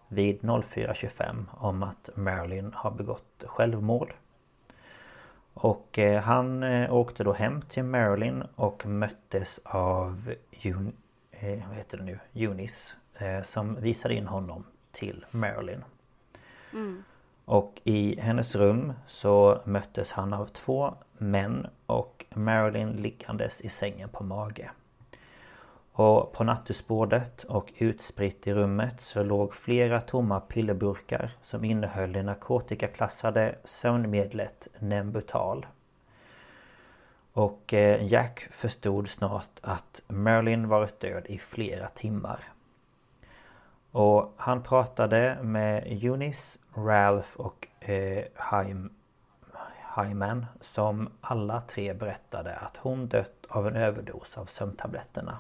[0.07, 4.13] vid 04.25 om att Marilyn har begått självmord.
[5.53, 10.34] Och eh, han eh, åkte då hem till Marilyn och möttes av
[10.64, 10.94] Un-
[11.32, 12.19] eh, vad heter det nu?
[12.34, 12.95] Eunice
[13.44, 15.84] som visade in honom till Marilyn.
[17.45, 24.10] Och i hennes rum så möttes han av två män och Marilyn liggandes i sängen
[24.10, 24.72] på mage.
[26.02, 32.23] Och på nattduksbordet och utspritt i rummet så låg flera tomma pillerburkar som innehöll det
[32.23, 35.65] narkotikaklassade sömnmedlet Nembutal.
[37.34, 42.40] Och eh, Jack förstod snart att Marilyn varit död i flera timmar.
[43.91, 48.23] Och han pratade med Eunice, Ralph och eh,
[49.95, 55.38] Hyman som alla tre berättade att hon dött av en överdos av sömntabletterna.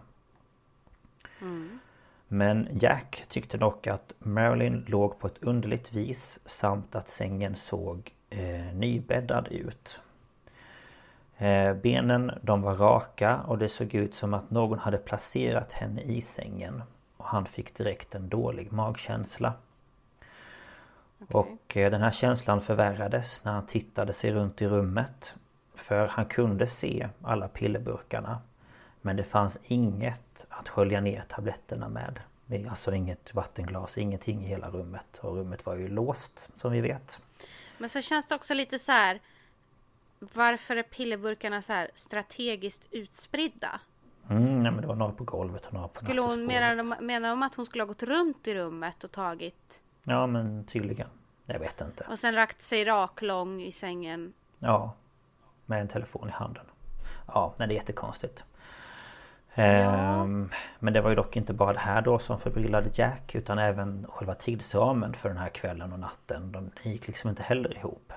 [2.27, 8.11] Men Jack tyckte dock att Marilyn låg på ett underligt vis samt att sängen såg
[8.29, 9.99] eh, nybäddad ut.
[11.37, 16.01] Eh, benen de var raka och det såg ut som att någon hade placerat henne
[16.01, 16.83] i sängen.
[17.17, 19.53] Och han fick direkt en dålig magkänsla.
[21.29, 25.33] Och eh, den här känslan förvärrades när han tittade sig runt i rummet.
[25.75, 28.41] För han kunde se alla pillerburkarna.
[29.01, 32.19] Men det fanns inget att skölja ner tabletterna med.
[32.69, 35.17] Alltså inget vattenglas, ingenting i hela rummet.
[35.21, 37.19] Och rummet var ju låst som vi vet.
[37.77, 39.19] Men så känns det också lite så här.
[40.19, 43.79] Varför är pillerburkarna så här strategiskt utspridda?
[44.29, 46.75] Mm, nej, men det var några på golvet och några på Skulle hon nattduksbordet.
[46.85, 50.65] mena, mena de att hon skulle ha gått runt i rummet och tagit Ja men
[50.65, 51.07] tydligen.
[51.45, 52.03] Jag vet inte.
[52.09, 54.33] och sen lagt sig raklång i sängen?
[54.59, 54.93] Ja.
[55.65, 56.65] Med en telefon i handen.
[57.27, 58.43] Ja, nej, det är jättekonstigt.
[59.55, 60.49] Ehm,
[60.79, 64.05] men det var ju dock inte bara det här då som förbryllade Jack utan även
[64.09, 66.51] själva tidsramen för den här kvällen och natten.
[66.51, 68.13] De gick liksom inte heller ihop.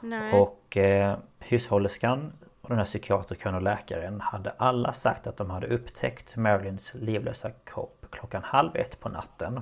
[0.00, 0.32] Nej.
[0.32, 5.66] Och eh, hushållerskan och den här psykiatrikern och läkaren hade alla sagt att de hade
[5.66, 9.60] upptäckt Marilyns livlösa kropp klockan halv ett på natten.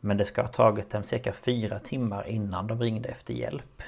[0.00, 3.82] Men det ska ha tagit dem cirka fyra timmar innan de ringde efter hjälp.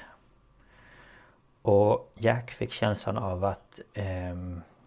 [1.61, 4.35] Och Jack fick känslan av att eh,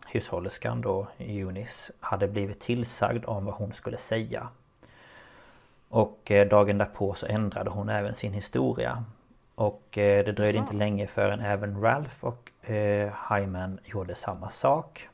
[0.09, 4.49] hushållerskan då, Eunice, hade blivit tillsagd om vad hon skulle säga.
[5.89, 9.05] Och eh, dagen därpå så ändrade hon även sin historia.
[9.55, 15.09] Och eh, det dröjde inte länge förrän även Ralph och eh, Hyman gjorde samma sak.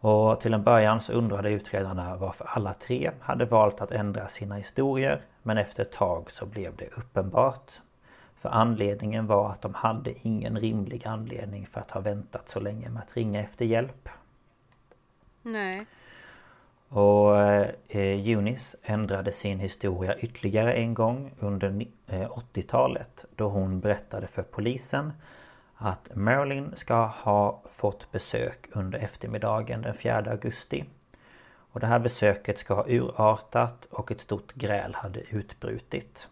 [0.00, 4.54] Och till en början så undrade utredarna varför alla tre hade valt att ändra sina
[4.54, 7.72] historier men efter ett tag så blev det uppenbart.
[8.42, 12.88] För anledningen var att de hade ingen rimlig anledning för att ha väntat så länge
[12.88, 14.08] med att ringa efter hjälp.
[15.42, 15.86] Nej.
[16.88, 24.26] Och eh, Eunice ändrade sin historia ytterligare en gång under eh, 80-talet då hon berättade
[24.26, 25.12] för polisen
[25.74, 30.84] att Marilyn ska ha fått besök under eftermiddagen den 4 augusti.
[31.72, 36.28] Och det här besöket ska ha urartat och ett stort gräl hade utbrutit.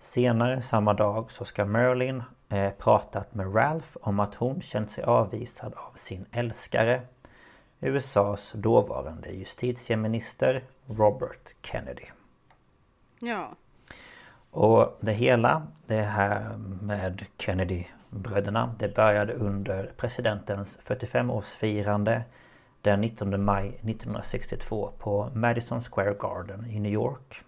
[0.00, 5.04] Senare samma dag så ska Marilyn eh, pratat med Ralph om att hon känt sig
[5.04, 7.00] avvisad av sin älskare
[7.80, 12.04] USAs dåvarande justitieminister Robert Kennedy.
[13.20, 13.56] Ja.
[14.50, 22.20] Och det hela, det här med Kennedy-bröderna, det började under presidentens 45-årsfirande
[22.82, 27.44] den 19 maj 1962 på Madison Square Garden i New York.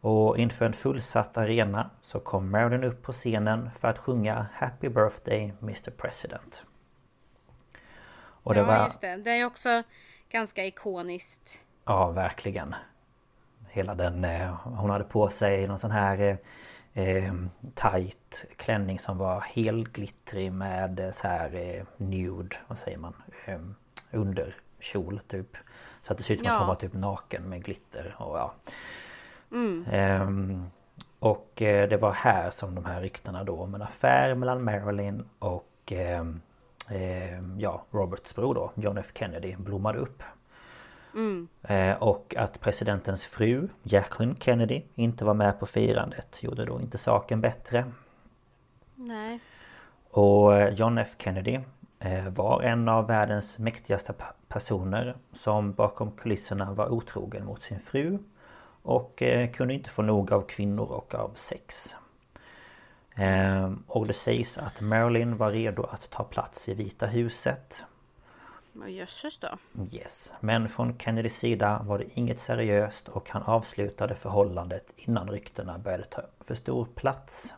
[0.00, 4.88] Och inför en fullsatt arena så kom Marilyn upp på scenen för att sjunga Happy
[4.88, 6.64] Birthday Mr President.
[8.42, 8.84] Och det ja, var...
[8.84, 9.16] just det.
[9.16, 9.82] Det är också
[10.28, 11.62] ganska ikoniskt.
[11.84, 12.74] Ja, verkligen.
[13.68, 14.24] Hela den...
[14.24, 16.36] Eh, hon hade på sig någon sån här eh,
[17.04, 17.34] eh
[17.74, 23.14] tight klänning som var helglittrig med eh, så här eh, nude, vad säger man?
[23.44, 23.60] Eh,
[24.10, 25.56] under kjol typ.
[26.02, 26.52] Så att det ser ut som ja.
[26.52, 28.54] att hon var typ naken med glitter och ja.
[29.52, 29.84] Mm.
[29.90, 30.60] Eh,
[31.18, 35.92] och det var här som de här ryktena då om en affär mellan Marilyn och
[35.92, 36.40] ehm,
[36.88, 40.22] eh, ja, Roberts bror då, John F Kennedy, blommade upp.
[41.14, 41.48] Mm.
[41.62, 46.98] Eh, och att presidentens fru, Jacqueline Kennedy, inte var med på firandet gjorde då inte
[46.98, 47.84] saken bättre.
[48.94, 49.40] Nej.
[50.10, 51.60] Och eh, John F Kennedy
[51.98, 54.14] eh, var en av världens mäktigaste
[54.48, 58.18] personer som bakom kulisserna var otrogen mot sin fru
[58.88, 61.96] och eh, kunde inte få nog av kvinnor och av sex.
[63.14, 67.84] Ehm, och det sägs att Marilyn var redo att ta plats i Vita huset.
[68.86, 69.48] Jösses då.
[69.92, 70.32] Yes.
[70.40, 76.04] Men från Kennedys sida var det inget seriöst och han avslutade förhållandet innan ryktena började
[76.04, 77.54] ta för stor plats.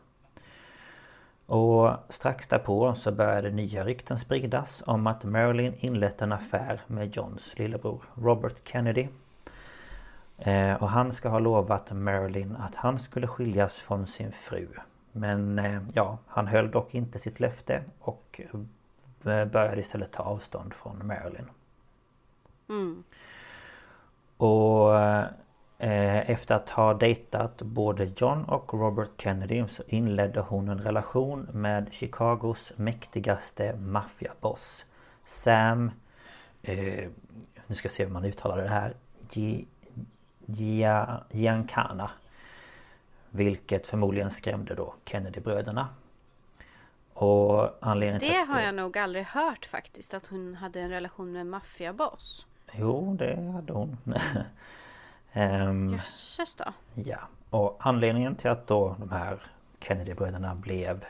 [1.47, 7.17] Och strax därpå så började nya rykten spridas om att Marilyn inlett en affär med
[7.17, 9.09] Johns lillebror Robert Kennedy.
[10.41, 14.69] Ehm, och han ska ha lovat Marilyn att han skulle skiljas från sin fru
[15.13, 18.41] men eh, ja, han höll dock inte sitt löfte och
[19.25, 21.51] eh, började istället ta avstånd från Marilyn.
[22.69, 23.05] Mm.
[24.37, 24.99] Och
[25.79, 31.49] eh, efter att ha dejtat både John och Robert Kennedy så inledde hon en relation
[31.53, 34.85] med Chicagos mäktigaste maffiaboss
[35.25, 35.91] Sam
[36.63, 37.09] eh,
[37.67, 38.95] Nu ska jag se hur man uttalar det här
[41.31, 42.11] Giancana
[43.31, 45.89] vilket förmodligen skrämde då Kennedy-bröderna.
[47.15, 51.41] Och anledningen Det har jag nog aldrig hört faktiskt att hon hade en relation med
[51.41, 52.47] en maffiaboss.
[52.73, 53.97] Jo, det hade hon.
[55.35, 56.65] um, Jösses då.
[56.95, 57.19] Ja,
[57.51, 59.39] och anledningen till att då de här
[59.81, 61.05] Kennedy-bröderna blev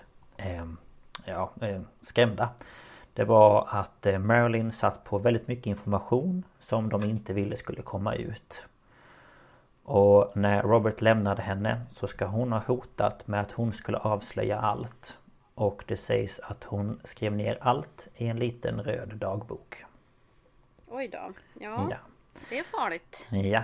[0.61, 0.77] um,
[1.25, 2.49] ja, um, skrämda
[3.15, 7.83] Det var att uh, Marilyn satt på väldigt mycket information som de inte ville skulle
[7.83, 8.65] komma ut.
[9.91, 14.61] Och när Robert lämnade henne så ska hon ha hotat med att hon skulle avslöja
[14.61, 15.19] allt.
[15.55, 19.85] Och det sägs att hon skrev ner allt i en liten röd dagbok.
[20.89, 21.31] Oj då.
[21.61, 21.97] Ja, ja.
[22.51, 23.27] det är farligt.
[23.31, 23.63] Ja.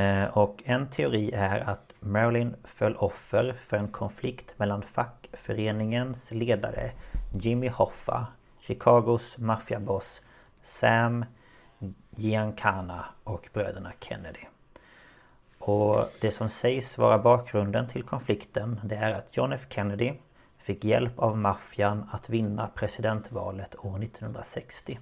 [0.00, 6.90] Eh, och en teori är att Marilyn föll offer för en konflikt mellan fackföreningens ledare
[7.40, 8.26] Jimmy Hoffa,
[8.60, 10.20] Chicagos maffiaboss
[10.62, 11.24] Sam
[12.10, 14.40] Giancana och bröderna Kennedy.
[15.68, 20.12] Och det som sägs vara bakgrunden till konflikten det är att John F Kennedy
[20.58, 24.98] fick hjälp av maffian att vinna presidentvalet år 1960.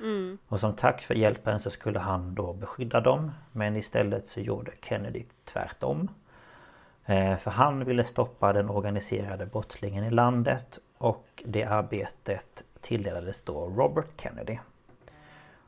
[0.00, 0.38] Mm.
[0.48, 4.72] Och som tack för hjälpen så skulle han då beskydda dem Men istället så gjorde
[4.82, 6.08] Kennedy tvärtom.
[7.06, 13.66] Eh, för han ville stoppa den organiserade brottslingen i landet och det arbetet tilldelades då
[13.66, 14.58] Robert Kennedy.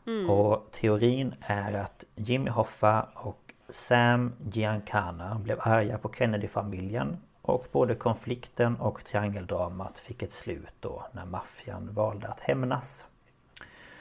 [0.06, 0.30] Mm.
[0.30, 7.94] Och teorin är att Jimmy Hoffa och Sam Giancana blev arga på Kennedy-familjen och både
[7.94, 13.06] konflikten och triangeldramat fick ett slut då när maffian valde att hämnas.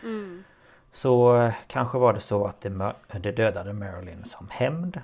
[0.03, 0.43] Mm.
[0.93, 5.01] Så kanske var det så att det, det dödade Marilyn som hämnd.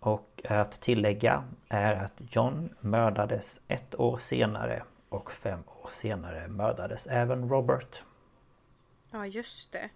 [0.00, 7.06] och att tillägga är att John mördades ett år senare och fem år senare mördades
[7.06, 8.04] även Robert.
[9.10, 9.90] Ja, just det.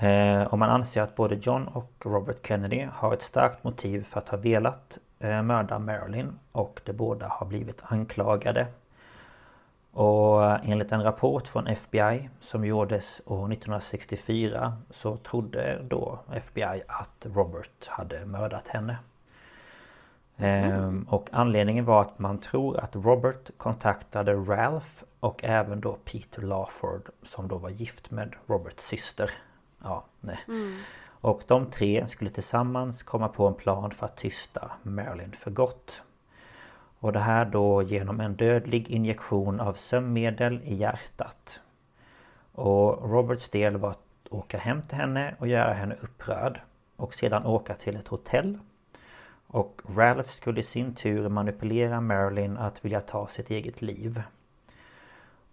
[0.00, 4.20] Eh, och man anser att både John och Robert Kennedy har ett starkt motiv för
[4.20, 8.66] att ha velat eh, mörda Marilyn och de båda har blivit anklagade.
[9.92, 16.82] Och eh, enligt en rapport från FBI som gjordes år 1964 så trodde då FBI
[16.86, 18.96] att Robert hade mördat henne.
[20.36, 26.42] Ehm, och anledningen var att man tror att Robert kontaktade Ralph och även då Peter
[26.42, 29.30] Lawford som då var gift med Roberts syster.
[29.82, 30.38] Ja, nej.
[31.20, 36.02] Och de tre skulle tillsammans komma på en plan för att tysta Marilyn för gott.
[36.98, 41.60] Och det här då genom en dödlig injektion av sömnmedel i hjärtat.
[42.52, 46.60] Och Roberts del var att åka hem till henne och göra henne upprörd.
[46.96, 48.58] Och sedan åka till ett hotell.
[49.46, 54.22] Och Ralph skulle i sin tur manipulera Marilyn att vilja ta sitt eget liv.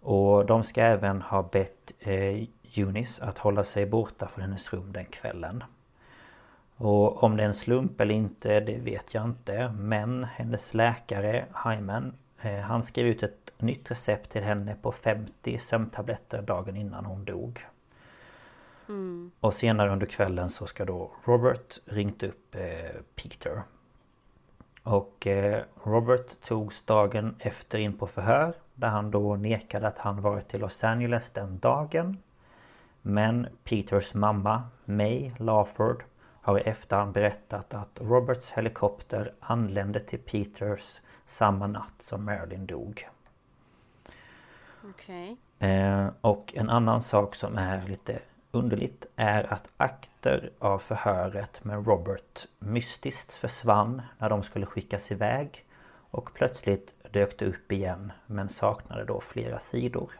[0.00, 4.92] Och de ska även ha bett eh, Eunice att hålla sig borta från hennes rum
[4.92, 5.64] den kvällen.
[6.76, 9.72] Och om det är en slump eller inte, det vet jag inte.
[9.78, 15.58] Men hennes läkare, Hyman, eh, han skrev ut ett nytt recept till henne på 50
[15.58, 17.66] sömntabletter dagen innan hon dog.
[19.40, 23.62] Och senare under kvällen så ska då Robert ringt upp eh, Peter.
[24.82, 30.20] Och eh, Robert togs dagen efter in på förhör där han då nekade att han
[30.20, 32.16] varit i Los Angeles den dagen.
[33.02, 36.04] Men Peters mamma, May Lawford,
[36.42, 43.08] har i efterhand berättat att Roberts helikopter anlände till Peters samma natt som Marilyn dog.
[44.90, 45.36] Okej.
[45.58, 48.18] Eh, och en annan sak som är lite
[48.50, 55.64] underligt är att akter av förhöret med Robert mystiskt försvann när de skulle skickas iväg
[56.10, 60.10] och plötsligt dök det upp igen men saknade då flera sidor.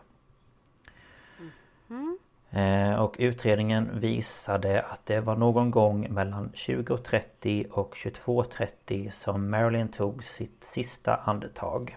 [2.50, 9.88] Eh, och utredningen visade att det var någon gång mellan 20.30 och 22.30 som Marilyn
[9.88, 11.96] tog sitt sista andetag.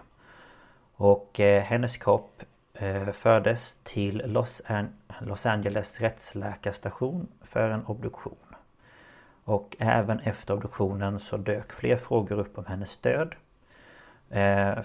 [0.94, 2.42] Och eh, hennes kropp
[2.74, 8.36] eh, fördes till Los, An- Los Angeles rättsläkarstation för en obduktion.
[9.44, 13.34] Och även efter obduktionen så dök fler frågor upp om hennes död.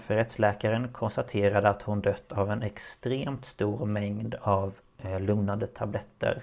[0.00, 6.42] För rättsläkaren konstaterade att hon dött av en extremt stor mängd av lugnande tabletter.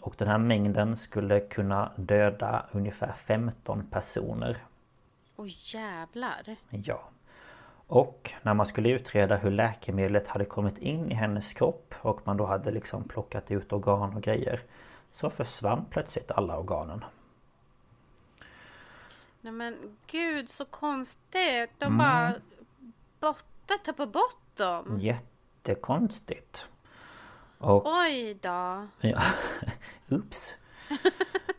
[0.00, 4.64] Och den här mängden skulle kunna döda ungefär 15 personer.
[5.36, 6.56] Oj jävlar.
[6.70, 7.02] Ja.
[7.88, 12.36] Och när man skulle utreda hur läkemedlet hade kommit in i hennes kropp och man
[12.36, 14.60] då hade liksom plockat ut organ och grejer
[15.12, 17.04] så försvann plötsligt alla organen.
[19.40, 21.70] Nej men gud så konstigt.
[21.78, 21.98] De Mm.
[21.98, 22.34] bara
[23.20, 24.98] borta, tappar bort dem.
[25.00, 26.68] Jättekonstigt.
[27.58, 28.86] Och Oj då.
[29.00, 29.22] ja,
[30.08, 30.56] ups.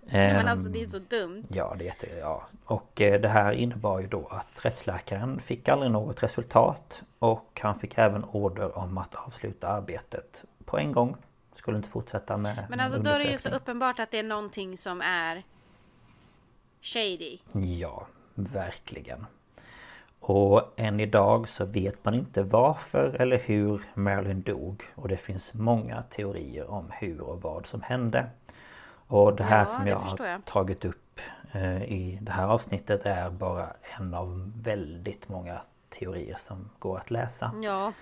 [0.10, 1.44] Nej, men alltså det är så dumt.
[1.50, 2.48] Ja, det är jätte, ja.
[2.66, 7.80] Och eh, det här innebar ju då att rättsläkaren fick aldrig något resultat och han
[7.80, 11.16] fick även order om att avsluta arbetet på en gång.
[11.54, 14.24] Skulle inte fortsätta med Men alltså då är det ju så uppenbart att det är
[14.24, 15.44] någonting som är
[16.82, 17.38] shady.
[17.52, 19.26] Ja, verkligen.
[20.20, 25.54] Och än idag så vet man inte varför eller hur Marilyn dog och det finns
[25.54, 28.26] många teorier om hur och vad som hände.
[29.08, 30.46] Och det här Ja, som jag har jag.
[30.46, 31.20] tagit upp
[31.52, 33.68] eh, i det här avsnittet är bara
[34.00, 37.52] en av väldigt många teorier som går att läsa.
[37.64, 37.94] Ja.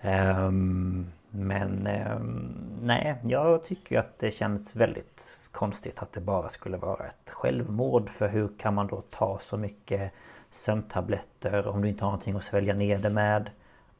[0.00, 6.76] Ehm, men ehm, nej, jag tycker att det känns väldigt konstigt att det bara skulle
[6.76, 8.10] vara ett självmord.
[8.10, 10.12] För hur kan man då ta så mycket
[10.52, 13.50] sömntabletter om du inte har någonting att svälja ner det med?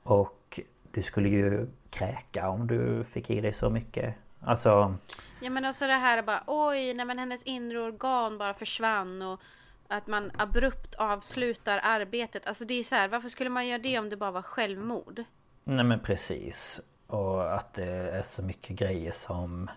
[0.02, 0.60] Och
[0.90, 4.14] du skulle ju kräka om du fick i dig så mycket.
[4.40, 4.94] Alltså,
[5.40, 9.22] Ja men alltså det här är bara oj, nej men hennes inre organ bara försvann
[9.22, 9.40] och
[9.88, 12.46] att man abrupt avslutar arbetet.
[12.46, 15.24] Alltså det är så här, varför skulle man göra det om det bara var självmord?
[15.64, 16.80] nej men precis.
[17.06, 19.70] Och att det är så mycket grejer som...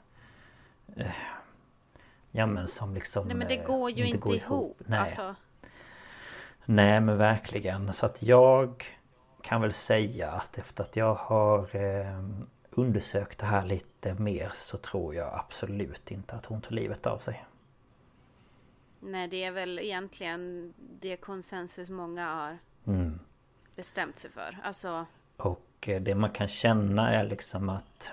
[0.95, 1.07] eh,
[2.31, 3.27] Ja men som liksom...
[3.27, 4.81] Nej men det eh, går ju inte, går ihop.
[4.85, 4.99] Nej.
[4.99, 5.35] Alltså,
[6.65, 7.93] Nej men verkligen.
[7.93, 8.85] Så att jag
[9.41, 12.23] kan väl säga att efter att jag har eh,
[12.69, 17.17] undersökt det här lite mer så tror jag absolut inte att hon tog livet av
[17.17, 17.45] sig.
[18.99, 23.19] nej det är väl egentligen det konsensus många har Mm.
[23.75, 24.57] bestämt sig för.
[24.63, 25.05] Alltså,
[25.37, 28.11] Och eh, det man kan känna är liksom att...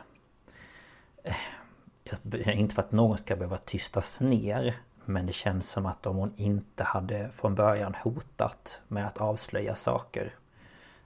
[1.25, 4.75] Eh, inte för att någon ska behöva tystas ner.
[5.13, 9.75] Men det känns som att om hon inte hade från början hotat med att avslöja
[9.75, 10.35] saker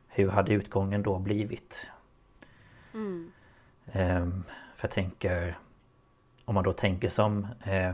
[0.09, 1.91] Hur hade utgången då blivit?
[2.95, 3.33] Mm.
[3.93, 4.45] Um,
[4.77, 5.59] för jag tänker
[6.45, 7.93] Om man då tänker som eh,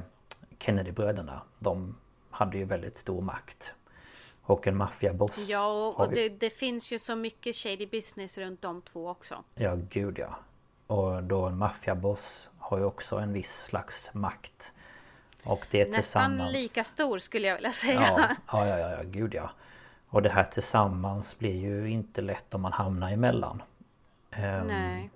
[0.59, 1.97] Kennedy-bröderna De
[2.31, 3.75] hade ju väldigt stor makt
[4.43, 5.49] och en maffiaboss.
[5.49, 9.45] Ja, och det, det, finns ju så mycket shady business runt de två också.
[9.55, 10.39] Ja, gud ja.
[10.87, 14.73] Och då en maffiaboss har ju också en viss slags makt.
[15.44, 16.52] Och det Nästan tillsammans...
[16.52, 18.01] lika stor skulle jag vilja säga.
[18.01, 19.51] Ja, ja, ja, ja, gud ja.
[20.09, 23.62] Och det här tillsammans blir ju inte lätt om man hamnar emellan.
[24.36, 25.10] Um, nej.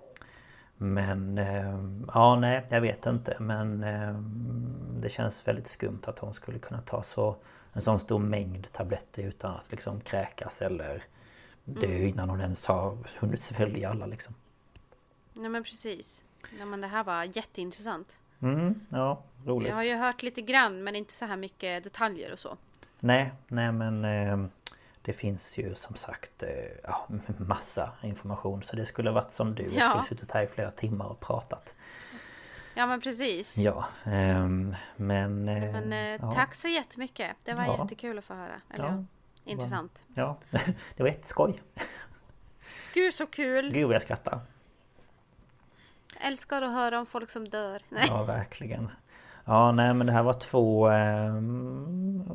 [0.77, 3.37] Men um, ja, nej, jag vet inte.
[3.39, 7.35] Men um, det känns väldigt skumt att hon skulle kunna ta så
[7.73, 11.03] en sån stor mängd tabletter utan att liksom kräkas eller
[11.63, 12.07] dö mm.
[12.07, 14.35] innan hon ens har hunnit svälja alla liksom.
[15.33, 16.23] Nej men precis.
[16.59, 18.17] Ja, men det här var jätteintressant.
[18.41, 19.69] Mm, ja, roligt.
[19.69, 22.57] Jag har ju hört lite grann men inte så här mycket detaljer och så.
[22.99, 24.49] Nej, nej men eh,
[25.01, 26.49] det finns ju som sagt eh,
[26.83, 27.07] ja,
[27.37, 29.63] massa information så det skulle varit som du.
[29.63, 31.75] Jag skulle suttit här i flera timmar och pratat.
[32.73, 33.57] Ja men precis.
[33.57, 35.45] Ja, ehm, men...
[35.45, 36.31] men eh, ja.
[36.31, 37.35] Tack så jättemycket.
[37.45, 37.77] Det var ja.
[37.81, 38.61] jättekul att få höra.
[38.69, 39.03] Eller, ja.
[39.43, 40.03] Intressant.
[40.13, 40.37] Ja,
[40.95, 41.61] det var jätteskoj.
[42.93, 43.71] Gud så kul!
[43.71, 44.39] Gud jag skrattar.
[46.21, 47.81] Älskar att höra om folk som dör.
[47.89, 48.05] Nej.
[48.07, 48.89] Ja, verkligen.
[49.45, 51.35] Ja, nej men det här var två eh,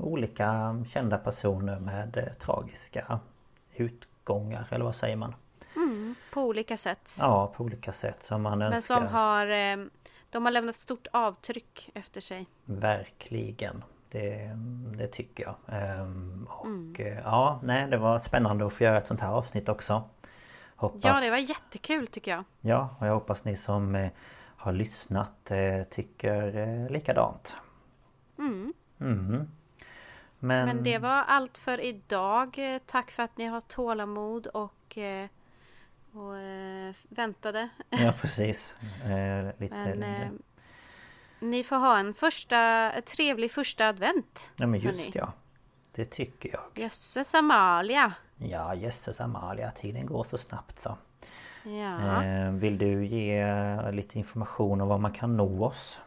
[0.02, 3.20] olika kända personer med eh, tragiska
[3.74, 5.34] utgångar, eller vad säger man?
[5.76, 7.16] Mm, på olika sätt.
[7.18, 9.00] Ja, på olika sätt som man men önskar.
[9.00, 9.76] Men som har eh,
[10.32, 12.46] de har lämnat stort avtryck efter sig.
[12.64, 13.84] Verkligen.
[14.10, 14.50] Det,
[14.98, 15.54] det tycker jag.
[15.68, 16.94] Ehm, och mm.
[16.98, 20.02] Eh, ja, nej det var spännande att få göra ett sånt här avsnitt också.
[20.82, 21.04] Hoppas...
[21.04, 22.44] Ja, det var jättekul tycker jag.
[22.60, 24.10] Ja, och jag hoppas ni som eh,
[24.56, 27.56] har lyssnat eh, tycker likadant.
[28.38, 28.72] Mm.
[29.00, 29.50] Mm.
[30.38, 30.66] Men...
[30.66, 32.58] Men det var allt för idag.
[32.86, 34.98] Tack för att ni har tålamod och
[36.12, 37.68] och eh, väntade.
[37.90, 38.74] Ja precis.
[39.04, 40.28] Eh, lite Men, eh,
[41.40, 44.52] ni får ha en första trevlig första advent.
[44.56, 45.12] Ja men just hörni.
[45.14, 45.32] ja.
[45.94, 46.84] Det tycker jag.
[46.84, 48.12] Jösses Amalia.
[48.48, 49.70] Ja jösses Amalia.
[49.70, 50.96] Tiden går så snabbt så.
[51.64, 52.24] Ja.
[52.24, 53.46] Eh, vill du ge
[53.92, 56.00] lite information om var man kan nå oss?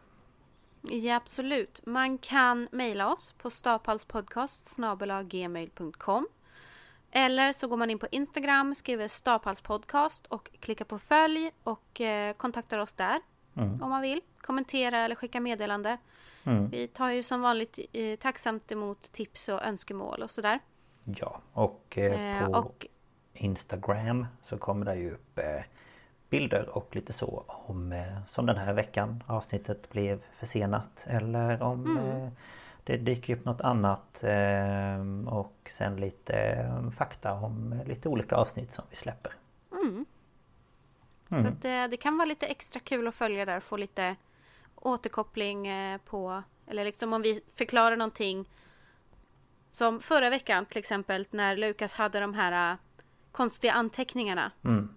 [0.81, 1.81] Ja absolut.
[1.85, 4.75] Man kan mejla oss på staphalspodcast
[5.29, 6.27] gmail.com
[7.17, 12.33] eller så går man in på Instagram, skriver Staphalspodcast och klickar på följ och eh,
[12.33, 13.19] kontaktar oss där.
[13.55, 13.83] Mm.
[13.83, 14.21] Om man vill.
[14.41, 15.97] Kommentera eller skicka meddelande.
[16.43, 16.69] Mm.
[16.69, 20.59] Vi tar ju som vanligt eh, tacksamt emot tips och önskemål och sådär.
[21.05, 22.85] Ja, och eh, på och,
[23.33, 25.63] Instagram så kommer det ju upp eh,
[26.29, 31.85] bilder och lite så om eh, som den här veckan avsnittet blev försenat eller om
[31.85, 32.23] mm.
[32.23, 32.29] Eh,
[32.83, 34.23] det dyker upp något annat
[35.27, 39.33] och sen lite fakta om lite olika avsnitt som vi släpper.
[39.71, 40.05] Mm.
[41.29, 41.43] Mm.
[41.43, 44.15] Så det, det, kan vara lite extra kul att följa där, få lite
[44.75, 48.49] återkoppling eh, på eller liksom om vi förklarar någonting
[49.75, 52.77] som förra veckan till exempel när Lukas hade de här uh,
[53.31, 54.51] konstiga anteckningarna.
[54.63, 54.89] Mm.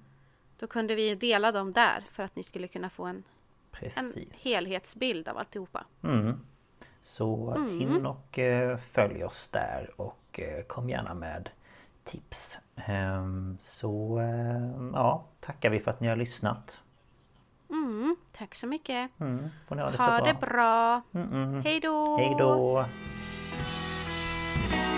[0.58, 3.24] Då kunde vi dela dem där för att ni skulle kunna få en,
[3.80, 4.12] en
[4.44, 5.84] helhetsbild av alltihopa.
[6.02, 6.40] Mm.
[7.02, 7.80] Så mm.
[7.80, 11.50] in och eh, följ oss där och eh, kom gärna med
[12.04, 12.58] tips.
[12.76, 16.80] Ehm, så eh, ja, tackar vi för att ni har lyssnat.
[17.70, 19.20] Mm, tack så mycket.
[19.20, 20.26] Mm, får ni ha det ha bra.
[20.26, 21.02] det bra.
[21.12, 21.62] Mm -mm.
[21.62, 22.16] Hej då!
[22.16, 22.84] Hej då!
[24.70, 24.97] Thank you.